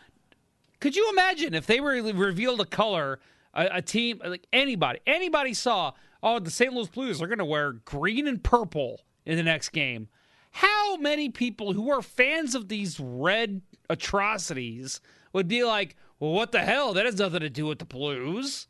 [0.81, 3.19] Could you imagine if they were revealed a color,
[3.53, 5.93] a, a team like anybody, anybody saw?
[6.21, 6.73] Oh, the St.
[6.73, 10.07] Louis Blues are going to wear green and purple in the next game.
[10.51, 15.01] How many people who are fans of these red atrocities
[15.33, 16.93] would be like, "Well, what the hell?
[16.93, 18.67] That has nothing to do with the Blues.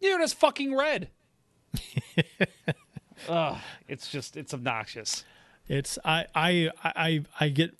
[0.00, 1.10] You're just fucking red."
[3.28, 5.24] Ugh, it's just it's obnoxious.
[5.68, 7.74] It's I I I I get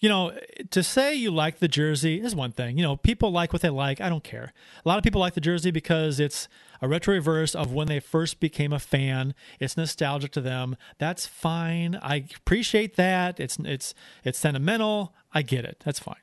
[0.00, 0.32] you know
[0.70, 2.76] to say you like the jersey is one thing.
[2.76, 4.00] You know, people like what they like.
[4.00, 4.52] I don't care.
[4.84, 6.48] A lot of people like the jersey because it's
[6.80, 9.34] a retro reverse of when they first became a fan.
[9.60, 10.76] It's nostalgic to them.
[10.98, 11.98] That's fine.
[12.02, 13.40] I appreciate that.
[13.40, 13.94] It's it's
[14.24, 15.14] it's sentimental.
[15.32, 15.82] I get it.
[15.84, 16.16] That's fine.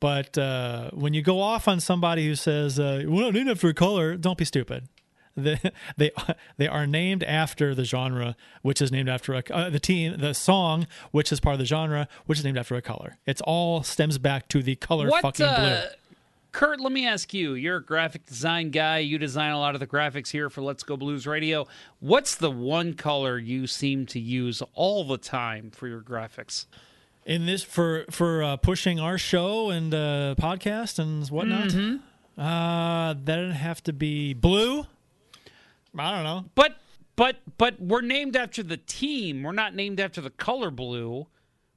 [0.00, 3.68] But uh, when you go off on somebody who says uh, we're not named after
[3.68, 4.88] a color, don't be stupid.
[5.36, 5.58] They,
[5.96, 6.10] they
[6.56, 10.34] they are named after the genre, which is named after a, uh, the team, the
[10.34, 13.18] song, which is part of the genre, which is named after a color.
[13.26, 15.54] It's all stems back to the color What, fucking blue.
[15.54, 15.86] uh,
[16.52, 17.54] Curt, let me ask you.
[17.54, 18.98] You're a graphic design guy.
[18.98, 21.68] You design a lot of the graphics here for Let's Go Blues Radio.
[22.00, 26.66] What's the one color you seem to use all the time for your graphics?
[27.24, 32.40] In this for for uh, pushing our show and uh, podcast and whatnot, Mm-hmm.
[32.42, 34.86] uh, that'd have to be blue.
[35.98, 36.44] I don't know.
[36.54, 36.76] But
[37.16, 39.42] but but we're named after the team.
[39.42, 41.26] We're not named after the color blue.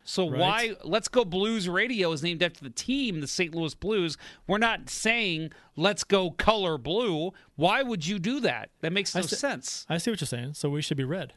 [0.05, 0.39] So Right.
[0.39, 3.55] why Let's Go Blues Radio is named after the team, the St.
[3.55, 4.17] Louis Blues.
[4.47, 7.31] We're not saying Let's Go Color Blue.
[7.55, 8.69] Why would you do that?
[8.81, 9.85] That makes no I see- sense.
[9.89, 10.55] I see what you're saying.
[10.55, 11.31] So we should be red,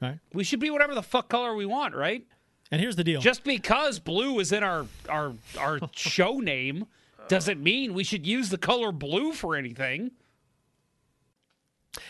[0.00, 0.18] right?
[0.32, 2.26] We should be whatever the fuck color we want, right?
[2.70, 3.20] And here's the deal.
[3.20, 6.86] Just because blue is in our our our show name
[7.28, 10.12] doesn't mean we should use the color blue for anything.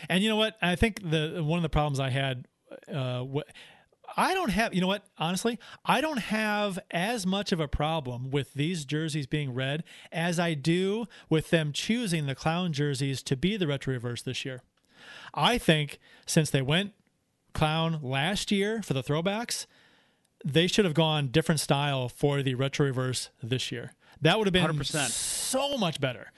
[0.09, 0.57] And you know what?
[0.61, 2.47] I think the one of the problems I had,
[2.91, 3.49] uh, wh-
[4.15, 4.73] I don't have.
[4.73, 5.05] You know what?
[5.17, 10.39] Honestly, I don't have as much of a problem with these jerseys being red as
[10.39, 14.61] I do with them choosing the clown jerseys to be the retro reverse this year.
[15.33, 16.93] I think since they went
[17.53, 19.65] clown last year for the throwbacks,
[20.45, 23.93] they should have gone different style for the retro reverse this year.
[24.21, 25.09] That would have been 100%.
[25.09, 26.31] so much better.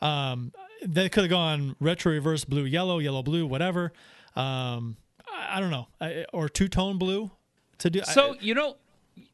[0.00, 0.52] Um,
[0.84, 3.92] they could have gone retro reverse blue yellow yellow blue whatever.
[4.36, 4.96] Um,
[5.26, 7.30] I, I don't know, I, or two tone blue
[7.78, 8.02] to do.
[8.04, 8.76] So I, you know,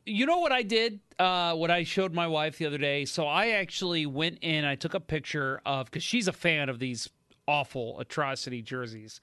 [0.06, 1.00] you know what I did?
[1.18, 3.04] Uh, what I showed my wife the other day.
[3.04, 4.64] So I actually went in.
[4.64, 7.08] I took a picture of because she's a fan of these
[7.46, 9.20] awful atrocity jerseys.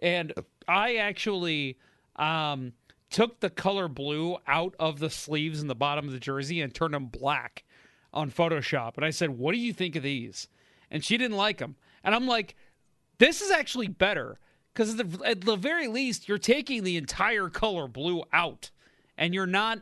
[0.00, 0.32] And
[0.68, 1.78] I actually
[2.16, 2.72] um,
[3.10, 6.74] took the color blue out of the sleeves and the bottom of the jersey and
[6.74, 7.64] turned them black
[8.12, 8.96] on Photoshop.
[8.96, 10.48] And I said, What do you think of these?
[10.92, 11.74] And she didn't like them.
[12.04, 12.54] And I'm like,
[13.18, 14.38] This is actually better
[14.72, 18.70] because at the, at the very least, you're taking the entire color blue out
[19.18, 19.80] and you're not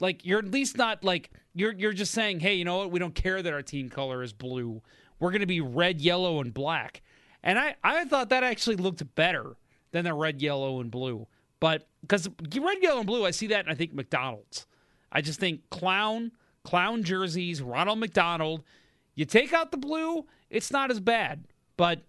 [0.00, 2.90] like you're at least not like you're you're just saying, hey, you know what?
[2.90, 4.80] We don't care that our team color is blue.
[5.18, 7.02] We're to be red, yellow, and black.
[7.42, 9.56] And I I thought that actually looked better
[9.90, 11.26] than the red, yellow, and blue.
[11.60, 14.66] But because red, yellow, and blue, I see that, and I think McDonald's.
[15.10, 16.32] I just think clown,
[16.62, 18.62] clown jerseys, Ronald McDonald.
[19.18, 21.48] You take out the blue, it's not as bad.
[21.76, 22.02] But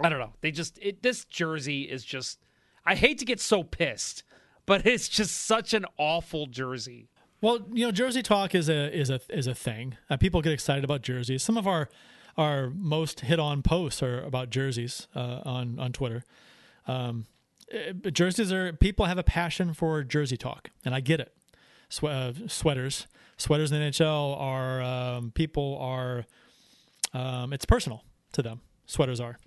[0.00, 0.32] I don't know.
[0.40, 2.38] They just it, this jersey is just.
[2.86, 4.22] I hate to get so pissed,
[4.64, 7.10] but it's just such an awful jersey.
[7.42, 9.98] Well, you know, jersey talk is a is a is a thing.
[10.08, 11.42] Uh, people get excited about jerseys.
[11.42, 11.90] Some of our
[12.38, 16.24] our most hit on posts are about jerseys uh, on on Twitter.
[16.86, 17.26] Um,
[17.70, 21.34] uh, jerseys are people have a passion for jersey talk, and I get it.
[21.90, 23.06] Swe- uh, sweaters,
[23.42, 26.24] sweaters in the NHL are um, people are.
[27.14, 28.60] Um, it's personal to them.
[28.86, 29.38] Sweaters are.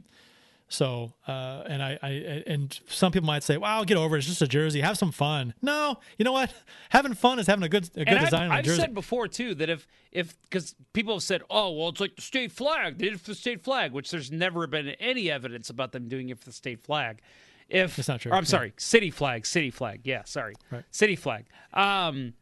[0.68, 2.10] So, uh, and I, I,
[2.48, 4.20] and some people might say, "Wow, get over it.
[4.20, 4.82] It's just a jersey.
[4.82, 6.52] Have some fun." No, you know what?
[6.90, 8.94] Having fun is having a good, a good and design I've, on a I've said
[8.96, 12.52] before too that if if because people have said, "Oh, well, it's like the state
[12.52, 12.98] flag.
[12.98, 16.08] They did it for the state flag," which there's never been any evidence about them
[16.08, 17.22] doing it for the state flag.
[17.70, 18.32] If That's not true.
[18.32, 18.48] or I'm Yeah.
[18.48, 20.02] sorry, city flag, city flag.
[20.04, 20.84] Yeah, sorry, Right.
[20.92, 21.46] city flag.
[21.74, 22.34] Um,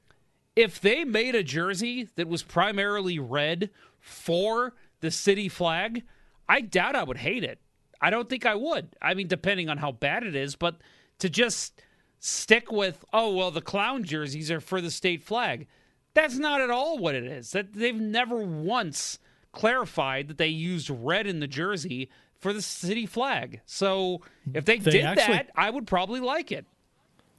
[0.56, 3.70] if they made a jersey that was primarily red
[4.00, 6.04] for the city flag,
[6.48, 7.60] I doubt I would hate it.
[8.02, 8.96] I don't think I would.
[9.02, 10.76] I mean, depending on how bad it is, but
[11.20, 11.82] to just
[12.20, 15.68] stick with, oh well, the clown jerseys are for the state flag.
[16.14, 17.52] That's not at all what it is.
[17.52, 19.20] That they've never once
[19.52, 22.10] clarified that they used red in the jersey
[22.40, 23.62] for the city flag.
[23.66, 24.22] So
[24.54, 26.66] if they, They did actually- that, I would probably like it.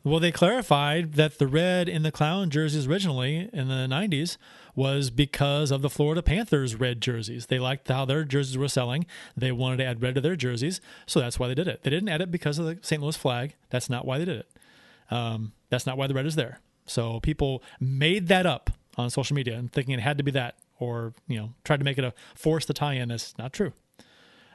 [0.06, 4.36] Well, they clarified that the red in the clown jerseys originally in the 90s
[4.74, 7.46] was because of the Florida Panthers red jerseys.
[7.46, 9.06] They liked how their jerseys were selling.
[9.34, 11.84] They wanted to add red to their jerseys, so that's why they did it.
[11.84, 13.00] They didn't add it because of the St.
[13.00, 13.54] Louis flag.
[13.70, 14.50] That's not why they did it.
[15.10, 16.60] Um, that's not why the red is there.
[16.84, 20.56] So people made that up on social media and thinking it had to be that,
[20.78, 23.08] or you know, tried to make it a force the tie-in.
[23.08, 23.72] That's not true.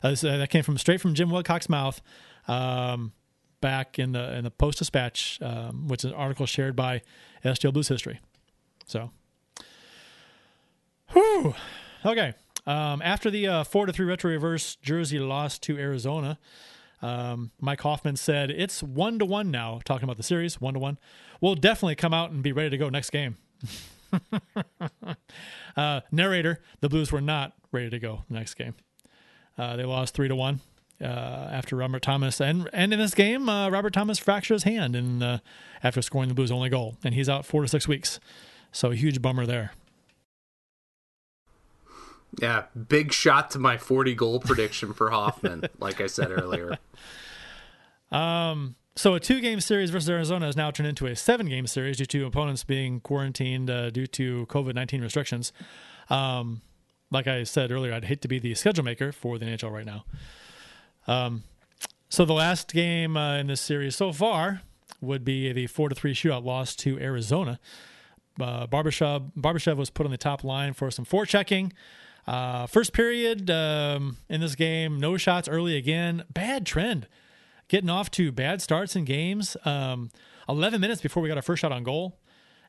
[0.03, 2.01] Uh, that came from straight from Jim Wilcox's mouth.
[2.47, 3.13] Um,
[3.61, 7.01] back in the in the Post Dispatch, um, which is an article shared by
[7.43, 8.19] STL Blues History.
[8.85, 9.11] So,
[11.11, 11.55] whew.
[12.05, 12.33] Okay.
[12.65, 16.37] Um, after the uh, four to three retro reverse jersey loss to Arizona,
[17.01, 19.79] um, Mike Hoffman said it's one to one now.
[19.85, 20.97] Talking about the series, one to one.
[21.41, 23.37] We'll definitely come out and be ready to go next game.
[25.77, 28.75] uh, narrator: The Blues were not ready to go next game.
[29.57, 30.61] Uh, they lost three to one
[31.01, 31.05] uh,
[31.51, 35.23] after Robert Thomas, and and in this game, uh, Robert Thomas fractured his hand in
[35.23, 35.39] uh,
[35.83, 38.19] after scoring the Blues' only goal, and he's out four to six weeks.
[38.71, 39.71] So a huge bummer there.
[42.39, 46.77] Yeah, big shot to my 40 goal prediction for Hoffman, like I said earlier.
[48.11, 52.05] Um, so a two-game series versus Arizona has now turned into a seven-game series due
[52.05, 55.51] to opponents being quarantined uh, due to COVID nineteen restrictions.
[56.09, 56.61] Um,
[57.11, 59.85] like I said earlier, I'd hate to be the schedule maker for the NHL right
[59.85, 60.05] now.
[61.09, 61.41] Um,
[62.07, 64.61] so the last game uh, in this series so far
[65.01, 67.59] would be the four to three shootout loss to Arizona.
[68.39, 71.71] Uh, Barbashev, Barbashev was put on the top line for some forechecking.
[72.27, 76.23] Uh, first period um, in this game, no shots early again.
[76.31, 77.07] Bad trend.
[77.69, 79.57] Getting off to bad starts in games.
[79.65, 80.11] Um,
[80.47, 82.19] 11 minutes before we got our first shot on goal.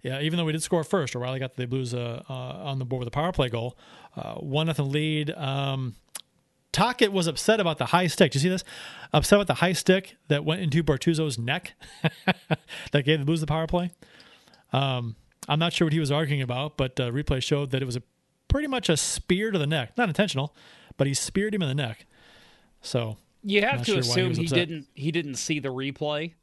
[0.02, 2.86] Yeah, even though we did score first, O'Reilly got the Blues uh, uh, on the
[2.86, 3.76] board with a power play goal.
[4.16, 5.30] Uh, one nothing lead.
[5.30, 5.94] Um,
[6.72, 8.32] Tocchet was upset about the high stick.
[8.32, 8.64] Do you see this?
[9.12, 11.74] Upset about the high stick that went into Bortuzzo's neck
[12.92, 13.90] that gave the Blues the power play.
[14.72, 15.16] Um,
[15.48, 17.96] I'm not sure what he was arguing about, but uh, replay showed that it was
[17.96, 18.02] a
[18.48, 19.96] pretty much a spear to the neck.
[19.96, 20.54] Not intentional,
[20.96, 22.06] but he speared him in the neck.
[22.82, 26.34] So You have to sure why he assume he, didn't he didn't see the replay.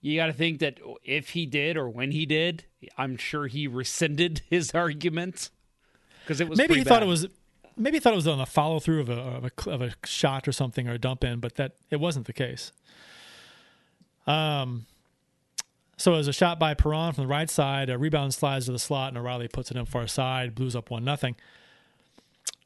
[0.00, 2.64] You got to think that if he did or when he did,
[2.98, 5.50] I'm sure he rescinded his argument
[6.22, 7.26] because it was maybe he pretty thought it was
[7.76, 10.46] maybe thought it was on a follow through of a, of a of a shot
[10.46, 12.72] or something or a dump in, but that it wasn't the case.
[14.26, 14.86] Um,
[15.96, 18.72] so it was a shot by Perron from the right side, a rebound slides to
[18.72, 20.54] the slot, and O'Reilly puts it in far side.
[20.54, 21.36] Blues up one nothing.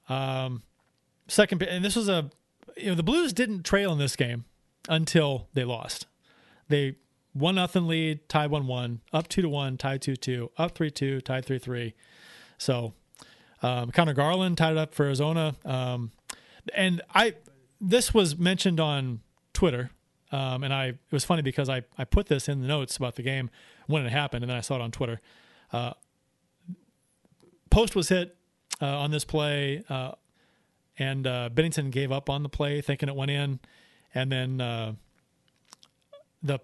[0.09, 0.63] Um,
[1.27, 2.31] second, and this was a
[2.77, 4.45] you know the Blues didn't trail in this game
[4.89, 6.07] until they lost.
[6.69, 6.97] They
[7.33, 10.91] one nothing lead, tied one one, up two to one, tied two two, up three
[10.91, 11.95] two, tied three three.
[12.57, 12.95] So
[13.63, 15.55] um, Conor Garland tied it up for Arizona.
[15.65, 16.13] Um,
[16.75, 17.35] and I,
[17.81, 19.21] this was mentioned on
[19.53, 19.91] Twitter,
[20.31, 23.17] um, and I it was funny because I I put this in the notes about
[23.17, 23.51] the game
[23.87, 25.21] when it happened, and then I saw it on Twitter.
[25.73, 25.93] Uh,
[27.71, 28.37] post was hit
[28.81, 30.13] uh, on this play, uh,
[30.99, 33.61] and uh, Binnington gave up on the play, thinking it went in,
[34.15, 34.93] and then uh,
[36.43, 36.61] the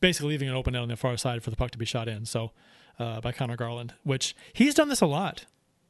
[0.00, 2.24] basically leaving it open on the far side for the puck to be shot in.
[2.24, 2.52] So
[2.98, 5.46] uh, by Conor Garland, which he's done this a lot.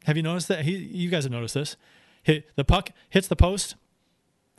[0.09, 0.65] Have you noticed that?
[0.65, 1.77] He, you guys have noticed this.
[2.23, 3.75] He, the puck hits the post,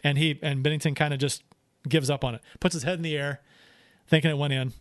[0.03, 1.43] and he and Binnington kind of just
[1.87, 3.41] gives up on it, puts his head in the air,
[4.07, 4.73] thinking it went in,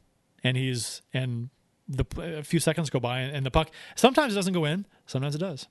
[0.44, 1.48] and he's and
[1.88, 4.84] the a few seconds go by, and, and the puck sometimes it doesn't go in,
[5.06, 5.68] sometimes it does,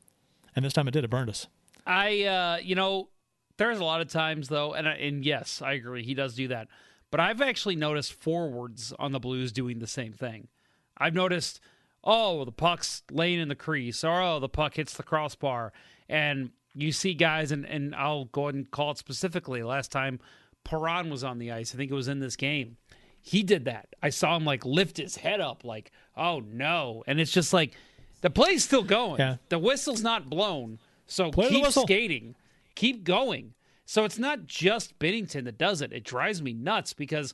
[0.56, 1.04] and this time it did.
[1.04, 1.46] It burned us.
[1.86, 3.10] I, uh, you know,
[3.58, 6.70] there's a lot of times though, and and yes, I agree, he does do that.
[7.12, 10.48] But I've actually noticed forwards on the Blues doing the same thing.
[10.98, 11.60] I've noticed,
[12.08, 15.74] oh, the puck's laying in the crease, or oh, the puck hits the crossbar,
[16.08, 19.62] and you see guys, and and I'll go ahead and call it specifically.
[19.62, 20.20] Last time
[20.64, 22.78] Perron was on the ice, I think it was in this game.
[23.22, 23.90] He did that.
[24.02, 27.76] I saw him like lift his head up, like, oh no, and it's just like
[28.22, 29.20] the play's still going.
[29.20, 29.36] Yeah.
[29.50, 32.36] The whistle's not blown, so Play keep skating,
[32.74, 33.54] keep going.
[33.86, 35.94] So it's not just Binnington that does it.
[35.94, 37.34] It drives me nuts because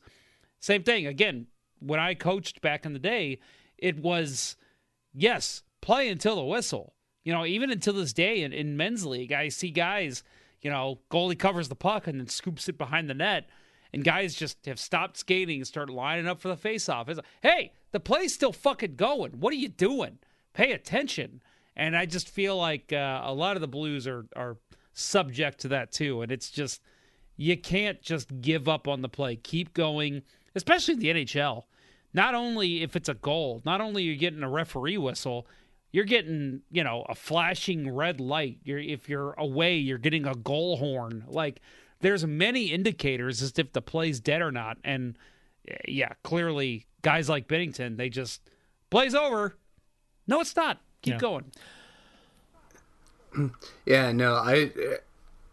[0.60, 1.48] same thing again.
[1.80, 3.40] When I coached back in the day,
[3.78, 4.56] it was
[5.14, 6.94] yes, play until the whistle.
[7.24, 10.24] You know, even until this day in, in men's league, I see guys,
[10.62, 13.50] you know, goalie covers the puck and then scoops it behind the net,
[13.94, 17.08] and guys just have stopped skating and start lining up for the faceoff.
[17.08, 19.34] It's like, hey, the play's still fucking going.
[19.40, 20.20] What are you doing?
[20.54, 21.42] Pay attention.
[21.76, 24.58] And I just feel like uh, a lot of the Blues are are
[24.94, 26.82] subject to that too, and it's just
[27.36, 29.36] you can't just give up on the play.
[29.36, 30.22] Keep going,
[30.56, 31.64] especially in the NHL.
[32.14, 35.48] Not only if it's a goal, not only you're you getting a referee whistle,
[35.92, 38.60] you're getting, you know, a flashing red light.
[38.64, 41.26] You're if you're away, you're getting a goal horn.
[41.28, 41.62] Like
[42.02, 44.78] there's many indicators as if the play's dead or not.
[44.84, 45.18] And
[45.68, 48.42] eh, yeah, clearly guys like Binnington, they just
[48.90, 49.56] plays over.
[50.28, 50.82] No, it's not.
[51.02, 51.20] Keep Yeah.
[51.20, 51.52] going.
[53.86, 54.70] Yeah, no, I,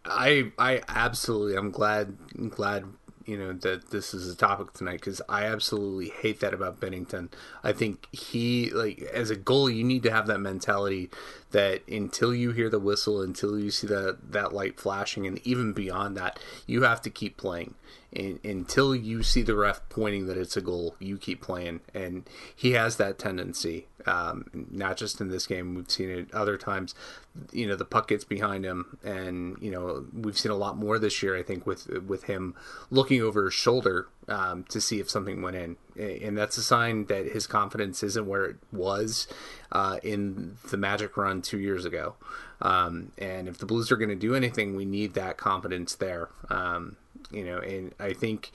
[0.05, 1.55] I, I absolutely.
[1.55, 2.15] I'm glad,
[2.49, 2.85] glad
[3.31, 7.31] you know that this is a topic tonight because I absolutely hate that about Binnington.
[7.63, 11.09] I think he like as a goalie, you need to have that mentality
[11.51, 15.71] that until you hear the whistle, until you see that that light flashing, and even
[15.71, 17.75] beyond that, you have to keep playing.
[18.13, 22.27] And, until you see the ref pointing that it's a goal, you keep playing, and
[22.55, 23.87] he has that tendency.
[24.05, 26.95] Um, not just in this game, we've seen it other times.
[27.51, 30.99] You know, the puck gets behind him, and you know we've seen a lot more
[30.99, 31.37] this year.
[31.37, 32.55] I think with with him
[32.89, 37.05] looking over his shoulder um, to see if something went in, and that's a sign
[37.05, 39.27] that his confidence isn't where it was
[39.71, 42.15] uh, in the Magic run two years ago.
[42.61, 46.29] Um, and if the Blues are going to do anything, we need that confidence there.
[46.49, 46.97] Um,
[47.33, 48.51] you know, and I think.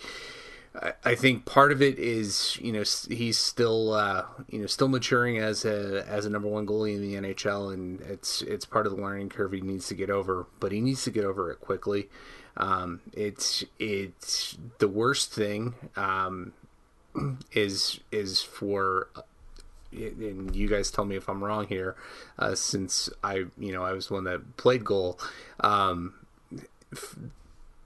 [1.06, 5.38] I- think part of it is you know he's still uh, you know still maturing
[5.38, 8.94] as a as a number one goalie in the NHL and it's it's part of
[8.94, 11.60] the learning curve he needs to get over but he needs to get over it
[11.60, 12.10] quickly.
[12.58, 16.52] Um, it's it's the worst thing um,
[17.52, 19.08] is is for
[19.92, 21.96] and you guys tell me if I'm wrong here,
[22.38, 25.18] uh, since I, you know, I was one that played goal.
[25.60, 26.14] Um,
[26.92, 27.16] f-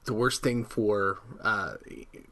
[0.05, 1.75] the worst thing for uh,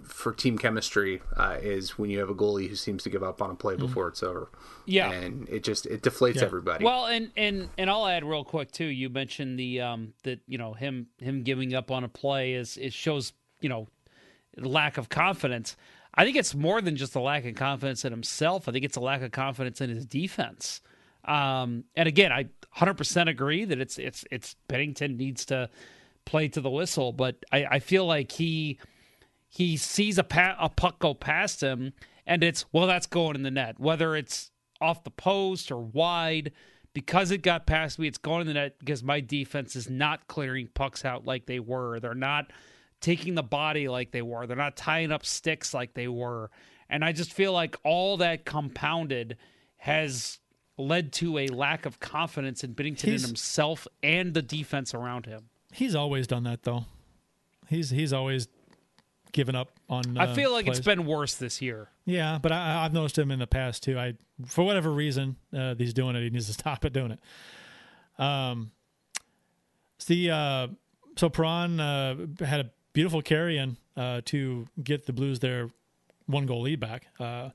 [0.03, 3.43] for team chemistry uh, is when you have a goalie who seems to give up
[3.43, 4.49] on a play before it's over.
[4.87, 5.11] Yeah.
[5.13, 6.45] and it just it deflates Yeah.
[6.45, 6.85] everybody.
[6.85, 8.87] Well, and and and I'll add real quick too.
[8.87, 12.77] You mentioned the um that you know him him giving up on a play is
[12.79, 13.87] it shows you know
[14.57, 15.77] lack of confidence.
[16.15, 18.69] I think it's more than just a lack of confidence in himself.
[18.69, 20.81] I think it's a lack of confidence in his defense.
[21.25, 22.47] Um, and again, I
[22.77, 25.69] 100% agree that it's it's it's Binnington needs to
[26.29, 28.79] play to the whistle, but I, I feel like he
[29.49, 31.95] he sees a pa- a puck go past him,
[32.27, 33.81] and it's well, that's going in the net.
[33.81, 34.51] Whether it's
[34.81, 36.53] off the post or wide,
[36.93, 40.29] because it got past me, it's going in the net because my defense is not
[40.29, 41.99] clearing pucks out like they were.
[41.99, 42.53] They're not
[43.01, 44.47] taking the body like they were.
[44.47, 46.51] They're not tying up sticks like they were.
[46.91, 49.37] And I just feel like all that compounded
[49.79, 50.41] has
[50.77, 55.27] led to a lack of confidence in Binnington He's- in himself and the defense around
[55.27, 55.49] him.
[55.73, 56.85] He's always done that though.
[57.69, 58.49] He's he's always
[59.33, 60.17] given up on.
[60.17, 61.89] Uh, I feel like it's been worse this year.
[62.05, 63.99] Yeah, but I, I've noticed him in the past too.
[63.99, 64.15] I,
[64.47, 66.23] for whatever reason, uh, he's doing it.
[66.23, 68.23] He needs to stop it doing it.
[68.23, 68.73] Um,
[69.99, 70.69] see, uh,
[71.17, 75.71] so Perron uh, had a beautiful carry in uh, to get the Blues their
[76.27, 77.07] one goal lead back.
[77.21, 77.51] Uh,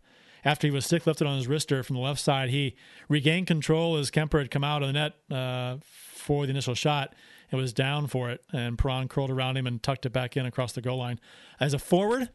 [0.45, 2.75] after he was stick lifted on his wrister from the left side, he
[3.07, 7.13] regained control as Kuemper had come out of the net uh, for the initial shot
[7.53, 10.45] and was down for it, and Perron curled around him and tucked it back in
[10.45, 11.19] across the goal line.
[11.59, 12.29] As a forward,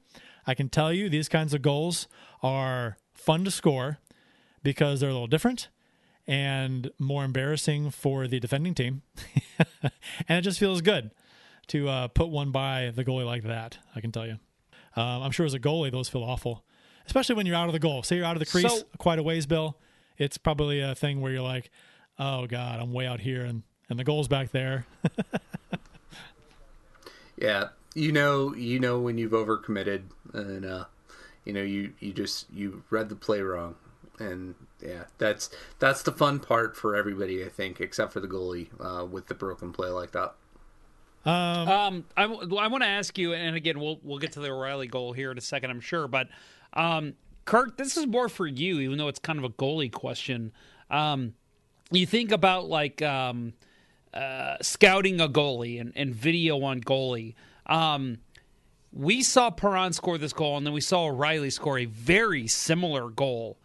[0.47, 2.07] I can tell you these kinds of goals
[2.40, 3.99] are fun to score
[4.62, 5.69] because they're a little different
[6.27, 9.03] and more embarrassing for the defending team,
[9.82, 11.11] and it just feels good
[11.66, 13.78] to uh, put one by the goalie like that.
[13.97, 14.39] I can tell you.
[14.95, 16.65] Um, I'm sure as a goalie, those feel awful,
[17.07, 18.03] especially when you're out of the goal.
[18.05, 19.78] Say you're out of the crease So- quite a ways, Bill.
[20.16, 21.70] It's probably a thing where you're like,
[22.20, 24.86] "Oh God, I'm way out here, and and the goal's back there."
[27.40, 30.02] Yeah, you know, you know when you've overcommitted,
[30.32, 30.85] and uh,
[31.44, 33.77] you know you you just you read the play wrong,
[34.19, 38.69] and yeah, that's that's the fun part for everybody, I think, except for the goalie
[38.81, 40.35] uh, with the broken play like that.
[41.24, 45.12] Um, I, want to ask you, and again, we'll we'll get to the O'Reilly goal
[45.12, 46.09] here in a second, I'm sure.
[46.09, 46.28] But
[46.73, 50.52] um, Curt, this is more for you, even though it's kind of a goalie question.
[50.90, 51.35] Um,
[51.90, 53.52] you think about like um,
[54.19, 57.35] uh, scouting a goalie and, and video on goalie.
[57.66, 58.19] Um,
[58.93, 63.11] we saw Perron score this goal, and then we saw O'Reilly score a very similar
[63.11, 63.59] goal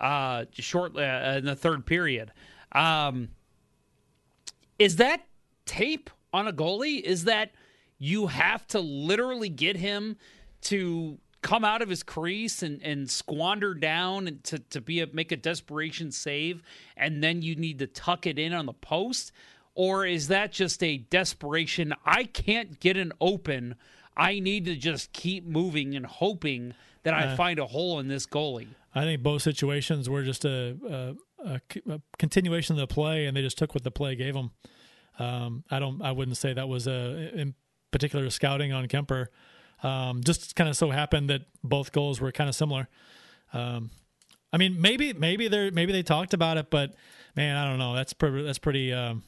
[0.00, 2.32] uh, short uh, in the third period.
[2.72, 3.28] Um,
[4.78, 5.26] is that
[5.64, 7.00] tape on a goalie?
[7.00, 7.52] Is that
[7.98, 10.16] you have to literally get him
[10.62, 15.06] to come out of his crease and, and squander down and to, to be a
[15.12, 16.62] make a desperation save
[16.96, 19.32] and then you need to tuck it in on the post?
[19.74, 21.94] Or is that just a desperation?
[22.04, 23.76] I can't get an open.
[24.16, 26.74] I need to just keep moving and hoping
[27.04, 28.68] that I Uh, find a hole in this goalie.
[28.94, 31.14] I think both situations were just a
[32.18, 34.50] continuation of the play, and they just took what the play gave them.
[35.18, 36.02] Um, I don't.
[36.02, 37.54] I wouldn't say that was a in
[37.90, 39.26] particular scouting on Kuemper.
[39.82, 42.88] Um, just kind of so happened that both goals were kind of similar.
[43.52, 43.90] Um,
[44.52, 46.94] I mean, maybe maybe they maybe they talked about it, but
[47.36, 47.94] man, I don't know.
[47.94, 48.42] That's pretty.
[48.42, 48.92] That's pretty.
[48.92, 49.22] Um,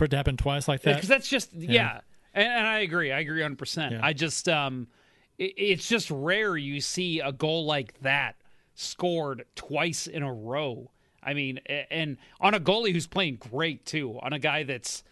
[0.00, 0.94] for it to happen twice like that.
[0.94, 2.00] because that's just yeah,
[2.32, 3.12] And, and I agree.
[3.12, 3.58] I agree 100.
[3.58, 4.88] percent I just um,
[5.36, 8.36] it, it's just rare you see a goal like that
[8.74, 10.90] scored twice in a row.
[11.22, 11.60] I mean,
[11.90, 15.04] and on a goalie who's playing great too, on a guy that's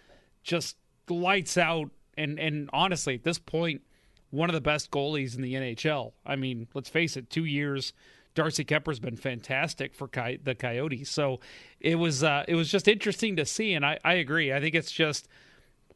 [0.42, 0.76] just
[1.10, 3.82] lights out, and and honestly at this point,
[4.30, 6.12] one of the best goalies in the NHL.
[6.24, 7.92] I mean, let's face it, two years.
[8.34, 11.40] Darcy Kuemper's been fantastic for Coy- the Coyotes, so
[11.80, 14.52] it was uh, it was just interesting to see, and I, I agree.
[14.52, 15.28] I think it's just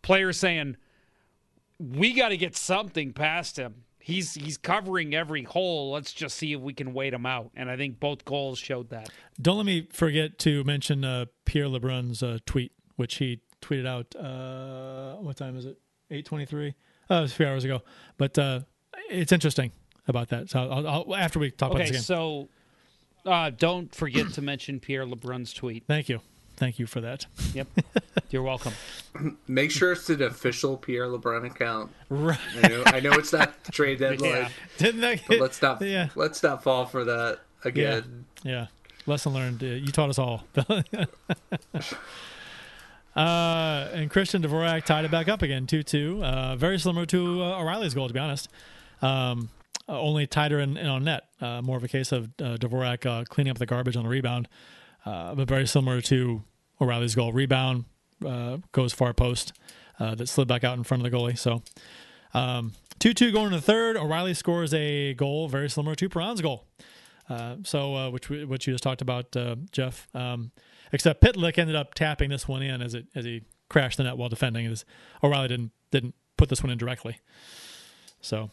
[0.02, 0.76] players saying
[1.78, 3.84] we got to get something past him.
[3.98, 5.92] He's he's covering every hole.
[5.92, 7.52] Let's just see if we can wait him out.
[7.54, 9.08] And I think both goals showed that.
[9.40, 14.16] Don't let me forget to mention uh, Pierre LeBrun's uh, tweet, which he tweeted out.
[14.16, 15.78] Uh, what time is it?
[16.10, 16.74] Eight twenty-three.
[17.10, 17.82] Oh, it was a few hours ago.
[18.16, 18.60] But uh,
[19.08, 19.70] it's interesting
[20.08, 20.50] about that.
[20.50, 22.02] So I'll, I'll, after we talk about Okay, this again.
[22.02, 22.48] so
[23.24, 25.84] uh, don't forget to mention Pierre LeBrun's tweet.
[25.86, 26.20] Thank you.
[26.56, 27.26] Thank you for that.
[27.54, 27.66] Yep,
[28.30, 28.72] you're welcome.
[29.48, 31.90] Make sure it's an official Pierre LeBrun account.
[32.08, 32.38] Right.
[32.62, 34.48] I know, I know it's not the trade deadline, Yeah.
[34.78, 35.20] Didn't that?
[35.26, 36.08] but let's not Yeah.
[36.14, 38.26] let's not fall for that again.
[38.44, 38.66] Yeah.
[39.06, 39.62] Lesson learned.
[39.62, 40.44] Uh, you taught us all.
[43.16, 46.24] uh, and Christian Dvorak tied it back up again, 2 2.
[46.24, 48.48] Uh, very similar to uh, O'Reilly's goal, to be honest.
[49.00, 49.48] Um,
[49.92, 51.24] uh, only tighter and, and on net.
[51.38, 54.08] Uh, more of a case of uh, Dvorak uh, cleaning up the garbage on the
[54.08, 54.48] rebound,
[55.04, 56.42] uh, but very similar to
[56.80, 57.30] O'Reilly's goal.
[57.30, 57.84] Rebound
[58.26, 59.52] uh, goes far post
[59.98, 61.38] that slid back out in front of the goalie.
[61.38, 61.62] So
[62.34, 63.96] um, 2 2 going to the third.
[63.96, 66.66] O'Reilly scores a goal very similar to Perron's goal.
[67.62, 69.36] So, which which you just talked about,
[69.70, 70.08] Jeff.
[70.14, 70.50] Um,
[70.90, 74.16] except Pitlick ended up tapping this one in as it as he crashed the net
[74.16, 74.66] while defending.
[74.66, 74.84] As
[75.22, 77.18] O'Reilly didn't didn't put this one in directly.
[78.20, 78.50] So,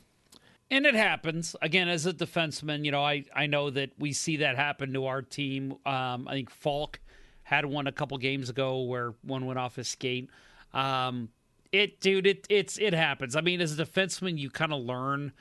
[0.71, 2.85] And it happens again as a defenseman.
[2.85, 5.73] You know, I I know that we see that happen to our team.
[5.85, 6.99] Um, I think Faulk
[7.43, 10.29] had one a couple games ago where one went off his skate.
[10.73, 11.29] Um,
[11.71, 13.35] it, dude, it it's it happens.
[13.35, 15.31] I mean, as a defenseman, you kind of learn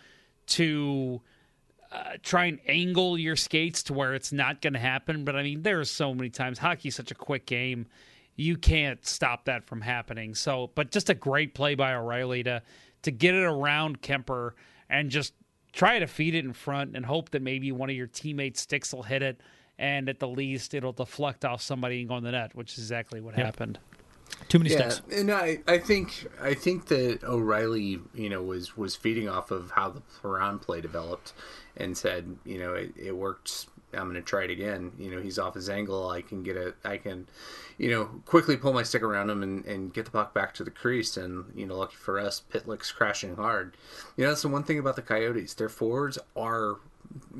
[0.48, 1.20] to
[1.92, 5.24] uh, try and angle your skates to where it's not going to happen.
[5.24, 7.86] But I mean, there are so many times hockey's such a quick game,
[8.36, 10.34] you can't stop that from happening.
[10.34, 12.62] So, but just a great play by O'Reilly to
[13.02, 14.52] to get it around Kuemper
[14.90, 15.34] and just
[15.72, 18.92] try to feed it in front and hope that maybe one of your teammates sticks
[18.92, 19.40] will hit it.
[19.78, 22.78] And at the least, it'll deflect off somebody and go in the net, which is
[22.78, 23.46] exactly what Yep.
[23.46, 23.78] happened.
[24.48, 25.02] too many Yeah, sticks.
[25.14, 29.70] and I, I think I think that O'Reilly, you know, was was feeding off of
[29.72, 31.32] how the Perron play developed,
[31.76, 33.66] and said, you know, it, it worked.
[33.94, 34.92] I'm going to try it again.
[34.98, 36.08] You know, he's off his angle.
[36.10, 36.76] I can get it.
[36.84, 37.26] I can,
[37.78, 40.64] you know, quickly pull my stick around him and, and get the puck back to
[40.64, 41.16] the crease.
[41.16, 43.76] And you know, lucky for us, Pitlick's crashing hard.
[44.16, 45.54] You know, that's the one thing about the Coyotes.
[45.54, 46.76] Their forwards are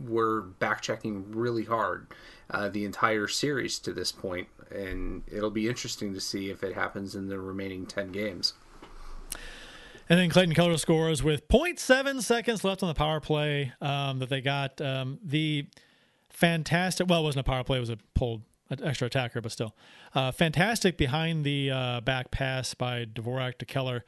[0.06, 2.06] were back checking really hard
[2.50, 6.74] uh, the entire series to this point, and it'll be interesting to see if it
[6.74, 8.54] happens in the remaining ten games.
[10.10, 14.30] And then Clayton Keller scores with 0.7 seconds left on the power play um, that
[14.30, 14.80] they got.
[14.80, 15.66] Um, the
[16.38, 19.74] fantastic, well, it wasn't a power play, it was a pulled extra attacker, but still.
[20.14, 24.04] Uh, fantastic behind the uh, back pass by Dvorak to Keller,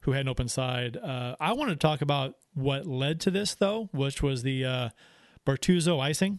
[0.00, 0.96] who had an open side.
[0.96, 4.88] Uh, I wanted to talk about what led to this, though, which was the uh,
[5.46, 6.38] Bortuzzo icing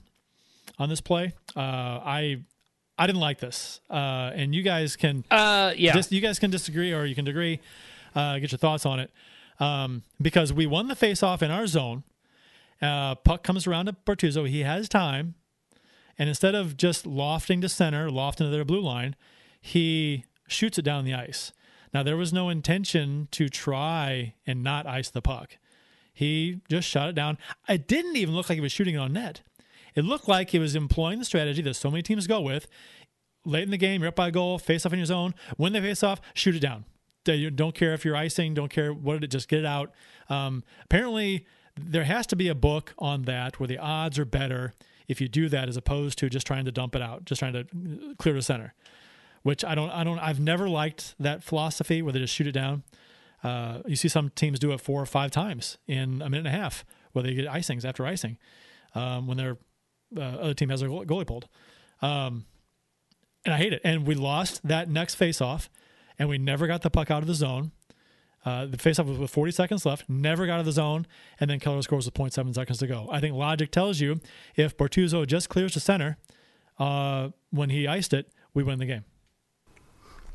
[0.80, 1.34] on this play.
[1.56, 2.38] Uh, I
[2.98, 6.50] I didn't like this, uh, and you guys can uh, yeah, dis- you guys can
[6.50, 7.60] disagree or you can agree.
[8.16, 9.12] Uh, get your thoughts on it
[9.60, 12.04] um, because we won the face-off in our zone.
[12.86, 14.48] Uh, puck comes around to Bortuzzo.
[14.48, 15.36] He has time,
[16.18, 19.16] and instead of just lofting to center, lofting to their blue line,
[19.60, 21.52] he shoots it down the ice.
[21.94, 25.58] Now there was no intention to try and not ice the puck.
[26.14, 27.38] He just shot it down.
[27.68, 29.42] It didn't even look like he was shooting it on net.
[29.96, 32.68] It looked like he was employing the strategy that so many teams go with.
[33.46, 35.34] Late in the game, you're up by a goal, face off in your zone.
[35.58, 36.86] When they face off, shoot it down.
[37.24, 39.94] Don't care if you're icing, don't care what it, just get it out.
[40.30, 41.46] Um, apparently,
[41.80, 44.74] there has to be a book on that where the odds are better
[45.08, 47.54] if you do that as opposed to just trying to dump it out, just trying
[47.54, 47.66] to
[48.18, 48.74] clear the center.
[49.44, 52.54] Which I don't, I don't, I've never liked that philosophy where they just shoot it
[52.54, 52.84] down.
[53.44, 56.56] Uh, you see some teams do it four or five times in a minute and
[56.56, 58.40] a half, where they get icings after icing
[58.96, 59.58] um, when their
[60.18, 61.48] uh, other team has a goalie pulled.
[62.02, 62.46] Um,
[63.46, 63.82] and I hate it.
[63.84, 65.70] And we lost that next face-off,
[66.18, 67.72] and we never got the puck out of the zone.
[68.46, 71.08] Uh, the face-off was with 40 seconds left, never got out of the zone,
[71.40, 73.08] and then Keller scores with 0.7 seconds to go.
[73.12, 74.20] I think logic tells you
[74.56, 76.18] if Bortuzzo just clears the center
[76.78, 79.04] uh, when he iced it, we win the game.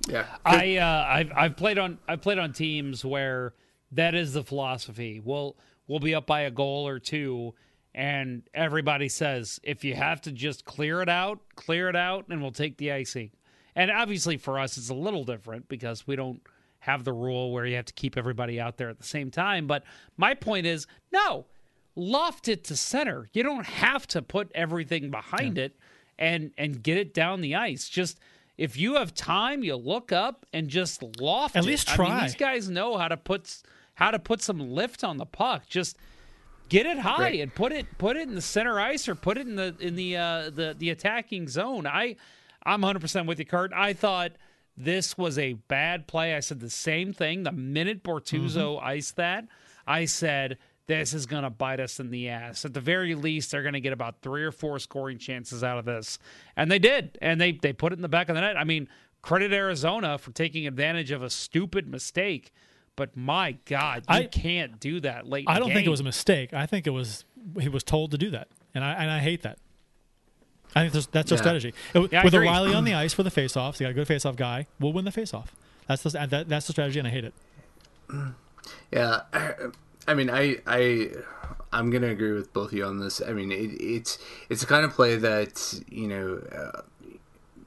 [0.09, 3.55] Yeah, I uh, I've I've played on I've played on teams where
[3.93, 5.21] that is the philosophy.
[5.23, 5.57] We'll
[5.87, 7.55] we'll be up by a goal or two,
[7.95, 12.41] and everybody says if you have to just clear it out, clear it out, and
[12.41, 13.31] we'll take the icing.
[13.75, 16.41] And obviously for us, it's a little different because we don't
[16.81, 19.67] have the rule where you have to keep everybody out there at the same time.
[19.67, 19.85] But
[20.17, 21.47] my point is, no,
[21.95, 23.29] loft it to center.
[23.33, 25.65] You don't have to put everything behind yeah.
[25.65, 25.77] it
[26.19, 27.89] and and get it down the ice.
[27.89, 28.19] Just
[28.59, 31.57] if you have time, you look up and just loft.
[31.57, 31.67] At it.
[31.67, 32.07] least try.
[32.07, 33.63] I mean, these guys know how to put
[33.95, 35.67] how to put some lift on the puck.
[35.67, 35.97] Just
[36.69, 39.47] get it high and put it put it in the center ice or put it
[39.47, 41.87] in the in the uh, the the attacking zone.
[41.87, 42.17] I
[42.65, 43.73] I'm 100 percent with you, Curt.
[43.75, 44.33] I thought
[44.85, 46.35] this was a bad play.
[46.35, 48.87] I said the same thing the minute Bortuzzo mm-hmm.
[48.87, 49.47] iced that.
[49.87, 52.65] I said this is going to bite us in the ass.
[52.65, 55.79] At the very least, they're going to get about three or four scoring chances out
[55.79, 56.19] of this.
[56.57, 57.17] And they did.
[57.23, 58.57] And they, they put it in the back of the net.
[58.57, 58.89] I mean,
[59.23, 62.53] credit Arizona for taking advantage of a stupid mistake.
[62.97, 65.47] But my God, you I, can't do that late.
[65.49, 66.53] I don't think it was a mistake.
[66.53, 67.25] I think it was
[67.59, 69.59] he was told to do that, and I and I hate that.
[70.75, 71.43] I think that's their yeah.
[71.43, 71.75] strategy.
[71.95, 74.37] It, yeah, with O'Reilly on the ice for the faceoffs, they got a good faceoff
[74.37, 74.67] guy.
[74.79, 75.49] We'll win the faceoff.
[75.87, 77.35] That's the that, that's the strategy, and I hate it.
[78.93, 79.23] Yeah,
[80.09, 81.11] I mean, I I
[81.73, 83.23] I'm gonna agree with both of you on this.
[83.27, 84.19] I mean, it, it's
[84.49, 86.83] it's a kind of play that you know uh,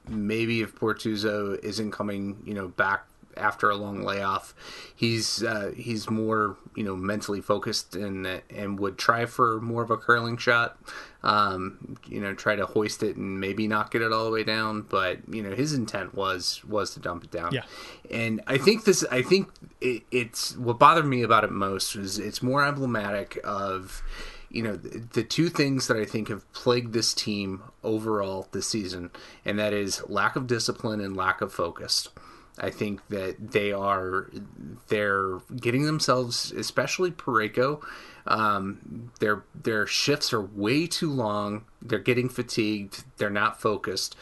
[0.08, 3.06] maybe if Bortuzzo isn't coming, you know, back
[3.36, 4.54] after a long layoff,
[4.94, 9.90] he's uh, he's more you know mentally focused and and would try for more of
[9.90, 10.78] a curling shot.
[11.24, 14.44] Um, you know, try to hoist it and maybe not get it all the way
[14.44, 14.82] down.
[14.82, 17.52] But you know, his intent was was to dump it down.
[17.52, 17.64] Yeah.
[18.10, 19.04] And I think this.
[19.10, 19.48] I think
[19.80, 24.02] it, it's what bothered me about it most was it's more emblematic of
[24.50, 28.68] you know the, the, two things that I think have plagued this team overall this
[28.68, 29.10] season,
[29.44, 32.08] and that is lack of discipline and lack of focus.
[32.58, 34.30] I think that they are
[34.88, 37.82] they're getting themselves, especially Parayko.
[38.26, 41.64] Um, their their shifts are way too long.
[41.82, 43.04] They're getting fatigued.
[43.16, 44.16] They're not focused,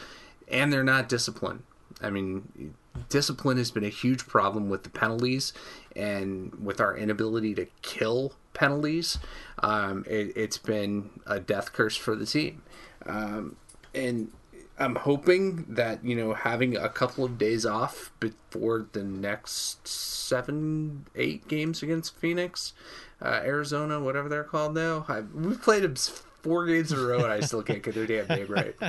[0.47, 1.63] and they're not disciplined.
[2.01, 2.73] I mean,
[3.09, 5.53] discipline has been a huge problem with the penalties
[5.95, 9.19] and with our inability to kill penalties.
[9.59, 12.63] Um, it, has been a death curse for the team.
[13.05, 13.55] Um,
[13.93, 14.31] and
[14.77, 21.05] I'm hoping that you know having a couple of days off before the next seven,
[21.15, 22.73] eight games against Phoenix,
[23.21, 25.05] uh, Arizona, whatever they're called now.
[25.07, 28.05] I, we've played them four games in a row, and I still can't get their
[28.05, 28.75] damn name right.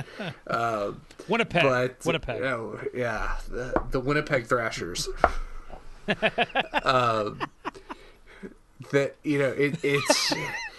[0.47, 0.91] Uh,
[1.27, 2.41] Winnipeg, but, Winnipeg.
[2.43, 5.09] Oh, yeah, the, the Winnipeg Thrashers.
[6.83, 7.39] um,
[8.91, 10.33] that you know it, it's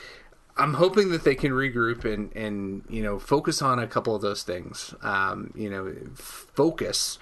[0.58, 4.22] I'm hoping that they can regroup and and you know focus on a couple of
[4.22, 4.94] those things.
[5.02, 7.18] Um, you know, focus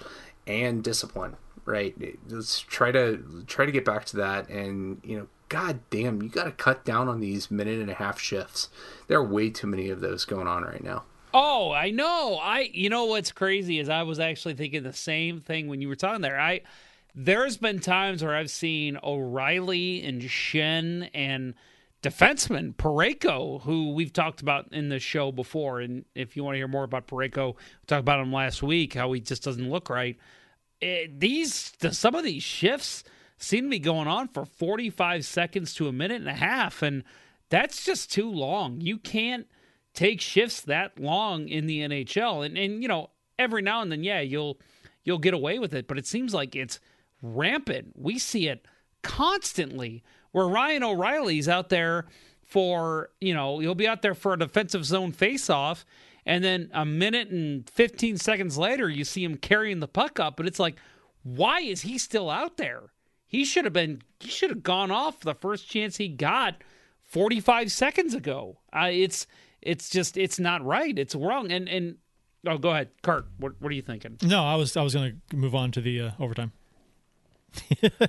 [0.47, 1.37] and discipline.
[1.65, 1.95] Right.
[2.29, 4.49] Let's try to try to get back to that.
[4.49, 7.95] And you know, god damn, you got to cut down on these minute and a
[7.95, 8.69] half shifts.
[9.07, 11.03] There are way too many of those going on right now.
[11.33, 12.39] Oh, I know.
[12.41, 15.89] I you know what's crazy is I was actually thinking the same thing when you
[15.89, 16.39] were talking there.
[16.39, 16.61] I
[17.13, 21.55] there's been times where I've seen O'Reilly and Shen and
[22.05, 25.81] defenseman Parayko, who we've talked about in the show before.
[25.81, 28.93] And if you want to hear more about Parayko, we talked about him last week,
[28.93, 30.15] how he just doesn't look right.
[30.81, 33.03] It, these some of these shifts
[33.39, 37.03] seem to be going on for 45 seconds to a minute and a half, and
[37.49, 38.81] that's just too long.
[38.81, 39.47] You can't
[39.95, 42.45] take shifts that long in the NHL.
[42.45, 43.09] And and you know,
[43.39, 44.59] every now and then, yeah, you'll
[45.03, 46.79] you'll get away with it, but it seems like it's
[47.23, 47.93] rampant.
[47.95, 48.67] We see it
[49.01, 50.03] constantly
[50.35, 52.07] where Ryan O'Reilly's out there
[52.43, 55.85] for, you know, he'll be out there for a defensive zone faceoff
[56.25, 60.35] and then a minute and 15 seconds later you see him carrying the puck up,
[60.35, 60.75] but it's like
[61.23, 62.81] why is he still out there?
[63.25, 66.55] He should have been he should have gone off the first chance he got
[67.03, 68.57] 45 seconds ago.
[68.73, 69.27] Uh, it's
[69.61, 70.99] it's just it's not right.
[70.99, 71.49] It's wrong.
[71.49, 71.95] And and
[72.45, 73.25] oh, go ahead, Curt.
[73.37, 74.17] What what are you thinking?
[74.21, 76.51] No, I was I was going to move on to the uh, overtime.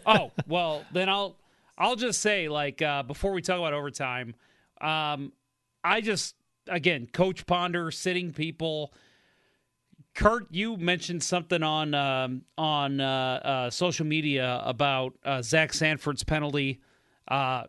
[0.07, 1.37] oh well, then I'll
[1.79, 4.35] I'll just say like uh, before we talk about overtime,
[4.81, 5.33] um,
[5.85, 6.35] I just
[6.69, 8.93] again Coach Ponder sitting people.
[10.15, 13.07] Curt, you mentioned something on um, on uh,
[13.45, 16.81] uh, social media about uh, Zach Sanford's penalty.
[17.29, 17.65] Uh,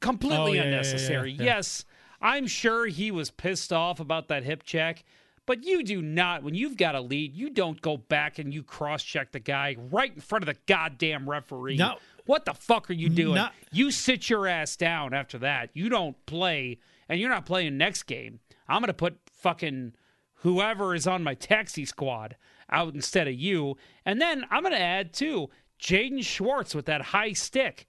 [0.00, 1.32] completely Oh, yeah, unnecessary.
[1.32, 1.54] yeah, yeah.
[1.56, 1.84] Yes,
[2.20, 5.02] I'm sure he was pissed off about that hip check,
[5.44, 8.62] but you do not, when you've got a lead, you don't go back and you
[8.62, 11.78] cross check the guy right in front of the goddamn referee.
[11.78, 11.96] No.
[12.28, 13.36] What the fuck are you doing?
[13.36, 15.70] Not- you sit your ass down after that.
[15.72, 16.78] You don't play,
[17.08, 18.40] and you're not playing next game.
[18.68, 19.94] I'm going to put fucking
[20.42, 22.36] whoever is on my taxi squad
[22.70, 23.76] out instead of you.
[24.04, 25.48] And then I'm going to add, too,
[25.80, 27.86] Jaden Schwartz with that high stick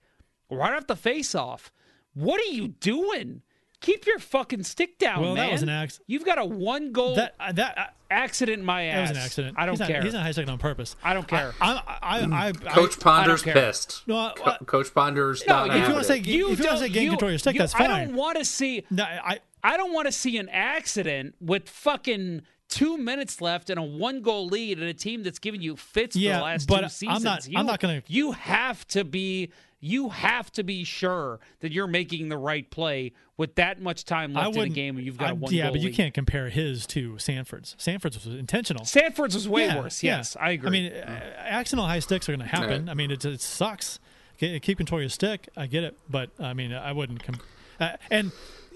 [0.49, 1.71] right off the face off.
[2.13, 3.41] What are you doing?
[3.81, 5.47] Keep your fucking stick down, Well, man.
[5.47, 8.65] that was an acc- You've got a one goal That uh, that uh, accident in
[8.65, 8.95] my ass.
[8.95, 9.56] that was an accident.
[9.57, 10.02] I don't he's not, care.
[10.02, 10.95] He's not high sticking on purpose.
[11.03, 11.53] I don't care.
[11.61, 13.53] I I I, I, Coach Ponder's care.
[13.53, 14.03] pissed.
[14.07, 16.22] No, I- Co- Coach Ponder's No, not you- if you want to say it.
[16.22, 17.88] if you want to don't- say gain you- control of your stick, you- that's I
[17.88, 18.86] don't want to see.
[18.90, 23.80] No, I I don't want to see an accident with fucking two minutes left and
[23.80, 26.77] a one goal lead and a team that's giving you fits for the last but
[26.80, 27.23] two I'm seasons.
[27.23, 29.49] not- I'm not gonna- You have to be.
[29.81, 34.34] You have to be sure that you're making the right play with that much time
[34.34, 34.76] left in a wouldn't.
[34.76, 35.95] game and you've got I- a one yeah, goal but you lead.
[35.95, 37.76] can't compare his to Sanford's.
[37.77, 38.84] Sanford's was intentional.
[38.84, 40.03] Sanford's was way Yeah, worse.
[40.03, 40.18] yeah.
[40.18, 40.68] Yes, I agree.
[40.68, 42.85] I mean, uh, accidental high sticks are going to happen.
[42.88, 42.91] Right.
[42.91, 43.99] I mean, it, it sucks.
[44.38, 45.47] Ke- Keep control of your stick.
[45.56, 47.23] I get it, but I mean, I wouldn't.
[47.23, 47.39] Com-
[47.80, 48.31] uh, and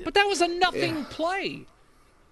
[0.05, 1.65] but that was a nothing play.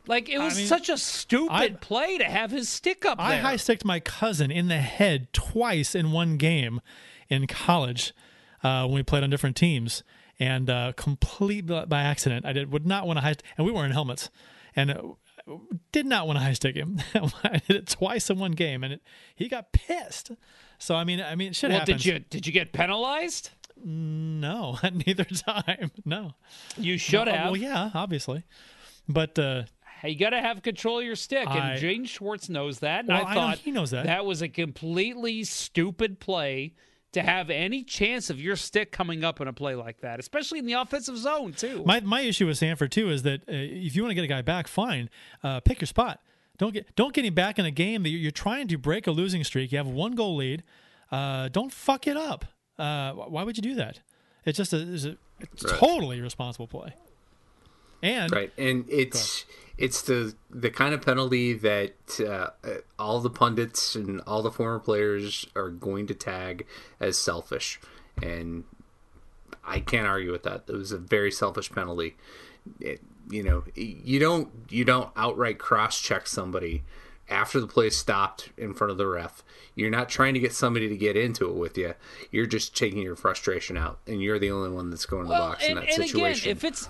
[0.07, 3.35] Like it was mean, such a stupid I- play to have his stick up I
[3.37, 6.81] high sticked my cousin in the head twice in one game
[7.29, 8.13] in college
[8.63, 10.03] uh, when we played on different teams,
[10.39, 12.45] and uh, complete by accident.
[12.45, 14.29] I did would not want to high, and we were in helmets,
[14.75, 15.01] and uh,
[15.91, 16.99] did not want to high stick him.
[17.43, 19.01] I did it twice in one game, and it,
[19.35, 20.31] he got pissed.
[20.79, 22.03] So I mean, I mean, shit well, happens.
[22.03, 23.51] did you did you get penalized?
[23.83, 24.77] No,
[25.07, 25.91] neither time.
[26.05, 26.33] No,
[26.77, 27.45] You should Uh, have.
[27.45, 28.43] Well, yeah, obviously,
[29.09, 29.63] but uh,
[30.03, 32.99] You got to have control of your stick, I- and Jaden Schwartz knows that.
[33.01, 34.05] And Well, I I know thought he knows that.
[34.05, 36.73] that was a completely stupid play
[37.13, 40.59] to have any chance of your stick coming up in a play like that, especially
[40.59, 41.83] in the offensive zone too.
[41.85, 44.27] My my issue with Sanford too is that uh, if you want to get a
[44.27, 45.09] guy back, fine,
[45.43, 46.21] uh, pick your spot.
[46.57, 49.07] Don't get don't get him back in a game that you're, you're trying to break
[49.07, 49.71] a losing streak.
[49.71, 50.63] You have one goal lead.
[51.11, 52.45] Uh, don't fuck it up.
[52.79, 53.99] Uh, why would you do that?
[54.45, 55.75] It's just a, it's a it's Right.
[55.79, 56.93] totally responsible play.
[58.03, 59.45] And Right, and it's
[59.81, 62.51] it's the the kind of penalty that uh,
[62.99, 66.67] all the pundits and all the former players are going to tag
[66.99, 67.79] as selfish,
[68.21, 68.63] and
[69.65, 70.65] I can't argue with that.
[70.67, 72.15] It was a very selfish penalty.
[72.79, 76.83] It, you know, you don't you don't outright cross check somebody
[77.27, 79.43] after the play stopped in front of the ref.
[79.73, 81.95] You're not trying to get somebody to get into it with you.
[82.29, 85.39] You're just taking your frustration out, and you're the only one that's going to the
[85.39, 86.51] box and, in that and again, situation.
[86.51, 86.87] if it's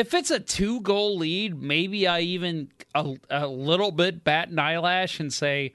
[0.00, 4.58] if it's a two goal lead, maybe I even a, a little bit bat an
[4.58, 5.74] eyelash and say,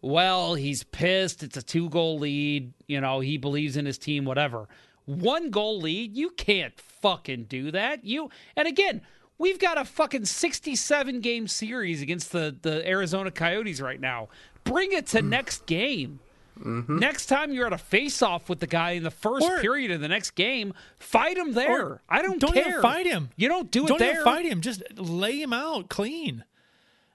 [0.00, 1.42] well, he's pissed.
[1.42, 2.72] It's a two goal lead.
[2.86, 4.68] You know, he believes in his team, whatever.
[5.04, 8.04] One goal lead, you can't fucking do that.
[8.04, 9.02] You and again,
[9.38, 14.28] we've got a fucking 67 game series against the, the Arizona Coyotes right now.
[14.64, 15.16] Bring it Hmm.
[15.18, 16.20] to next game.
[16.64, 19.90] Next time you're at a face off with the guy in the first Or- period
[19.90, 22.00] of the next game, fight him there.
[22.08, 22.80] I don't, don't care.
[22.80, 23.30] fight him.
[23.36, 24.12] You don't do it don't there.
[24.12, 24.60] even fight him.
[24.62, 26.44] Just lay him out clean.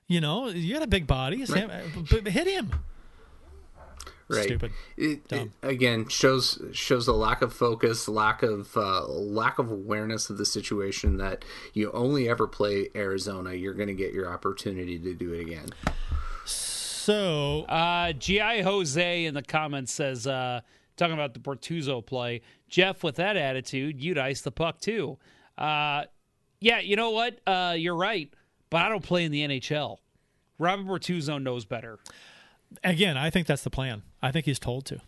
[0.07, 1.37] You know, you got a big body.
[1.37, 2.71] B- hit him.
[4.27, 4.43] right.
[4.43, 4.71] Stupid.
[4.97, 10.29] It, it, again shows shows a lack of focus, lack of uh, lack of awareness
[10.29, 11.17] of the situation.
[11.17, 11.43] That
[11.73, 15.69] you only ever play Arizona, you're going to get your opportunity to do it again.
[17.11, 20.61] So So, uh, GI Jose in the comments says, uh,
[20.95, 25.17] talking about the Bortuzzo play, Jeff, with that attitude, you'd ice the puck too.
[25.57, 26.05] Uh,
[26.61, 27.39] yeah, you know what?
[27.45, 28.33] Uh, you're right,
[28.69, 29.97] but I don't play in the NHL.
[30.57, 31.99] Robert Bortuzzo knows better.
[32.83, 34.03] Again, I think that's the plan.
[34.21, 35.01] I think he's told to.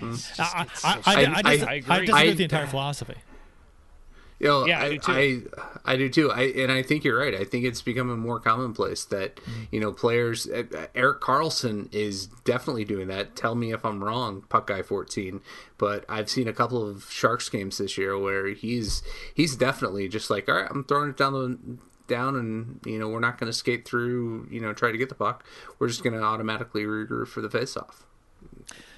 [0.00, 3.14] Just, I, I, I, I, I, just, I, disagree with the entire philosophy.
[4.42, 5.12] You know, yeah, I, I, do too.
[5.86, 6.30] I, I, do too.
[6.32, 7.34] I and I think you're right.
[7.34, 9.62] I think it's becoming more commonplace that Mm-hmm.
[9.70, 10.46] you know players.
[10.48, 13.36] Uh, Erik Karlsson is definitely doing that.
[13.36, 15.40] Tell me if I'm wrong, Puck Guy 14.
[15.78, 19.02] But I've seen a couple of Sharks games this year where he's
[19.34, 21.78] he's definitely just like, all right, I'm throwing it down the
[22.08, 24.48] down, and you know we're not going to skate through.
[24.50, 25.44] You know, try to get the puck.
[25.78, 28.02] We're just going to automatically regroup for the faceoff.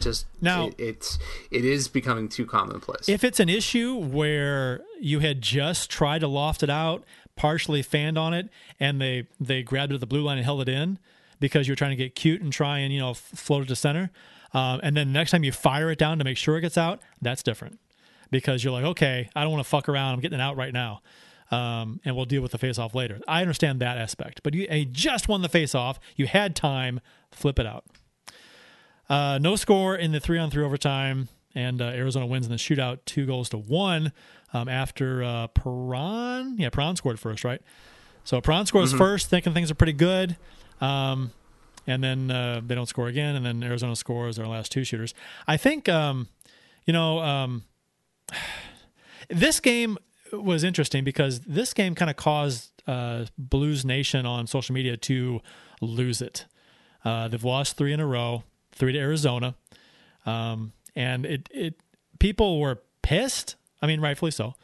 [0.00, 1.18] Just Now- it, it's
[1.50, 3.08] it is becoming too commonplace.
[3.08, 7.04] If it's an issue where you had just tried to loft it out,
[7.36, 8.48] partially fanned on it,
[8.78, 10.98] and they they grabbed it at the blue line and held it in
[11.40, 14.10] because you're trying to get cute and try and you know float it to center,
[14.52, 16.78] um, and then the next time you fire it down to make sure it gets
[16.78, 17.78] out, that's different
[18.30, 20.14] because you're like, okay, I don't want to fuck around.
[20.14, 21.02] I'm getting it out right now.
[21.50, 23.20] Um, and we'll deal with the face off later.
[23.28, 26.00] I understand that aspect, but you, you just won the face off.
[26.16, 27.84] You had time, flip it out.
[29.08, 32.58] Uh, no score in the three on three overtime, and uh, Arizona wins in the
[32.58, 34.12] shootout, two goals to one.
[34.52, 37.60] Um, after uh, Perron, yeah, Perron scored first, right?
[38.24, 40.36] So Perron scores first, thinking things are pretty good,
[40.80, 41.32] um,
[41.86, 45.12] and then uh, they don't score again, and then Arizona scores their last two shooters.
[45.46, 46.28] I think, um,
[46.86, 47.64] you know, um,
[49.28, 49.98] this game
[50.32, 55.40] was interesting because this game kind of caused uh, Blues Nation on social media to
[55.80, 56.46] lose it.
[57.04, 58.44] Uh, they've lost three in a row,
[58.74, 59.54] three to Arizona,
[60.26, 61.74] um, and it it
[62.18, 63.56] people were pissed.
[63.82, 64.54] I mean, rightfully so,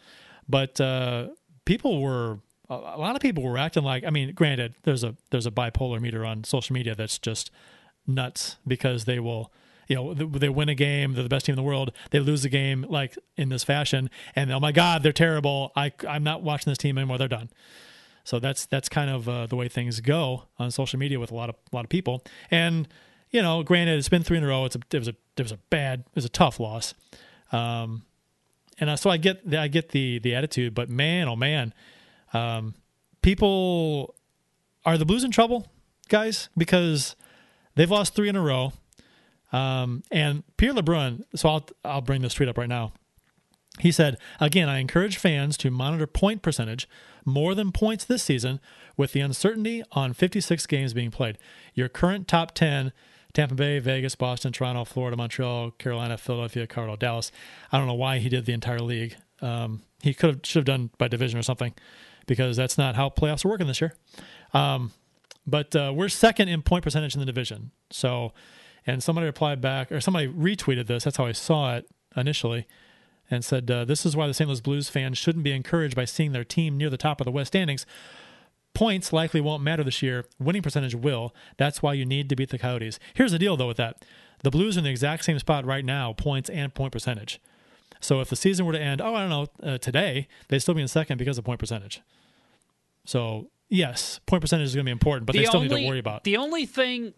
[0.49, 1.29] but uh,
[1.65, 2.39] people were
[2.69, 4.05] a lot of people were acting like.
[4.05, 7.51] I mean, granted, there's a there's a bipolar meter on social media that's just
[8.07, 9.53] nuts because they will.
[9.89, 11.91] You know, they win a game, they're the best team in the world.
[12.13, 15.73] They lose a game like in this fashion, and oh my God, they're terrible.
[15.75, 17.19] I, I'm not watching this team anymore.
[17.19, 17.51] They're done.
[18.23, 21.35] So that's that's kind of uh, the way things go on social media with a
[21.35, 22.23] lot of a lot of people.
[22.53, 22.87] And
[23.31, 24.65] you know, granted, it's been three in a row.
[24.65, 26.95] It's a it was a it was a bad it was a tough loss.
[27.53, 28.03] Um,
[28.79, 31.75] and so I get I get the the attitude, but man, oh man,
[32.33, 32.75] um,
[33.23, 34.15] people
[34.85, 35.67] are the Blues in trouble,
[36.09, 37.15] guys, because
[37.75, 38.73] they've lost three in a row.
[39.53, 42.93] Um, and Pierre LeBrun, so I'll I'll bring this tweet up right now.
[43.79, 46.89] He said, again, I encourage fans to monitor point percentage
[47.25, 48.61] more than points this season
[48.97, 51.39] with the uncertainty on 56 games being played.
[51.75, 52.93] Your current top 10
[53.33, 57.31] Tampa Bay, Vegas, Boston, Toronto, Florida, Montreal, Carolina, Philadelphia, Colorado, Dallas.
[57.71, 59.17] I don't know why he did the entire league.
[59.41, 61.75] Um, he could have should have done by division or something
[62.27, 63.95] because that's not how playoffs are working this year.
[64.53, 64.93] Um,
[65.47, 67.71] but uh, we're second in point percentage in the division.
[67.91, 68.33] So,
[68.87, 71.05] and somebody replied back, or somebody retweeted this.
[71.05, 72.67] That's how I saw it initially,
[73.31, 74.49] and said, uh, "This is why the St.
[74.49, 77.31] Louis Blues fans shouldn't be encouraged by seeing their team near the top of the
[77.31, 77.87] West standings.
[78.81, 80.25] Points likely won't matter this year.
[80.39, 81.35] Winning percentage will.
[81.59, 82.99] That's why you need to beat the Coyotes.
[83.13, 84.03] Here's the deal, though, with that:
[84.43, 87.43] the Blues are in the exact same spot right now, points and point percentage.
[88.01, 90.73] So if the season were to end, oh, I don't know, uh, today, they'd still
[90.73, 92.01] be in second because of point percentage.
[93.05, 95.99] So yes, point percentage is going to be important, but they still need to worry
[95.99, 96.25] about.
[96.25, 97.13] The only thing,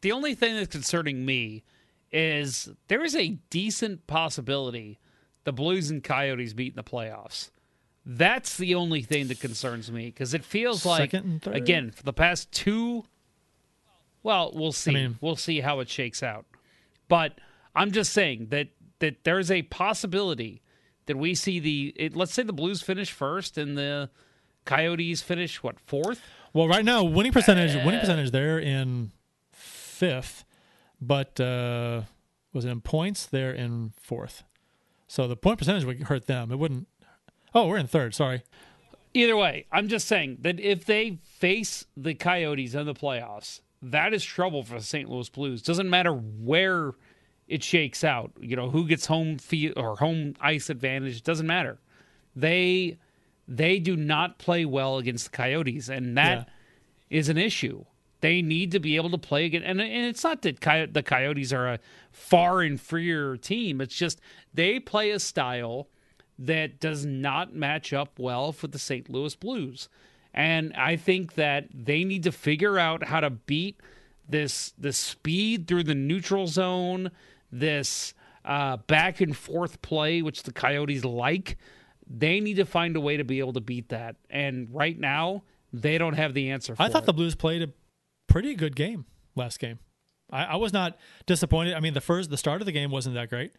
[0.00, 1.62] the only thing that's concerning me
[2.10, 4.98] is there is a decent possibility
[5.44, 7.50] the Blues and Coyotes beat in the playoffs.
[8.04, 11.12] That's the only thing that concerns me because it feels like
[11.46, 13.04] again for the past two.
[14.24, 14.92] Well, we'll see.
[14.92, 16.44] mean- we'll see how it shakes out.
[17.08, 17.38] But
[17.74, 18.68] I'm just saying that
[18.98, 20.62] that there's a possibility
[21.06, 24.10] that we see the it, let's say the Blues finish first and the
[24.64, 26.20] Coyotes finish what fourth.
[26.52, 29.10] Well, right now, winning percentage, winning percentage, they're in
[29.52, 30.44] fifth,
[31.00, 32.02] but uh,
[32.52, 33.26] was it in points?
[33.26, 34.42] They're in fourth.
[35.08, 36.52] So the point percentage would hurt them.
[36.52, 36.88] It wouldn't.
[37.54, 38.14] Oh, we're in third.
[38.14, 38.42] Sorry.
[39.14, 44.14] Either way, I'm just saying that if they face the Coyotes in the playoffs, that
[44.14, 45.08] is trouble for the St.
[45.10, 45.62] Louis Blues.
[45.62, 46.92] Doesn't matter where
[47.48, 48.32] it shakes out.
[48.40, 51.22] You know who gets home field or home ice advantage.
[51.22, 51.78] Doesn't matter.
[52.34, 52.98] They
[53.46, 56.48] they do not play well against the Coyotes, and that
[57.10, 57.84] is an issue.
[58.20, 61.02] They need to be able to play again, and, and it's not that Coy- the
[61.02, 61.80] Coyotes are a
[62.12, 63.80] far inferior team.
[63.80, 64.20] It's just
[64.54, 65.88] they play a style
[66.46, 69.08] that does not match up well for the St.
[69.08, 69.88] Louis Blues.
[70.34, 73.80] And I think that they need to figure out how to beat
[74.28, 77.10] this this speed through the neutral zone,
[77.50, 78.14] this
[78.44, 81.58] uh, back and forth play, which the Coyotes like.
[82.08, 84.16] They need to find a way to be able to beat that.
[84.28, 87.06] And right now, they don't have the answer for I thought it.
[87.06, 87.68] the Blues played a
[88.26, 89.06] pretty good game
[89.36, 89.78] last game.
[90.30, 91.74] I, I was not disappointed.
[91.74, 93.52] I mean, the first the start of the game wasn't that great,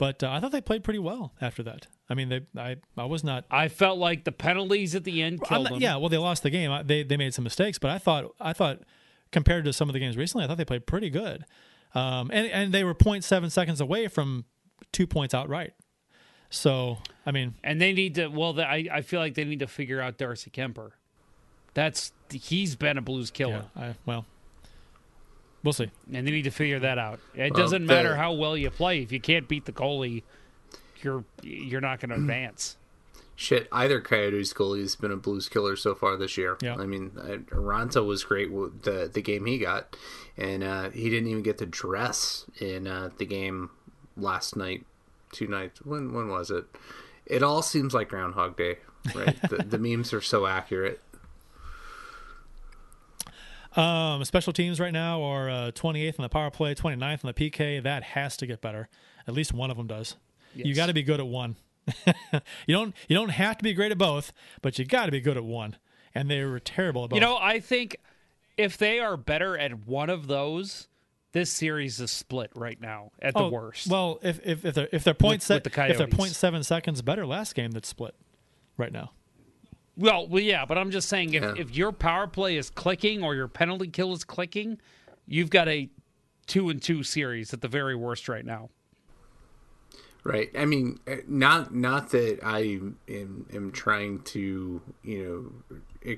[0.00, 1.86] but uh, I thought they played pretty well after that.
[2.08, 3.44] I mean, they I I was not.
[3.50, 5.82] I felt like the penalties at the end killed not- them.
[5.82, 6.72] yeah, well, they lost the game.
[6.72, 8.80] I- They they made some mistakes, but I thought I thought
[9.30, 11.44] compared to some of the games recently, I thought they played pretty good.
[11.94, 14.46] Um, and and they were 0.7 seconds away from
[14.90, 15.74] two points outright.
[16.48, 16.96] So
[17.26, 18.28] I mean, And they need to.
[18.28, 20.92] Well, the, I I feel like they need to figure out Darcy Kuemper.
[21.74, 24.24] That's he's been a Blues killer, yeah, I, well,
[25.62, 25.90] we'll see.
[26.12, 27.20] and they need to figure that out.
[27.34, 30.22] It Well, doesn't matter how well you play if you can't beat the goalie,
[31.02, 32.76] you're you're not going to advance.
[33.36, 36.58] Shit, either Coyotes goalie has been a Blues killer so far this year.
[36.60, 36.76] Yeah.
[36.76, 39.96] I mean, uh, Raanta was great with the the game he got,
[40.36, 43.70] and uh, he didn't even get to dress in uh, the game
[44.16, 44.84] last night,
[45.32, 45.80] two nights.
[45.82, 46.66] When when was it?
[47.24, 48.76] It all seems like Groundhog Day,
[49.14, 49.40] right?
[49.48, 51.00] the, the memes are so accurate.
[53.76, 57.50] Um, special teams right now are uh, 28th on the power play, 29th on the
[57.50, 57.82] PK.
[57.82, 58.88] That has to get better.
[59.28, 60.16] At least one of them does.
[60.54, 61.56] You got to be good at one.
[62.66, 64.32] you don't you don't have to be great at both,
[64.62, 65.76] but you got to be good at one.
[66.14, 67.16] And they were terrible at both.
[67.16, 67.96] You know, I think
[68.56, 70.88] if they are better at one of those,
[71.32, 73.88] this series is split right now at the Oh, worst.
[73.88, 76.32] Well, if if if they're if they're point With- se- with the if they're point
[76.32, 78.14] seven seconds better last game, that's split
[78.76, 79.12] right now.
[79.96, 81.54] Well, well, yeah, but I'm just saying if, Yeah.
[81.56, 84.78] if your power play is clicking or your penalty kill is clicking,
[85.26, 85.90] you've got a
[86.46, 88.70] two and two series at the very worst right now.
[90.22, 90.50] Right.
[90.56, 95.62] I mean, uh, not not that I am, am trying to you
[96.04, 96.12] know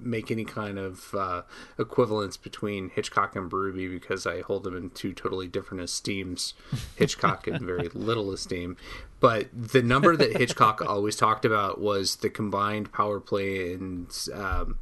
[0.00, 1.42] make any kind of uh,
[1.78, 6.54] equivalence between Hitchcock and Berube because I hold them in two totally different esteems.
[6.96, 8.76] Hitchcock in very little esteem,
[9.20, 14.78] but the number that Hitchcock always talked about was the combined power play and um,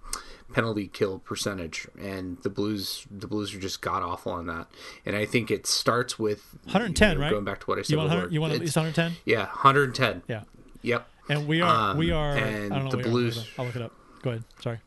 [0.52, 4.68] penalty kill percentage, and the Blues the Blues are just god awful on that.
[5.04, 7.30] And I think it starts with 110, you know, right?
[7.30, 9.20] Going back to what I said You want you want at least 110?
[9.24, 10.22] yeah, 110.
[10.28, 10.42] Yeah.
[10.82, 11.08] Yep.
[11.28, 13.08] And we are we Um, are and I don't know the we are.
[13.08, 13.92] Blues- I'll look it up.
[14.22, 14.44] Go ahead.
[14.60, 14.80] Sorry.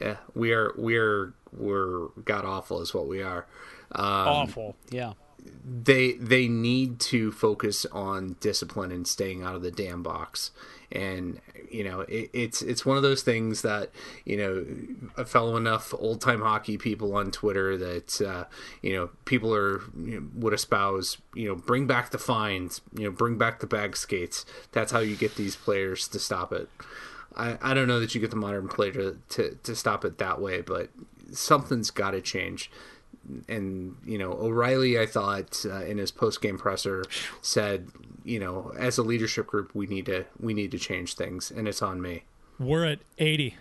[0.00, 3.46] Yeah, we are we're we're god awful is what we are.
[3.92, 4.76] Um, Awful.
[4.90, 5.12] Yeah.
[5.64, 10.50] They they need to focus on discipline and staying out of the damn box.
[10.90, 11.40] And
[11.70, 13.90] you know it, it's it's one of those things that
[14.24, 14.66] you know
[15.16, 18.44] I follow enough old time hockey people on Twitter that uh,
[18.82, 23.04] you know people are you know, would espouse you know bring back the fines you
[23.04, 24.44] know bring back the bag skates.
[24.70, 26.68] That's how you get these players to stop it.
[27.36, 30.18] I, I don't know that you get the modern player to, to, to stop it
[30.18, 30.90] that way, but
[31.32, 32.70] something's got to change.
[33.48, 37.04] And you know, O'Reilly, I thought uh, in his post game presser
[37.40, 37.88] said,
[38.24, 41.68] you know, as a leadership group, we need to we need to change things, and
[41.68, 42.24] it's on me.
[42.58, 43.56] We're at 80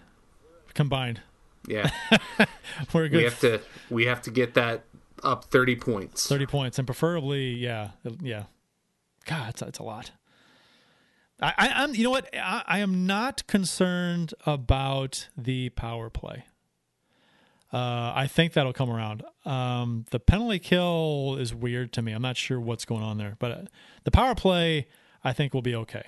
[0.73, 1.21] combined.
[1.67, 1.91] Yeah,
[2.93, 3.17] We're good.
[3.17, 3.61] we have to
[3.91, 4.83] we have to get that
[5.21, 6.27] up thirty points.
[6.27, 7.89] 30 points and preferably yeah
[8.19, 8.45] yeah
[9.25, 10.09] god it's, it's a lot
[11.41, 16.45] I, I i'm you know what I, I am not concerned about the power play
[17.73, 19.23] uh, I think that'll come around.
[19.45, 22.11] Um, the penalty kill is weird to me.
[22.11, 23.61] I'm not sure what's going on there, but uh,
[24.03, 24.87] the power play,
[25.23, 26.03] I think, will be okay.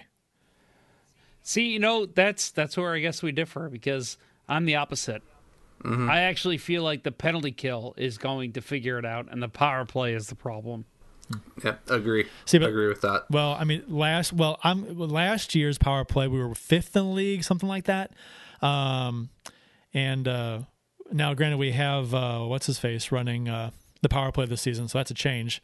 [1.41, 4.18] See, you know, that's that's where I guess we differ because
[4.49, 5.23] I'm the opposite.
[5.84, 6.10] Mm-hmm.
[6.10, 9.49] I actually feel like the penalty kill is going to figure it out, and the
[9.49, 10.85] power play is the problem.
[11.63, 12.25] Yeah, I agree.
[12.45, 13.25] See, but- agree with that.
[13.29, 17.11] Well, I mean, last well, I'm last year's power play we were fifth in the
[17.11, 18.11] league, something like that.
[18.61, 19.29] Um,
[19.93, 20.59] and uh,
[21.11, 23.71] now, granted, we have uh, what's his face running uh,
[24.01, 25.61] the power play this season, so that's a change.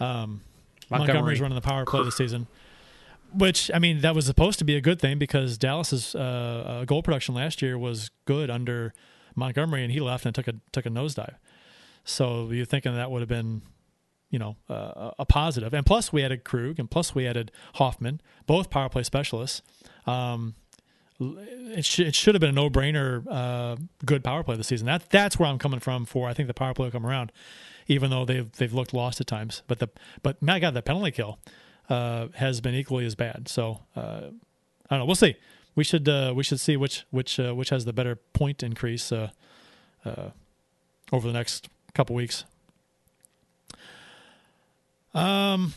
[0.00, 0.42] Um,
[0.90, 1.14] Montgomery.
[1.14, 2.46] Montgomery's running the power play this season,
[3.34, 6.84] which I mean that was supposed to be a good thing because Dallas's uh, uh,
[6.84, 8.94] goal production last year was good under
[9.34, 11.34] Montgomery, and he left and took a took a nosedive.
[12.04, 13.62] So you're thinking that would have been
[14.30, 15.72] you know, uh, a positive.
[15.72, 19.62] And plus, we added Krug, and plus, we added Hoffman, both power play specialists.
[20.06, 20.54] Um,
[21.20, 24.86] it, sh- it should have been a no brainer, uh, good power play this season.
[24.86, 26.04] That that's where I'm coming from.
[26.04, 27.32] For I think the power play will come around,
[27.86, 29.62] even though they've they've looked lost at times.
[29.66, 29.88] But the
[30.22, 31.38] but my God, the penalty kill
[31.88, 33.48] uh, has been equally as bad.
[33.48, 35.04] So uh, I don't know.
[35.06, 35.36] We'll see.
[35.74, 39.10] We should uh, we should see which which uh, which has the better point increase
[39.10, 39.32] over
[41.12, 42.44] the next couple weeks.
[45.14, 45.74] Um,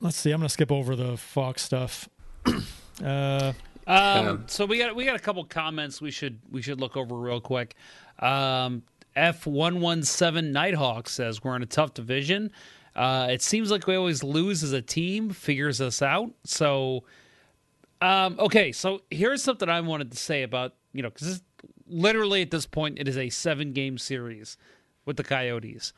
[0.00, 0.30] let's see.
[0.30, 2.08] I'm gonna skip over the Fox stuff.
[3.04, 3.52] uh,
[3.86, 7.14] Um, so we got we got a couple comments we should we should look over
[7.16, 7.74] real quick.
[8.20, 8.82] Um,
[9.16, 12.52] F one one seven Nighthawk says we're in a tough division.
[12.94, 15.30] Uh, it seems like we always lose as a team.
[15.30, 16.30] Figures us out.
[16.44, 17.04] So,
[18.00, 18.72] um, okay.
[18.72, 21.42] So here's something I wanted to say about you know because
[21.88, 24.56] literally at this point, it is a seven game series
[25.04, 25.92] with the Coyotes.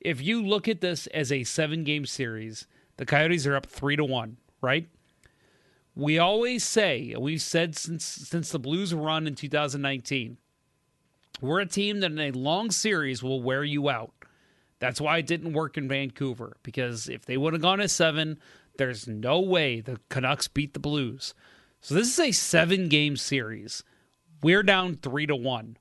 [0.00, 2.66] If you look at this as a seven game series,
[2.96, 4.88] the Coyotes are up three to one, right?
[5.94, 10.36] We always say, and we've said since since the Blues run in 2019,
[11.40, 14.12] we're a team that in a long series will wear you out.
[14.80, 18.38] That's why it didn't work in Vancouver because if they would have gone to seven,
[18.76, 21.34] there's no way the Canucks beat the Blues.
[21.80, 23.82] So this is a seven game series.
[24.42, 25.76] We're down three to one.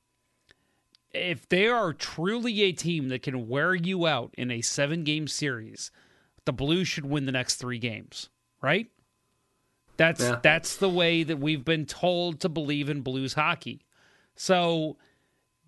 [1.17, 5.27] If they are truly a team that can wear you out in a seven game
[5.27, 5.91] series,
[6.45, 8.29] the Blues should win the next three games,
[8.61, 8.87] right?
[9.97, 10.39] That's Yeah.
[10.43, 13.81] that's the way that we've been told to believe in Blues hockey.
[14.35, 14.97] So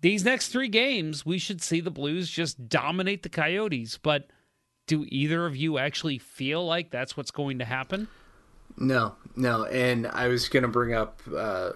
[0.00, 3.98] these next three games, we should see the Blues just dominate the Coyotes.
[3.98, 4.30] But
[4.86, 8.08] do either of you actually feel like that's what's going to happen?
[8.76, 9.64] No, no.
[9.64, 11.72] And I was going to bring up uh,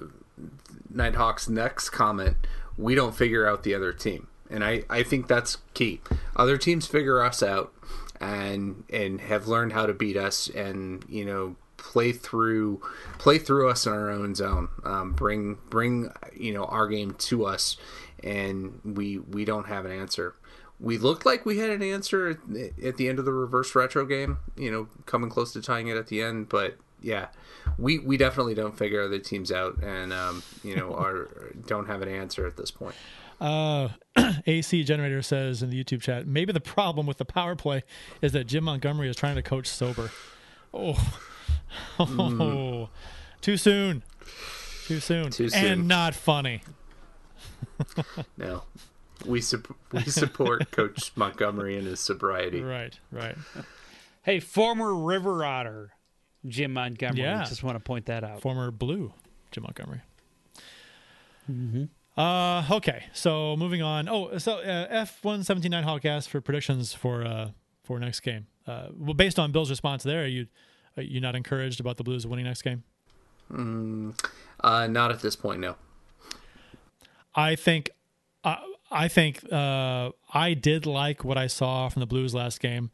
[0.93, 2.37] Nighthawk's next comment.
[2.77, 4.29] We don't figure out the other team.
[4.51, 6.01] And I, I think that's key.
[6.37, 7.73] Other teams figure us out
[8.21, 12.81] and and have learned how to beat us and, you know, play through
[13.19, 14.69] play through us in our own zone.
[14.85, 17.77] Um, bring bring you know our game to us
[18.23, 20.35] and we we don't have an answer.
[20.81, 24.39] We looked like we had an answer at, the end of the reverse retro game,
[24.57, 27.27] you know, coming close to tying it at the end, but yeah,
[27.79, 31.29] we we definitely don't figure other teams out, and um, you know, are
[31.67, 32.95] don't have an answer at this point.
[33.41, 33.89] Uh,
[34.47, 37.83] AC Generator says in the YouTube chat, maybe the problem with the power play
[38.23, 40.11] is that Jim Montgomery is trying to coach sober.
[40.73, 41.15] Oh,
[41.99, 42.89] oh,
[43.41, 44.03] too soon,
[44.87, 45.65] too soon, Too soon.
[45.65, 46.63] and not funny.
[48.37, 48.63] No,
[49.27, 52.61] we sup- we support Coach Montgomery and his sobriety.
[52.61, 53.37] Right, right.
[54.23, 55.93] Hey, former River Otter
[56.47, 57.23] Jim Montgomery.
[57.23, 57.45] Yeah.
[57.45, 58.41] Just want to point that out.
[58.41, 59.13] Former Blue
[59.51, 60.03] Jim Montgomery.
[62.17, 64.09] Uh, okay, so moving on.
[64.09, 67.51] Oh, so uh, F one seventeen nine Hawkcast for predictions for uh
[67.83, 68.47] for next game.
[68.67, 70.47] Uh, well, based on Bill's response there, are you
[70.97, 72.85] are you not encouraged about the Blues winning next game?
[73.51, 75.77] Uh, not at this point, no.
[77.35, 77.91] I think,
[78.43, 78.57] uh,
[78.91, 82.91] I think uh, I did like what I saw from the Blues last game.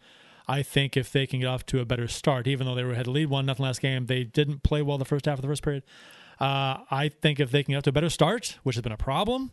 [0.51, 2.95] I think if they can get off to a better start, even though they were
[2.95, 5.43] had to lead one nothing last game, they didn't play well the first half of
[5.43, 5.85] the first period.
[6.41, 8.91] Uh, I think if they can get off to a better start, which has been
[8.91, 9.53] a problem,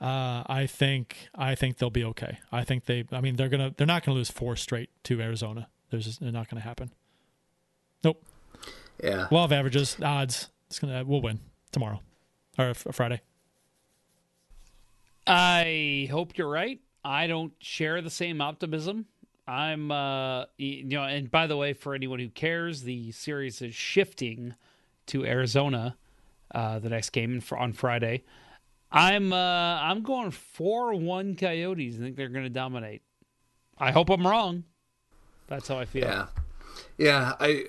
[0.00, 2.38] uh, I think I think they'll be okay.
[2.50, 3.04] I think they.
[3.12, 5.68] I mean, they're gonna they're not gonna lose four straight to Arizona.
[5.90, 6.90] There's just, they're not gonna happen.
[8.02, 8.20] Nope.
[9.00, 10.48] Yeah, Law of averages, odds.
[10.66, 11.38] It's gonna we'll win
[11.70, 12.00] tomorrow
[12.58, 13.20] or f- Friday.
[15.24, 16.80] I hope you're right.
[17.04, 19.06] I don't share the same optimism.
[19.46, 23.74] I'm, uh, you know, and by the way, for anyone who cares, the series is
[23.74, 24.54] shifting
[25.06, 25.96] to Arizona,
[26.54, 28.24] uh, the next game on Friday.
[28.90, 31.96] I'm, uh, I'm going four one Coyotes.
[31.96, 33.02] I think they're going to dominate.
[33.78, 34.64] I hope I'm wrong.
[35.48, 36.04] That's how I feel.
[36.04, 36.26] yeah,
[36.98, 37.34] yeah.
[37.38, 37.64] I,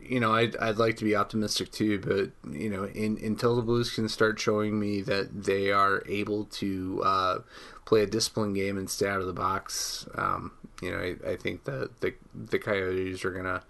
[0.00, 3.62] you know, I'd I'd like to be optimistic too, but you know, in, until the
[3.62, 7.38] Blues can start showing me that they are able to uh,
[7.84, 10.52] play a disciplined game and stay out of the box, um,
[10.82, 13.62] you know, I, I think that the the Coyotes are gonna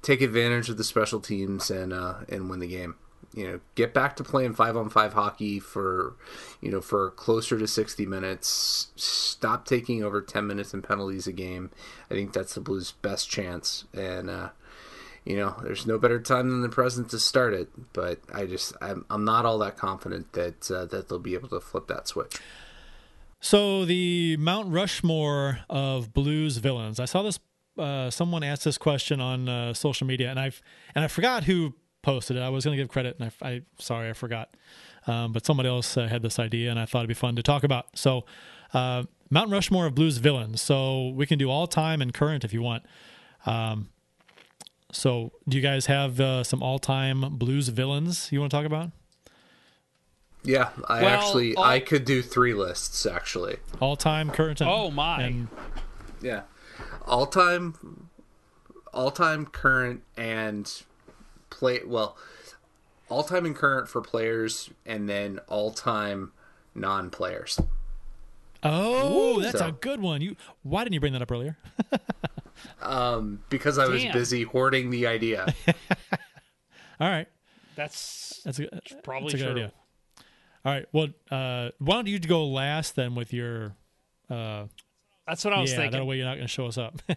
[0.00, 2.94] take advantage of the special teams and uh, and win the game.
[3.34, 6.16] You know, get back to playing five on five hockey for,
[6.60, 8.90] you know, for closer to sixty minutes.
[8.94, 11.70] Stop taking over ten minutes in penalties a game.
[12.10, 13.84] I think that's the Blues' best chance.
[13.94, 14.50] And uh,
[15.24, 17.70] you know, there's no better time than the present to start it.
[17.92, 21.48] But I just, I'm, I'm not all that confident that uh, that they'll be able
[21.50, 22.36] to flip that switch.
[23.44, 27.00] So the Mount Rushmore of blues villains.
[27.00, 27.40] I saw this.
[27.76, 30.62] Uh, someone asked this question on uh, social media, and I've
[30.94, 32.40] and I forgot who posted it.
[32.40, 34.56] I was going to give credit, and I, I sorry I forgot.
[35.08, 37.42] Um, but somebody else uh, had this idea, and I thought it'd be fun to
[37.42, 37.86] talk about.
[37.98, 38.24] So,
[38.74, 40.62] uh, Mount Rushmore of blues villains.
[40.62, 42.84] So we can do all time and current if you want.
[43.44, 43.88] Um,
[44.92, 48.66] so do you guys have uh, some all time blues villains you want to talk
[48.66, 48.92] about?
[50.44, 53.58] Yeah, I Well, actually, all- I could do three lists actually.
[53.80, 55.22] All time, current, and, Oh, my.
[55.22, 55.48] and
[56.20, 56.42] Yeah,
[57.06, 58.08] all time,
[58.92, 60.70] all time, current, and
[61.50, 61.80] play.
[61.86, 62.16] Well,
[63.08, 66.32] all time and current for players, and then all time
[66.74, 67.60] non-players.
[68.64, 70.20] oh, that's So- a good one.
[70.22, 71.56] You why didn't you bring that up earlier?
[72.82, 75.52] um, Because I was busy hoarding the idea.
[77.00, 77.26] All right.
[77.74, 78.68] That's That's a,
[79.02, 79.62] probably that's a good true.
[79.64, 79.72] idea.
[80.64, 80.86] All right.
[80.92, 83.74] Well, uh, why don't you go last then with your?
[84.30, 84.66] Uh,
[85.26, 85.98] that's what I was yeah, thinking.
[85.98, 87.00] that way you're not going to show us up.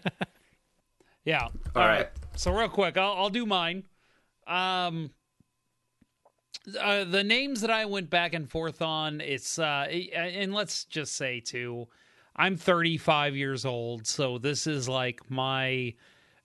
[1.25, 1.47] Yeah.
[1.75, 2.07] All right.
[2.35, 3.83] So real quick, I'll I'll do mine.
[4.47, 5.09] Um
[6.79, 11.15] uh, the names that I went back and forth on, it's uh, and let's just
[11.15, 11.87] say too,
[12.35, 15.93] I'm 35 years old, so this is like my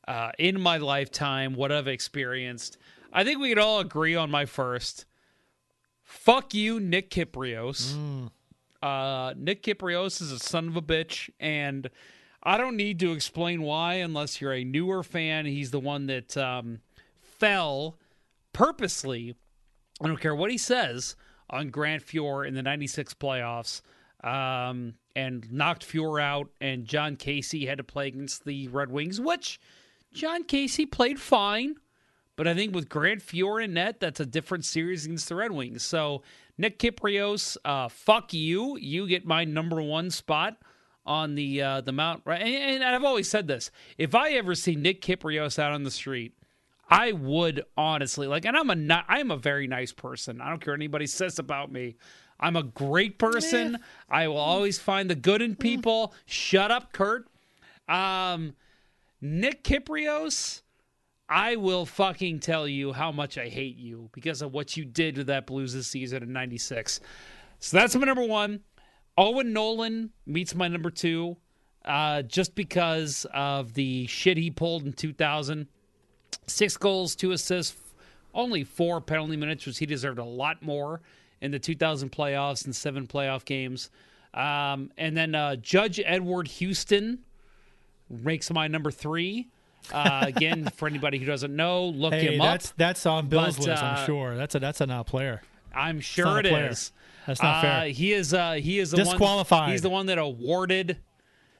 [0.07, 2.77] uh, in my lifetime what I've experienced.
[3.13, 5.05] I think we could all agree on my first.
[6.11, 7.95] Fuck you, Nick Kypreos.
[8.83, 11.89] Uh, Nick Kypreos is a son of a bitch, and
[12.43, 15.47] I don't need to explain why unless you're a newer fan.
[15.47, 16.81] He's the one that um,
[17.21, 17.97] fell
[18.53, 19.37] purposely.
[20.03, 21.15] I don't care what he says
[21.49, 23.81] on Grant Fuhr in the 96 playoffs
[24.25, 29.21] um, and knocked Fuhr out, and Jon Casey had to play against the Red Wings,
[29.21, 29.61] which
[30.13, 31.77] Jon Casey played fine.
[32.41, 35.53] But I think with Grant Fuhr in net, that's a different series against the Red
[35.53, 35.83] Wings.
[35.83, 36.23] So
[36.57, 38.79] Nick Kypreos, uh, fuck you.
[38.79, 40.57] You get my number one spot
[41.05, 42.23] on the uh, the Mount.
[42.25, 45.83] Right, and, and I've always said this: if I ever see Nick Kypreos out on
[45.83, 46.33] the street,
[46.89, 48.47] I would honestly like.
[48.47, 50.41] And I'm a not, I'm a very nice person.
[50.41, 51.97] I don't care what anybody says about me.
[52.41, 53.77] I'm a great person.
[54.09, 56.15] I will always find the good in people.
[56.25, 57.29] Shut up, Curt.
[57.87, 58.55] Um,
[59.21, 60.63] Nick Kypreos.
[61.31, 65.15] I will fucking tell you how much I hate you because of what you did
[65.15, 67.01] to that Blues this season in 96.
[67.61, 68.61] So that's my number one.
[69.17, 71.37] Owen Nolan meets my number two
[71.85, 75.69] uh, just because of the shit he pulled in 2000.
[76.49, 77.77] Six goals, two assists,
[78.35, 81.01] only four penalty minutes, which he deserved a lot more
[81.41, 83.91] in the 2000 playoffs and seven playoff games.
[84.35, 87.21] Um, and then uh, Judge Edward Houston
[88.09, 89.49] ranks my number three.
[89.93, 92.53] Uh, again, for anybody who doesn't know, look Hey, him up.
[92.53, 93.83] that's that's on Bill's But, list.
[93.83, 94.37] uh, I'm sure.
[94.37, 95.43] That's a that's a not player.
[95.75, 96.93] I'm sure it is.
[97.27, 97.89] That's not Uh, fair.
[97.91, 98.33] He is.
[98.35, 99.71] Uh, he is the One, Disqualified.
[99.71, 100.99] he's the one that awarded.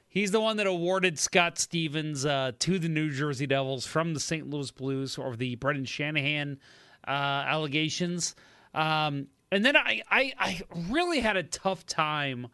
[0.09, 4.19] He's the one that awarded Scott Stevens uh, to the New Jersey Devils from the
[4.19, 4.49] St.
[4.49, 6.59] Louis Blues over the Brendan Shanahan
[7.07, 8.35] uh, allegations.
[8.73, 12.47] Um, and then I, I, I really had a tough time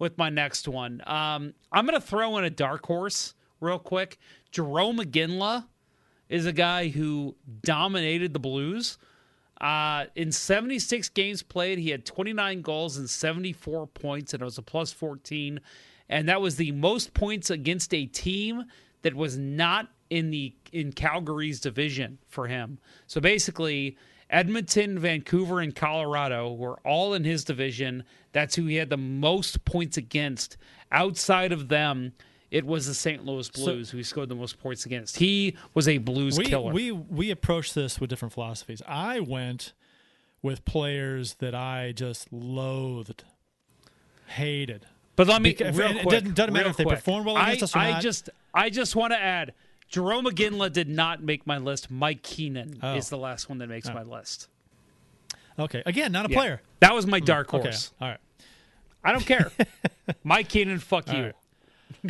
[0.00, 1.02] with my next one.
[1.06, 4.18] Um, I'm going to throw in a dark horse real quick.
[4.54, 5.66] Jarome Iginla
[6.28, 8.98] is a guy who dominated the Blues.
[9.60, 14.58] Uh, in 76 games played, he had 29 goals and 74 points, and it was
[14.58, 15.60] a plus 14.
[16.08, 18.64] And that was the most points against a team
[19.02, 22.78] that was not in the in Calgary's division for him.
[23.06, 23.96] So basically,
[24.30, 28.04] Edmonton, Vancouver, and Colorado were all in his division.
[28.32, 30.56] That's who he had the most points against.
[30.92, 32.12] Outside of them,
[32.54, 33.26] it was the St.
[33.26, 35.16] Louis Blues who he scored the most points against.
[35.18, 36.72] He was a Blues we, killer.
[36.72, 38.80] We we approached this with different philosophies.
[38.86, 39.72] I went
[40.40, 43.24] with players that I just loathed,
[44.28, 44.86] hated.
[45.16, 46.98] But let me real and it doesn't- doesn't matter if they quick.
[46.98, 48.02] perform well against I, us or I not.
[48.02, 49.52] just I just want to add
[49.90, 51.90] Jarome Iginla did not make my list.
[51.90, 52.94] Mike Keenan Oh.
[52.94, 53.94] is the last one that makes oh.
[53.94, 54.48] my list.
[55.58, 56.36] Okay, again, not a Yeah.
[56.38, 56.62] player.
[56.80, 57.92] That was my mm, dark Okay, horse.
[58.00, 58.20] all right.
[59.02, 59.50] I don't care.
[60.24, 61.22] Mike Keenan, fuck All you.
[61.24, 61.34] right.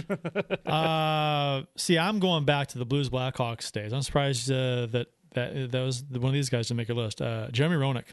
[0.66, 3.92] uh, see, I'm going back to the Blues Blackhawks days.
[3.92, 7.20] I'm surprised uh, that that that was one of these guys to make a list.
[7.20, 8.04] Uh, Jeremy Roenick.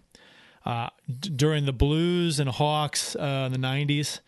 [0.64, 4.20] Uh, d- during the Blues and Hawks uh, in the '90s,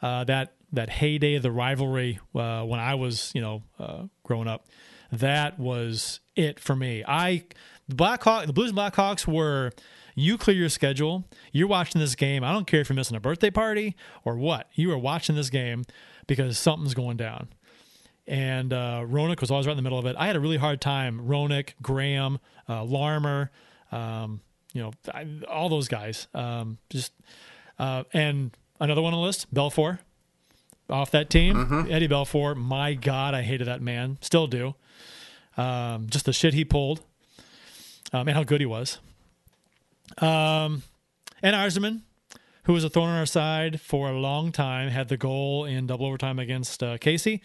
[0.00, 4.48] uh, that that heyday of the rivalry uh, when I was you know uh, growing
[4.48, 4.66] up,
[5.10, 7.04] that was it for me.
[7.06, 7.44] I
[7.88, 9.72] the Blackhawk, the Blues and Blackhawks were.
[10.14, 11.24] You clear your schedule.
[11.52, 12.44] You're watching this game.
[12.44, 13.96] I don't care if you're missing a birthday party
[14.26, 14.68] or what.
[14.74, 15.84] You are watching this game
[16.26, 17.48] because something's going down
[18.26, 20.16] and uh, Roenick was always right in the middle of it.
[20.18, 21.26] I had a really hard time.
[21.26, 22.38] Roenick, Graham,
[22.68, 23.50] uh, Larmer,
[23.90, 24.40] um,
[24.72, 26.28] you know, I, all those guys.
[26.34, 27.12] Um, just
[27.78, 29.98] uh, and another one on the list, Belfour,
[30.88, 31.56] off that team.
[31.90, 32.56] Eddie Belfour.
[32.56, 34.18] My God, I hated that man.
[34.20, 34.74] Still do.
[35.56, 37.02] Um, just the shit he pulled,
[38.12, 38.98] um, and how good he was.
[40.18, 40.82] Um,
[41.42, 42.02] and Yzerman,
[42.64, 45.86] who was a thorn on our side for a long time, had the goal in
[45.86, 47.42] double overtime against uh, Casey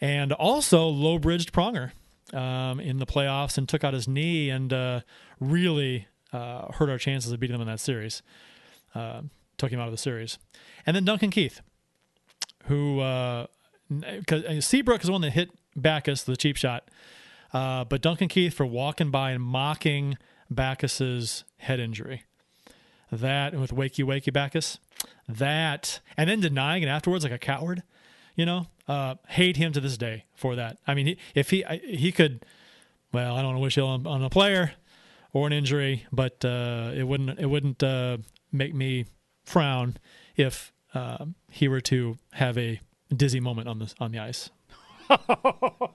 [0.00, 1.92] and also low bridged Pronger
[2.32, 5.00] um, in the playoffs and took out his knee and uh,
[5.40, 8.22] really uh, hurt our chances of beating them in that series.
[8.94, 9.22] Uh,
[9.56, 10.38] took him out of the series.
[10.86, 11.60] And then Duncan Keith,
[12.64, 12.96] who,
[13.88, 16.90] because Seabrook is the one that hit Backes, the cheap shot.
[17.52, 20.18] Uh, but Duncan Keith for walking by and mocking
[20.50, 22.24] Backes's head injury.
[23.16, 24.78] That, and with Wakey Wakey Backes,
[25.28, 27.82] that, and then denying it afterwards like a coward
[28.36, 30.76] you know, uh, hate him to this day for that.
[30.88, 32.44] I mean, he, if he I- he could,
[33.12, 34.72] well, I don't want to wish ill on, on a player
[35.32, 38.16] or an injury, but uh, it wouldn't it wouldn't uh,
[38.50, 39.04] make me
[39.44, 39.98] frown
[40.34, 42.80] if uh, he were to have a
[43.14, 44.50] dizzy moment on the on the ice.
[45.08, 45.94] All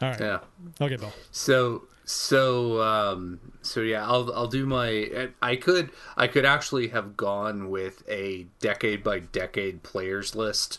[0.00, 0.20] right.
[0.20, 0.38] Yeah.
[0.80, 1.12] Okay, Bill.
[1.30, 7.16] So so um so yeah, I'll I'll do my I could I could actually have
[7.16, 10.78] gone with a decade by decade players list.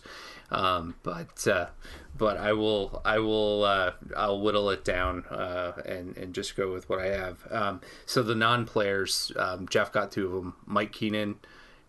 [0.52, 1.68] Um but uh
[2.16, 6.72] but I will I will uh I'll whittle it down uh and and just go
[6.72, 7.48] with what I have.
[7.50, 11.38] Um so the non-players um Jeff got two of them, Mike Keenan,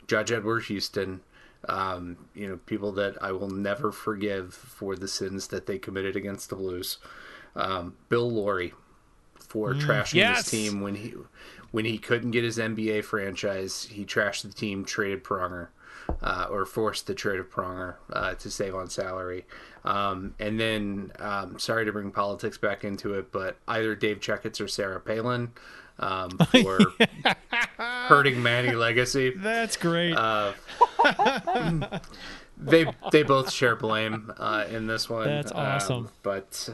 [0.06, 1.20] Judge Edward Houston,
[1.68, 6.16] um, you know, people that I will never forgive for the sins that they committed
[6.16, 6.98] against the Blues.
[7.56, 8.72] Um, Bill Laurie
[9.48, 10.50] for trashing Yes.
[10.50, 11.14] his team when he
[11.70, 15.68] when he couldn't get his NBA franchise, he trashed the team, traded Pronger,
[16.22, 19.44] uh, or forced the trade of Pronger uh, to save on salary.
[19.84, 24.60] Um, and then, um, sorry to bring politics back into it, but either Dave Checketts
[24.60, 25.52] or Sarah Palin
[25.98, 26.30] um,
[26.62, 26.78] for
[27.78, 29.32] hurting Manny Legace.
[29.36, 30.14] That's great.
[30.16, 30.52] Uh,
[32.58, 35.26] they they both share blame uh, in this one.
[35.26, 35.96] That's awesome.
[36.06, 36.68] Um, but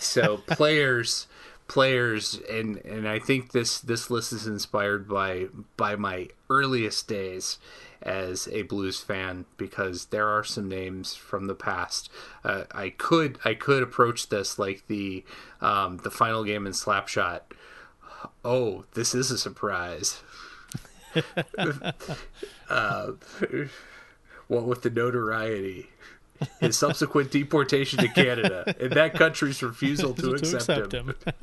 [0.00, 1.26] so players
[1.66, 5.46] players and and I think this this list is inspired by
[5.76, 7.58] by my earliest days
[8.02, 12.10] as a blues fan because there are some names from the past.
[12.44, 15.24] Uh, I could I could approach this like the
[15.60, 17.40] um, the final game in Slapshot.
[18.44, 20.22] Oh, this is a surprise.
[22.68, 23.12] uh,
[24.48, 25.88] what with the notoriety,
[26.60, 31.14] his subsequent deportation to Canada, and that country's refusal to, accept, him.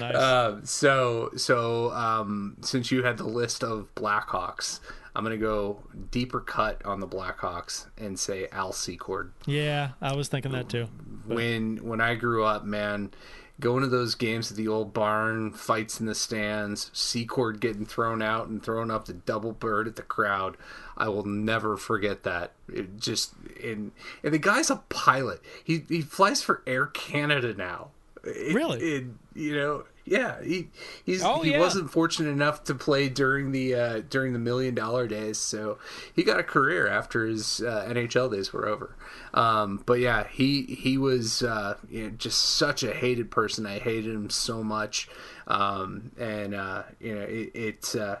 [0.00, 0.14] nice.
[0.14, 4.80] Uh, so, so um, since you had the list of Blackhawks,
[5.14, 9.32] I'm gonna go deeper cut on the Blackhawks and say Al Secord.
[9.46, 10.86] yeah, I was thinking that too.
[11.26, 13.10] When when I grew up, man,
[13.60, 18.22] going to those games at the old barn, fights in the stands, Secord getting thrown
[18.22, 20.56] out and throwing up the double bird at the crowd.
[20.96, 22.52] I will never forget that.
[22.72, 23.92] It just and
[24.24, 25.40] and the guy's a pilot.
[25.62, 27.90] He he flies for Air Canada now.
[28.24, 28.78] It- Really?
[28.80, 30.42] it- you know, yeah.
[30.42, 30.70] He
[31.04, 31.60] he's Oh, he yeah.
[31.60, 35.78] wasn't fortunate enough to play during the uh, during the million dollar days, so
[36.14, 38.96] he got a career after his uh, NHL days were over.
[39.32, 43.66] Um, but yeah, he he was uh, you know, just such a hated person.
[43.66, 45.08] I hated him so much,
[45.46, 47.50] um, and uh, you know it.
[47.54, 48.16] it uh,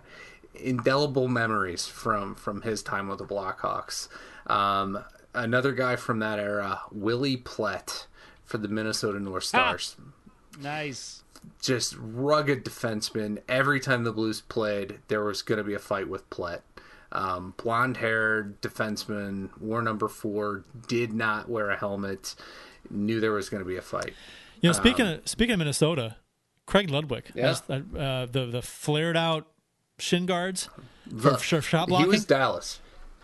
[0.54, 4.08] indelible memories from from his time with the Blackhawks.
[4.46, 5.02] Um,
[5.34, 8.06] another guy from that era, Willie Plett
[8.50, 9.96] for the Minnesota North Stars.
[10.60, 11.22] Nice.
[11.62, 13.38] Just rugged defenseman.
[13.48, 16.60] Every time the Blues played, there was going to be a fight with Plett.
[17.12, 22.34] Um, blonde haired defenseman, wore number four, did not wear a helmet,
[22.90, 24.14] knew there was going to be a fight.
[24.60, 26.16] You know, speaking of speaking of Minnesota,
[26.66, 27.56] Craig Ludwig, Um, Yeah.
[27.68, 29.46] uh, uh, the the flared out
[29.98, 30.68] shin guards
[31.18, 32.08] for, for shot He blocking.
[32.10, 32.78] was Dallas,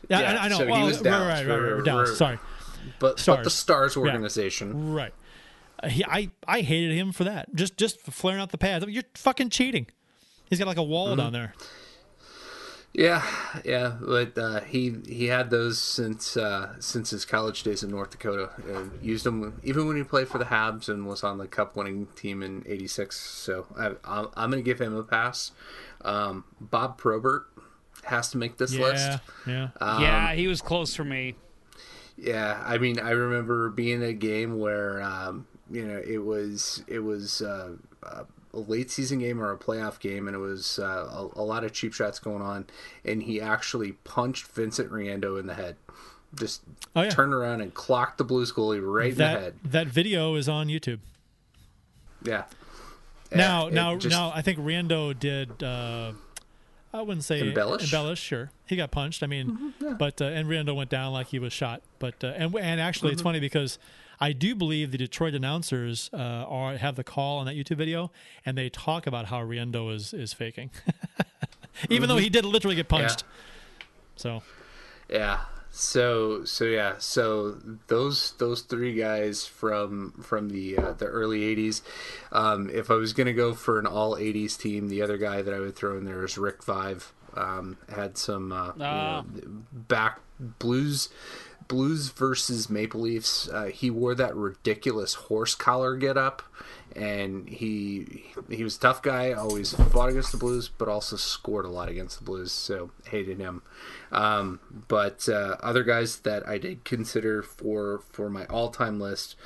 [0.09, 0.59] yeah, yeah, I, I know.
[0.59, 2.19] so he well, was right, Dallas right, right, right, for- Dallas.
[2.19, 2.39] Sorry,
[2.99, 4.03] but, but the Stars Yeah.
[4.03, 4.93] organization.
[4.93, 5.15] right.
[5.83, 7.55] Uh, he, I I hated him for that.
[7.55, 8.85] Just just flaring out the pads.
[8.89, 9.87] You're fucking cheating.
[10.49, 11.17] He's got like a wall Mm-hmm.
[11.19, 11.53] down there.
[12.95, 13.23] Yeah,
[13.63, 18.09] yeah, but uh, he he had those since uh, since his college days in North
[18.11, 18.49] Dakota.
[18.67, 21.77] And used them even when he played for the Habs and was on the Cup
[21.77, 23.15] winning team in '86.
[23.21, 25.51] So I, I'm, I'm going to give him a pass.
[26.07, 27.47] Um, Bob Probert
[28.05, 29.19] has to make this Yeah, list.
[29.47, 29.69] yeah.
[29.79, 31.35] Um, yeah, he was close for me.
[32.19, 37.01] Yeah, I mean, I remember being a game where um, you know it was it
[37.01, 37.73] was uh,
[38.03, 38.25] a
[38.59, 40.85] late season game or a playoff game, and it was uh,
[41.35, 42.67] a, a lot of cheap shots going on,
[43.05, 45.77] and he actually punched Vincent Riendeau in the head.
[46.35, 46.63] Just
[46.95, 47.11] Oh, yeah.
[47.11, 49.55] turned around and clocked the Blues goalie right in the head.
[49.65, 50.99] that video is on YouTube.
[52.23, 52.45] Yeah.
[53.35, 55.63] Now, Yeah, now, just- now, I think Riendeau did.
[55.63, 56.13] Uh,
[56.95, 57.85] I wouldn't say Embellish?
[57.85, 58.51] Embellish, sure.
[58.67, 59.23] He got punched.
[59.23, 61.83] I mean, Mm-hmm, but uh, and Riendeau went down like he was shot.
[61.99, 63.13] But uh, and and actually, Mm-hmm.
[63.15, 63.79] it's funny because
[64.21, 68.11] I do believe the Detroit announcers uh, are have the call on that YouTube video,
[68.45, 70.71] and they talk about how Riendeau is is faking,
[71.91, 72.97] even though he did literally get Mm-hmm.
[73.03, 73.09] Yeah.
[73.09, 73.25] punched.
[74.17, 74.43] So
[75.11, 75.41] Yeah.
[75.71, 76.95] So so yeah.
[76.99, 77.59] So
[77.89, 81.83] those those three guys from from the uh, the early '80s.
[82.33, 85.53] Um, if I was gonna go for an all '80s team, the other guy that
[85.53, 87.13] I would throw in there is Rick Vaive.
[87.35, 89.23] Um, had some uh, you Ah.
[89.23, 89.25] know,
[89.73, 91.11] back blues.
[91.69, 93.49] Blues versus Maple Leafs.
[93.49, 96.43] Uh, he wore that ridiculous horse collar get up,
[96.95, 99.33] and he he was a tough guy.
[99.33, 102.53] Always fought against the Blues, but also scored a lot against the Blues.
[102.53, 103.63] So hated him.
[104.13, 109.37] Um, but uh, other guys that I did consider for for my all time list,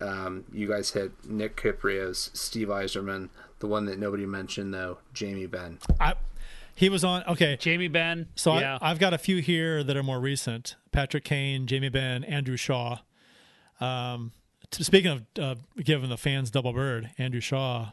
[0.00, 3.28] um, you guys hit Nick Kypreos, Steve Yzerman.
[3.58, 5.78] The one that nobody mentioned though, Jamie Benn.
[5.98, 6.14] I,
[6.76, 7.24] he was on.
[7.24, 8.28] Okay, Jamie Benn.
[8.36, 8.78] So yeah.
[8.80, 12.56] I, I've got a few here that are more recent: Patrick Kane, Jamie Benn, Andrew
[12.56, 12.98] Shaw.
[13.80, 14.32] Um,
[14.70, 17.90] t- speaking of uh, giving the fans double bird, Andrew Shaw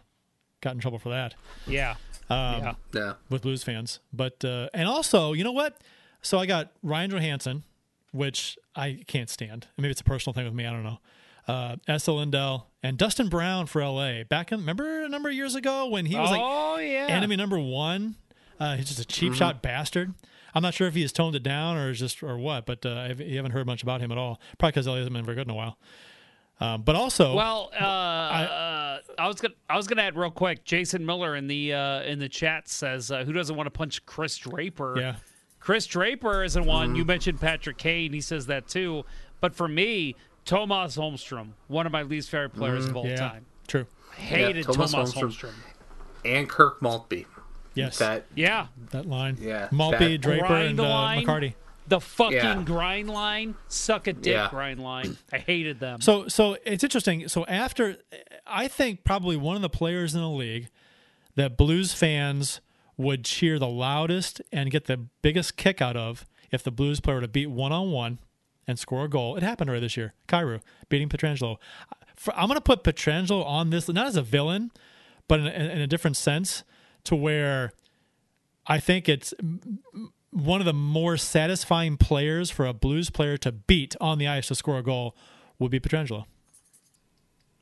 [0.62, 1.34] got in trouble for that.
[1.68, 1.96] Yeah.
[2.30, 2.74] Um, Yeah.
[2.94, 3.14] Yeah.
[3.30, 4.00] with Blues fans.
[4.14, 5.82] But uh, and also, you know what?
[6.22, 7.64] So I got Ryan Johansen,
[8.12, 9.68] which I can't stand.
[9.78, 10.66] Maybe it's a personal thing with me.
[10.66, 11.00] I don't know.
[11.46, 14.24] Uh, Esa Lindell and Dustin Brown for LA.
[14.24, 17.08] Back in remember a number of years ago when he was Oh, like yeah.
[17.10, 18.16] enemy number one.
[18.64, 19.38] Uh, he's just a cheap Mhm.
[19.38, 20.14] shot bastard.
[20.56, 22.94] I'm not sure if he has toned it down or just or what, but uh,
[23.10, 24.40] I've, you haven't heard much about him at all.
[24.60, 25.78] Probably because he hasn't been very good in a while.
[26.60, 30.64] Um, but also, Well, uh, I, I was gonna I was gonna add real quick.
[30.64, 34.06] Jason Miller in the uh, in the chat says, uh, "Who doesn't want to punch
[34.06, 35.16] Chris Draper?" Yeah.
[35.60, 36.96] Chris Draper is the one.
[36.96, 38.14] You mentioned Patrick Kane.
[38.14, 39.04] He says that too.
[39.42, 40.16] But for me,
[40.46, 43.46] Tomas Holmstrom, one of my least favorite players of all yeah, time.
[43.68, 43.88] true.
[44.16, 45.50] Hated Yeah, Tomas, Thomas Holmstrom.
[45.50, 45.54] Holmstrom.
[46.26, 47.26] And Kirk Maltby.
[47.76, 47.98] Yes.
[48.00, 48.68] That Yeah.
[48.92, 49.38] That line.
[49.40, 51.26] Yeah, Maltby, that- Draper, Grind and uh, line.
[51.26, 51.54] McCarty.
[51.88, 52.64] The fucking Yeah.
[52.64, 54.48] grind line, suck a dick Yeah.
[54.50, 55.18] grind line.
[55.34, 56.00] I hated them.
[56.02, 57.28] So so it's interesting.
[57.28, 57.98] So after
[58.48, 60.70] I think probably one of the players in the league
[61.36, 62.62] that Blues fans
[62.96, 67.16] would cheer the loudest and get the biggest kick out of if the Blues player
[67.16, 68.20] were to beat one on one
[68.68, 69.36] and score a goal.
[69.36, 70.14] It happened already this year.
[70.30, 71.58] Kyrou beating Pietrangelo.
[72.16, 74.72] For, I'm going to put Pietrangelo on this not as a villain,
[75.28, 76.64] but in, in, in a different sense
[77.06, 77.74] to where
[78.68, 79.34] I think it's
[80.32, 84.48] one of the more satisfying players for a Blues player to beat on the ice
[84.48, 85.16] to score a goal
[85.60, 86.26] would be Pietrangelo.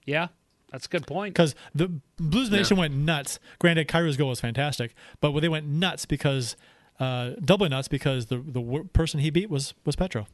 [0.06, 0.28] yeah,
[0.72, 1.34] that's a good point.
[1.34, 3.40] Because the Blues Nation went nuts.
[3.60, 6.56] Granted, Kyrou's goal was fantastic, but they went nuts because
[7.00, 10.28] uh, doubly nuts because the the wor- person he beat was was Petro.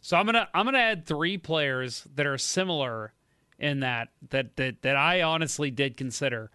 [0.00, 3.12] So I'm gonna I'm gonna add three players that are similar
[3.58, 6.50] in that that that that I honestly did consider.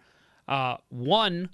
[0.48, 1.50] Uh, one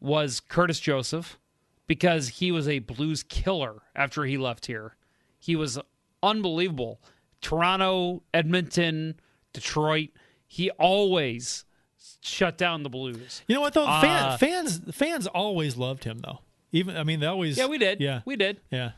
[0.00, 1.38] was Curtis Joseph
[1.86, 4.96] because he was a Blues killer after he left here.
[5.38, 5.78] He was
[6.22, 7.00] unbelievable.
[7.40, 9.20] Toronto, Edmonton,
[9.52, 10.08] Detroit.
[10.46, 11.64] He always
[12.20, 13.42] shut down the Blues.
[13.46, 13.86] You know what though?
[13.86, 16.40] Uh, Fan, fans fans always loved him though.
[16.72, 18.00] Even I mean they always Yeah, we did.
[18.00, 18.60] yeah we did.
[18.70, 18.92] yeah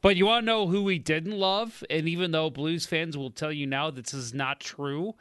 [0.00, 1.82] But you want to know who we didn't love?
[1.90, 5.14] And even though Blues fans will tell you now that this is not true,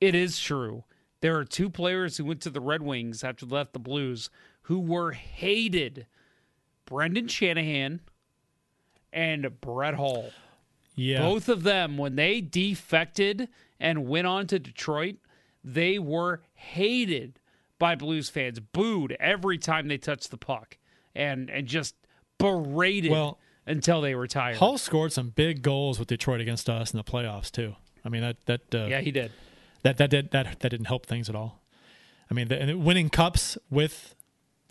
[0.00, 0.84] it is true.
[1.22, 4.28] There are two players who went to the Red Wings after they left the Blues
[4.62, 6.06] who were hated
[6.84, 8.00] Brendan Shanahan
[9.12, 10.30] and Brett Hull.
[10.94, 11.20] yeah.
[11.20, 15.16] Both of them, when they defected and went on to Detroit,
[15.62, 17.38] they were hated
[17.78, 20.76] by Blues fans, booed every time they touched the puck,
[21.14, 21.94] and and just
[22.38, 24.56] berated Well, until they retired.
[24.56, 27.76] Hull scored some big goals with Detroit against us in the playoffs too.
[28.04, 29.30] I mean that that uh, yeah, he did.
[29.82, 31.62] That that did that that didn't help things at all.
[32.30, 34.14] I mean, the, winning cups with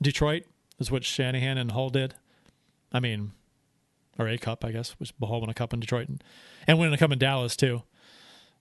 [0.02, 0.46] Detroit
[0.80, 2.16] is what Shanahan and Hull did.
[2.92, 3.34] I mean,
[4.18, 6.24] or a cup, I guess, which Hull won a cup in Detroit and,
[6.66, 7.84] and winning a cup in Dallas too.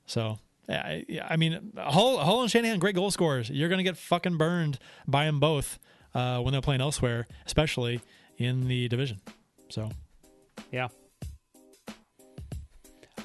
[0.06, 3.48] So, yeah, I, mean, Hull, Hull and Shanahan, great goal scorers.
[3.48, 5.78] You're gonna get fucking burned by them both
[6.14, 8.00] uh, when they're playing elsewhere, especially
[8.36, 9.20] in the division.
[9.68, 9.90] So,
[10.70, 10.88] Yeah.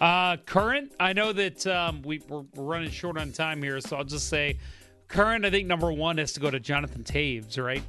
[0.01, 4.03] Uh, current, I know that um, we, we're, running short on time here, so I'll
[4.03, 4.57] just say
[5.07, 7.81] current, I think number one has to go to Jonathan Toews, right?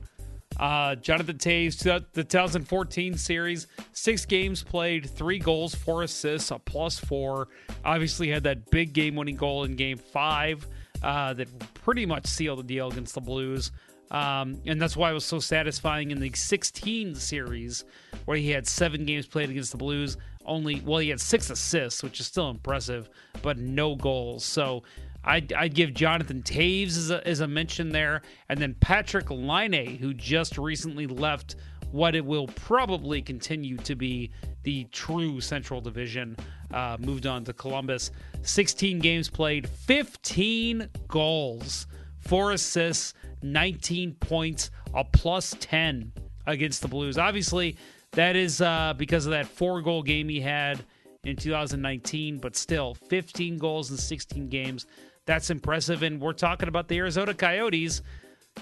[0.58, 6.98] Uh, Jonathan Toews, the 2014 series, six games played, three goals, four assists, a plus
[6.98, 7.48] four.
[7.84, 10.66] Obviously, had that big game winning goal in game five
[11.02, 13.72] uh, that pretty much sealed the deal against the Blues.
[14.10, 17.84] Um, and that's why it was so satisfying in the 16 series
[18.24, 20.16] where he had seven games played against the Blues.
[20.46, 23.10] Only, well, he had six assists, which is still impressive,
[23.42, 24.44] but no goals.
[24.44, 24.84] So
[25.24, 28.22] I'd, I'd give Jonathan Toews as a, as a mention there.
[28.48, 31.56] And then Patrick Laine, who just recently left
[31.90, 34.30] what it will probably continue to be
[34.62, 36.36] the true Central Division,
[36.72, 38.10] uh, moved on to Columbus.
[38.42, 41.86] 16 games played, 15 goals,
[42.20, 46.12] four assists, 19 points, a plus 10
[46.46, 47.18] against the Blues.
[47.18, 47.76] Obviously,
[48.16, 50.82] that is uh, because of that four goal game he had
[51.24, 54.86] in 2019, but still 15 goals in 16 games.
[55.26, 56.02] That's impressive.
[56.02, 58.02] And we're talking about the Arizona Coyotes.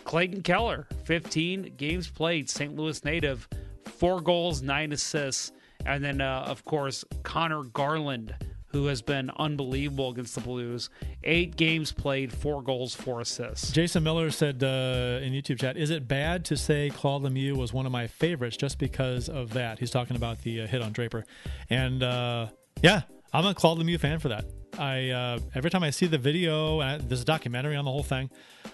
[0.02, 2.74] Clayton Keller, 15 games played, St.
[2.74, 3.48] Louis native,
[3.84, 5.52] four goals, nine assists.
[5.86, 8.34] And then, uh, of course, Conor Garland,
[8.74, 10.90] who has been unbelievable against the Blues.
[11.22, 13.70] Eight games played, four goals, four assists.
[13.70, 17.72] Jason Miller said uh, in YouTube chat, "Is it bad to say Claude Lemieux was
[17.72, 20.90] one of my favorites just because of that?" He's talking about the uh, hit on
[20.90, 21.24] Draper,
[21.70, 22.48] and uh,
[22.82, 23.02] yeah,
[23.32, 24.44] I'm a Claude Lemieux fan for that.
[24.78, 27.90] I uh, every time I see the video, and I, there's a documentary on the
[27.90, 28.30] whole thing.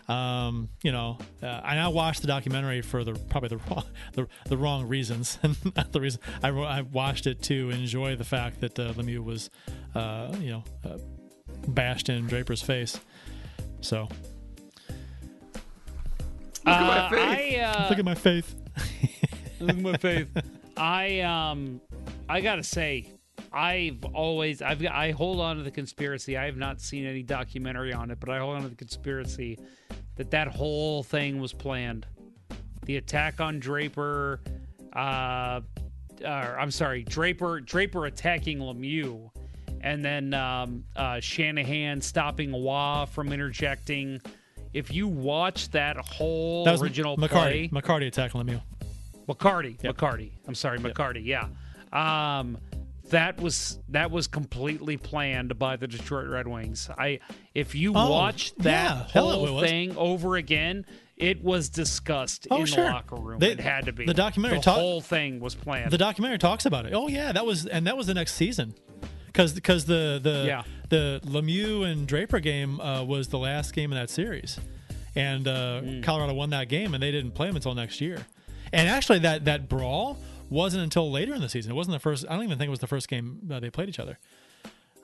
[0.09, 4.28] Um, you know, uh, and I watched the documentary for the probably the wrong the,
[4.47, 8.60] the wrong reasons, and not the reason I, I watched it to enjoy the fact
[8.60, 9.51] that uh, Lemieux was,
[9.94, 10.98] uh, you know, uh,
[11.68, 12.98] bashed in Draper's face.
[13.81, 14.09] So
[16.66, 17.59] Look at my faith.
[17.59, 18.55] I, uh, look at my faith.
[19.60, 20.28] look at my faith.
[20.77, 21.81] I um,
[22.28, 23.06] I gotta say,
[23.52, 26.36] I've always I've I hold on to the conspiracy.
[26.36, 29.59] I have not seen any documentary on it, but I hold on to the conspiracy
[30.16, 32.06] that that whole thing was planned.
[32.85, 34.40] The attack on Draper,
[34.94, 35.60] uh,
[36.24, 36.28] or,
[36.59, 39.31] I'm sorry, Draper Draper attacking Lemieux,
[39.81, 44.20] and then um, uh, Shanahan stopping Wah from interjecting.
[44.72, 47.28] If you watch that whole That was original McCarty.
[47.28, 48.62] play, McCarty attacking Lemieux.
[49.28, 50.31] McCarty, McCarty.
[50.47, 51.24] I'm sorry, McCarty.
[51.24, 51.48] Yeah,
[51.93, 52.56] um,
[53.10, 56.88] that was that was completely planned by the Detroit Red Wings.
[56.96, 57.20] I
[57.54, 59.20] if you Oh, watch that yeah.
[59.20, 62.84] Whole thing over again, it was discussed Oh, in sure.
[62.84, 63.38] the locker room.
[63.38, 64.06] They- it had to be.
[64.06, 65.90] the documentary The talk- whole thing was planned.
[65.90, 66.92] The documentary talks about it.
[66.94, 68.74] Oh yeah, that was and that was the next season,
[69.26, 70.62] because because the the Yeah.
[70.88, 74.58] the Lemieux and Draper game uh, was the last game of that series,
[75.14, 76.00] and uh, Hmm.
[76.02, 78.26] Colorado won that game, and they didn't play them until next year.
[78.72, 80.16] And actually, that that brawl
[80.51, 81.72] wasn't until later in the season.
[81.72, 82.27] It wasn't the first.
[82.28, 84.18] I don't even think it was the first game uh, they played each other.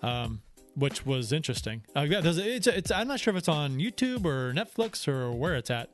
[0.02, 0.43] Um,
[0.77, 1.82] which was interesting.
[1.97, 5.56] Uh, yeah, it's, it's, I'm not sure if it's on YouTube or Netflix or where
[5.56, 5.89] it's at,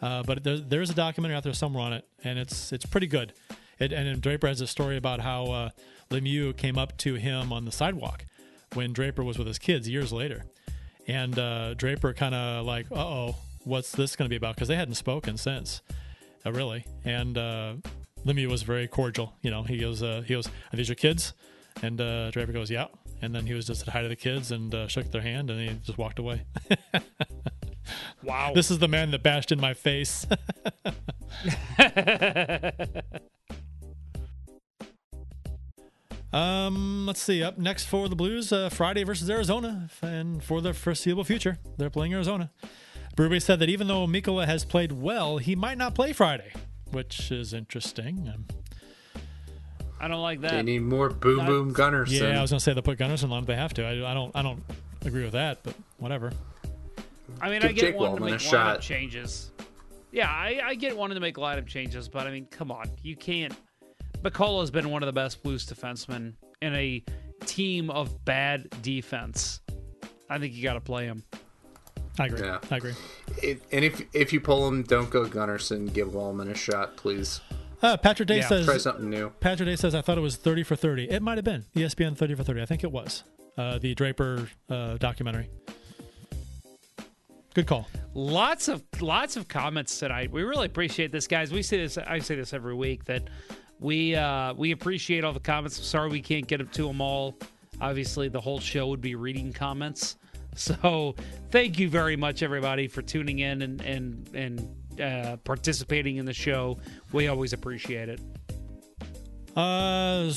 [0.00, 3.08] uh, but there's, there's a documentary out there somewhere on it, and it's it's pretty
[3.08, 3.32] good.
[3.78, 5.70] It, and Draper has a story about how uh,
[6.10, 8.24] Lemieux came up to him on the sidewalk
[8.74, 10.44] when Draper was with his kids years later,
[11.08, 14.54] and uh, Draper kind of like, uh oh, what's this going to be about?
[14.54, 15.82] Because they hadn't spoken since,
[16.46, 16.86] uh, really.
[17.04, 17.36] And
[18.24, 19.34] Lemieux was very cordial.
[19.42, 21.34] You know, he goes, uh, he goes, are these your kids?
[21.82, 22.86] And uh, Draper goes, yeah.
[23.20, 25.50] And then he was just at hi to the kids and uh, shook their hand,
[25.50, 26.42] and he just walked away.
[28.22, 28.52] wow.
[28.54, 30.26] This is the man that bashed in my face.
[36.32, 37.42] um, let's see.
[37.42, 41.90] Up next for the Blues, uh, Friday versus Arizona, and for the foreseeable future, they're
[41.90, 42.50] playing Arizona.
[43.16, 46.52] Berube said that even though Mikkola has played well, he might not play Friday,
[46.92, 48.30] which is interesting.
[48.32, 48.44] Um,
[50.00, 50.50] I don't like that.
[50.52, 52.20] They need more boom boom Gunnarsson.
[52.20, 53.84] yeah, I was gonna say they'll put Gunnarsson on if they have to.
[53.84, 54.34] I, I don't.
[54.34, 54.62] I don't
[55.04, 56.32] agree with that, but whatever.
[57.40, 58.80] I mean, Give I get Jake wanting to make lineup shot.
[58.80, 59.50] changes.
[60.12, 63.16] Yeah, I, I get wanting to make lineup changes, but I mean, come on, you
[63.16, 63.54] can't.
[64.22, 67.02] Mikkola has been one of the best Blues defensemen in a
[67.46, 69.60] team of bad defense.
[70.28, 71.24] I think you got to play him.
[72.18, 72.40] I agree.
[72.46, 72.58] Yeah.
[72.70, 72.94] I agree.
[73.42, 75.92] It, and if if you pull him, don't go Gunnarsson.
[75.92, 77.40] Give Walman a shot, please.
[77.82, 79.30] Uh, Patrick Day Yeah, says Try something new.
[79.40, 81.08] Patrick Day says I thought it was thirty for thirty.
[81.10, 82.62] It might have been ESPN thirty for thirty.
[82.62, 83.24] I think it was
[83.56, 85.48] uh, the Draper uh, documentary.
[87.54, 87.88] Good call.
[88.14, 90.30] Lots of lots of comments tonight.
[90.30, 91.52] We really appreciate this, guys.
[91.52, 91.98] We say this.
[91.98, 93.24] I say this every week that
[93.78, 95.78] we uh, we appreciate all the comments.
[95.78, 97.36] I'm sorry we can't get to them all.
[97.80, 100.16] Obviously, the whole show would be reading comments.
[100.56, 101.14] So
[101.50, 106.34] thank you very much, everybody, for tuning in and and and uh, participating in the
[106.34, 106.78] show.
[107.10, 108.20] We always appreciate it.
[109.56, 110.30] Uh,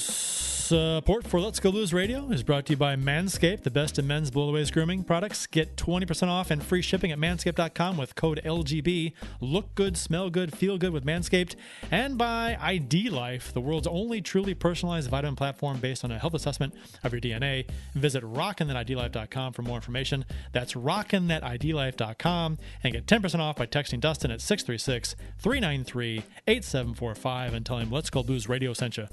[0.66, 4.08] support for Let's Go Blues Radio is brought to you by Manscaped, the best in
[4.08, 5.46] men's blow blowaways grooming products.
[5.46, 9.14] Get 20% off and free shipping at manscaped.com with code LGB.
[9.40, 11.56] Look good, smell good, feel good with Manscaped.
[11.92, 16.34] And by ID Life, the world's only truly personalized vitamin platform based on a health
[16.34, 17.70] assessment of your DNA.
[17.94, 20.26] Visit rockinthatidlife.com for more information.
[20.52, 27.78] That's rockinthatidlife.com and get 10% off by texting Dustin at 636 393 8745 and tell
[27.78, 29.08] him Let's Go Blues Radio sent you.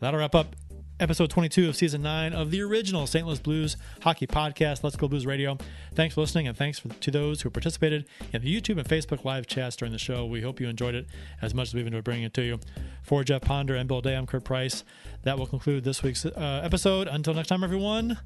[0.00, 0.54] That'll wrap up
[1.00, 3.26] episode 22 of season 9 of the original St.
[3.26, 5.58] Louis Blues hockey podcast, Let's Go Blues Radio.
[5.94, 9.24] Thanks for listening, and thanks for, to those who participated in the YouTube and Facebook
[9.24, 10.24] live chats during the show.
[10.24, 11.06] We hope you enjoyed it
[11.42, 12.60] as much as we've enjoyed bringing it to you.
[13.02, 14.84] For Jeff Ponder and Bill Day, I'm Curt Price.
[15.22, 17.08] That will conclude this week's uh, episode.
[17.08, 18.18] Until next time, everyone,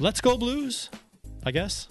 [0.00, 0.88] let's go Blues,
[1.44, 1.88] I guess.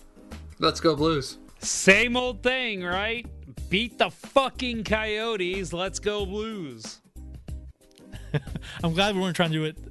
[0.58, 1.38] Let's go Blues.
[1.60, 3.28] Same old thing, right?
[3.70, 5.74] Beat the fucking Coyotes.
[5.74, 7.02] Let's go Blues.
[8.84, 9.91] I'm glad we weren't trying to do it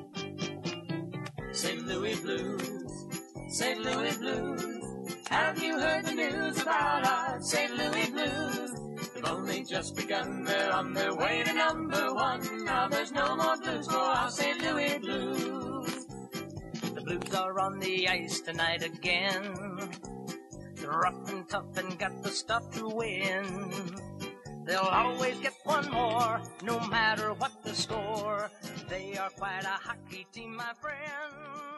[1.61, 1.85] St.
[1.85, 3.05] Louis Blues,
[3.49, 3.79] St.
[3.81, 5.13] Louis Blues.
[5.29, 7.77] Have you heard the news about our St.
[7.77, 8.71] Louis Blues.
[9.13, 12.65] They've only just begun, they're on their way to number one.
[12.65, 14.59] Now there's no more blues for our St.
[14.63, 16.07] Louis Blues.
[16.95, 19.91] The Blues are on the ice tonight again.
[20.77, 24.01] They're rough and tough and got the stuff to win.
[24.71, 28.49] They'll always get one more, no matter what the score.
[28.87, 31.70] They are quite a hockey team, my friend.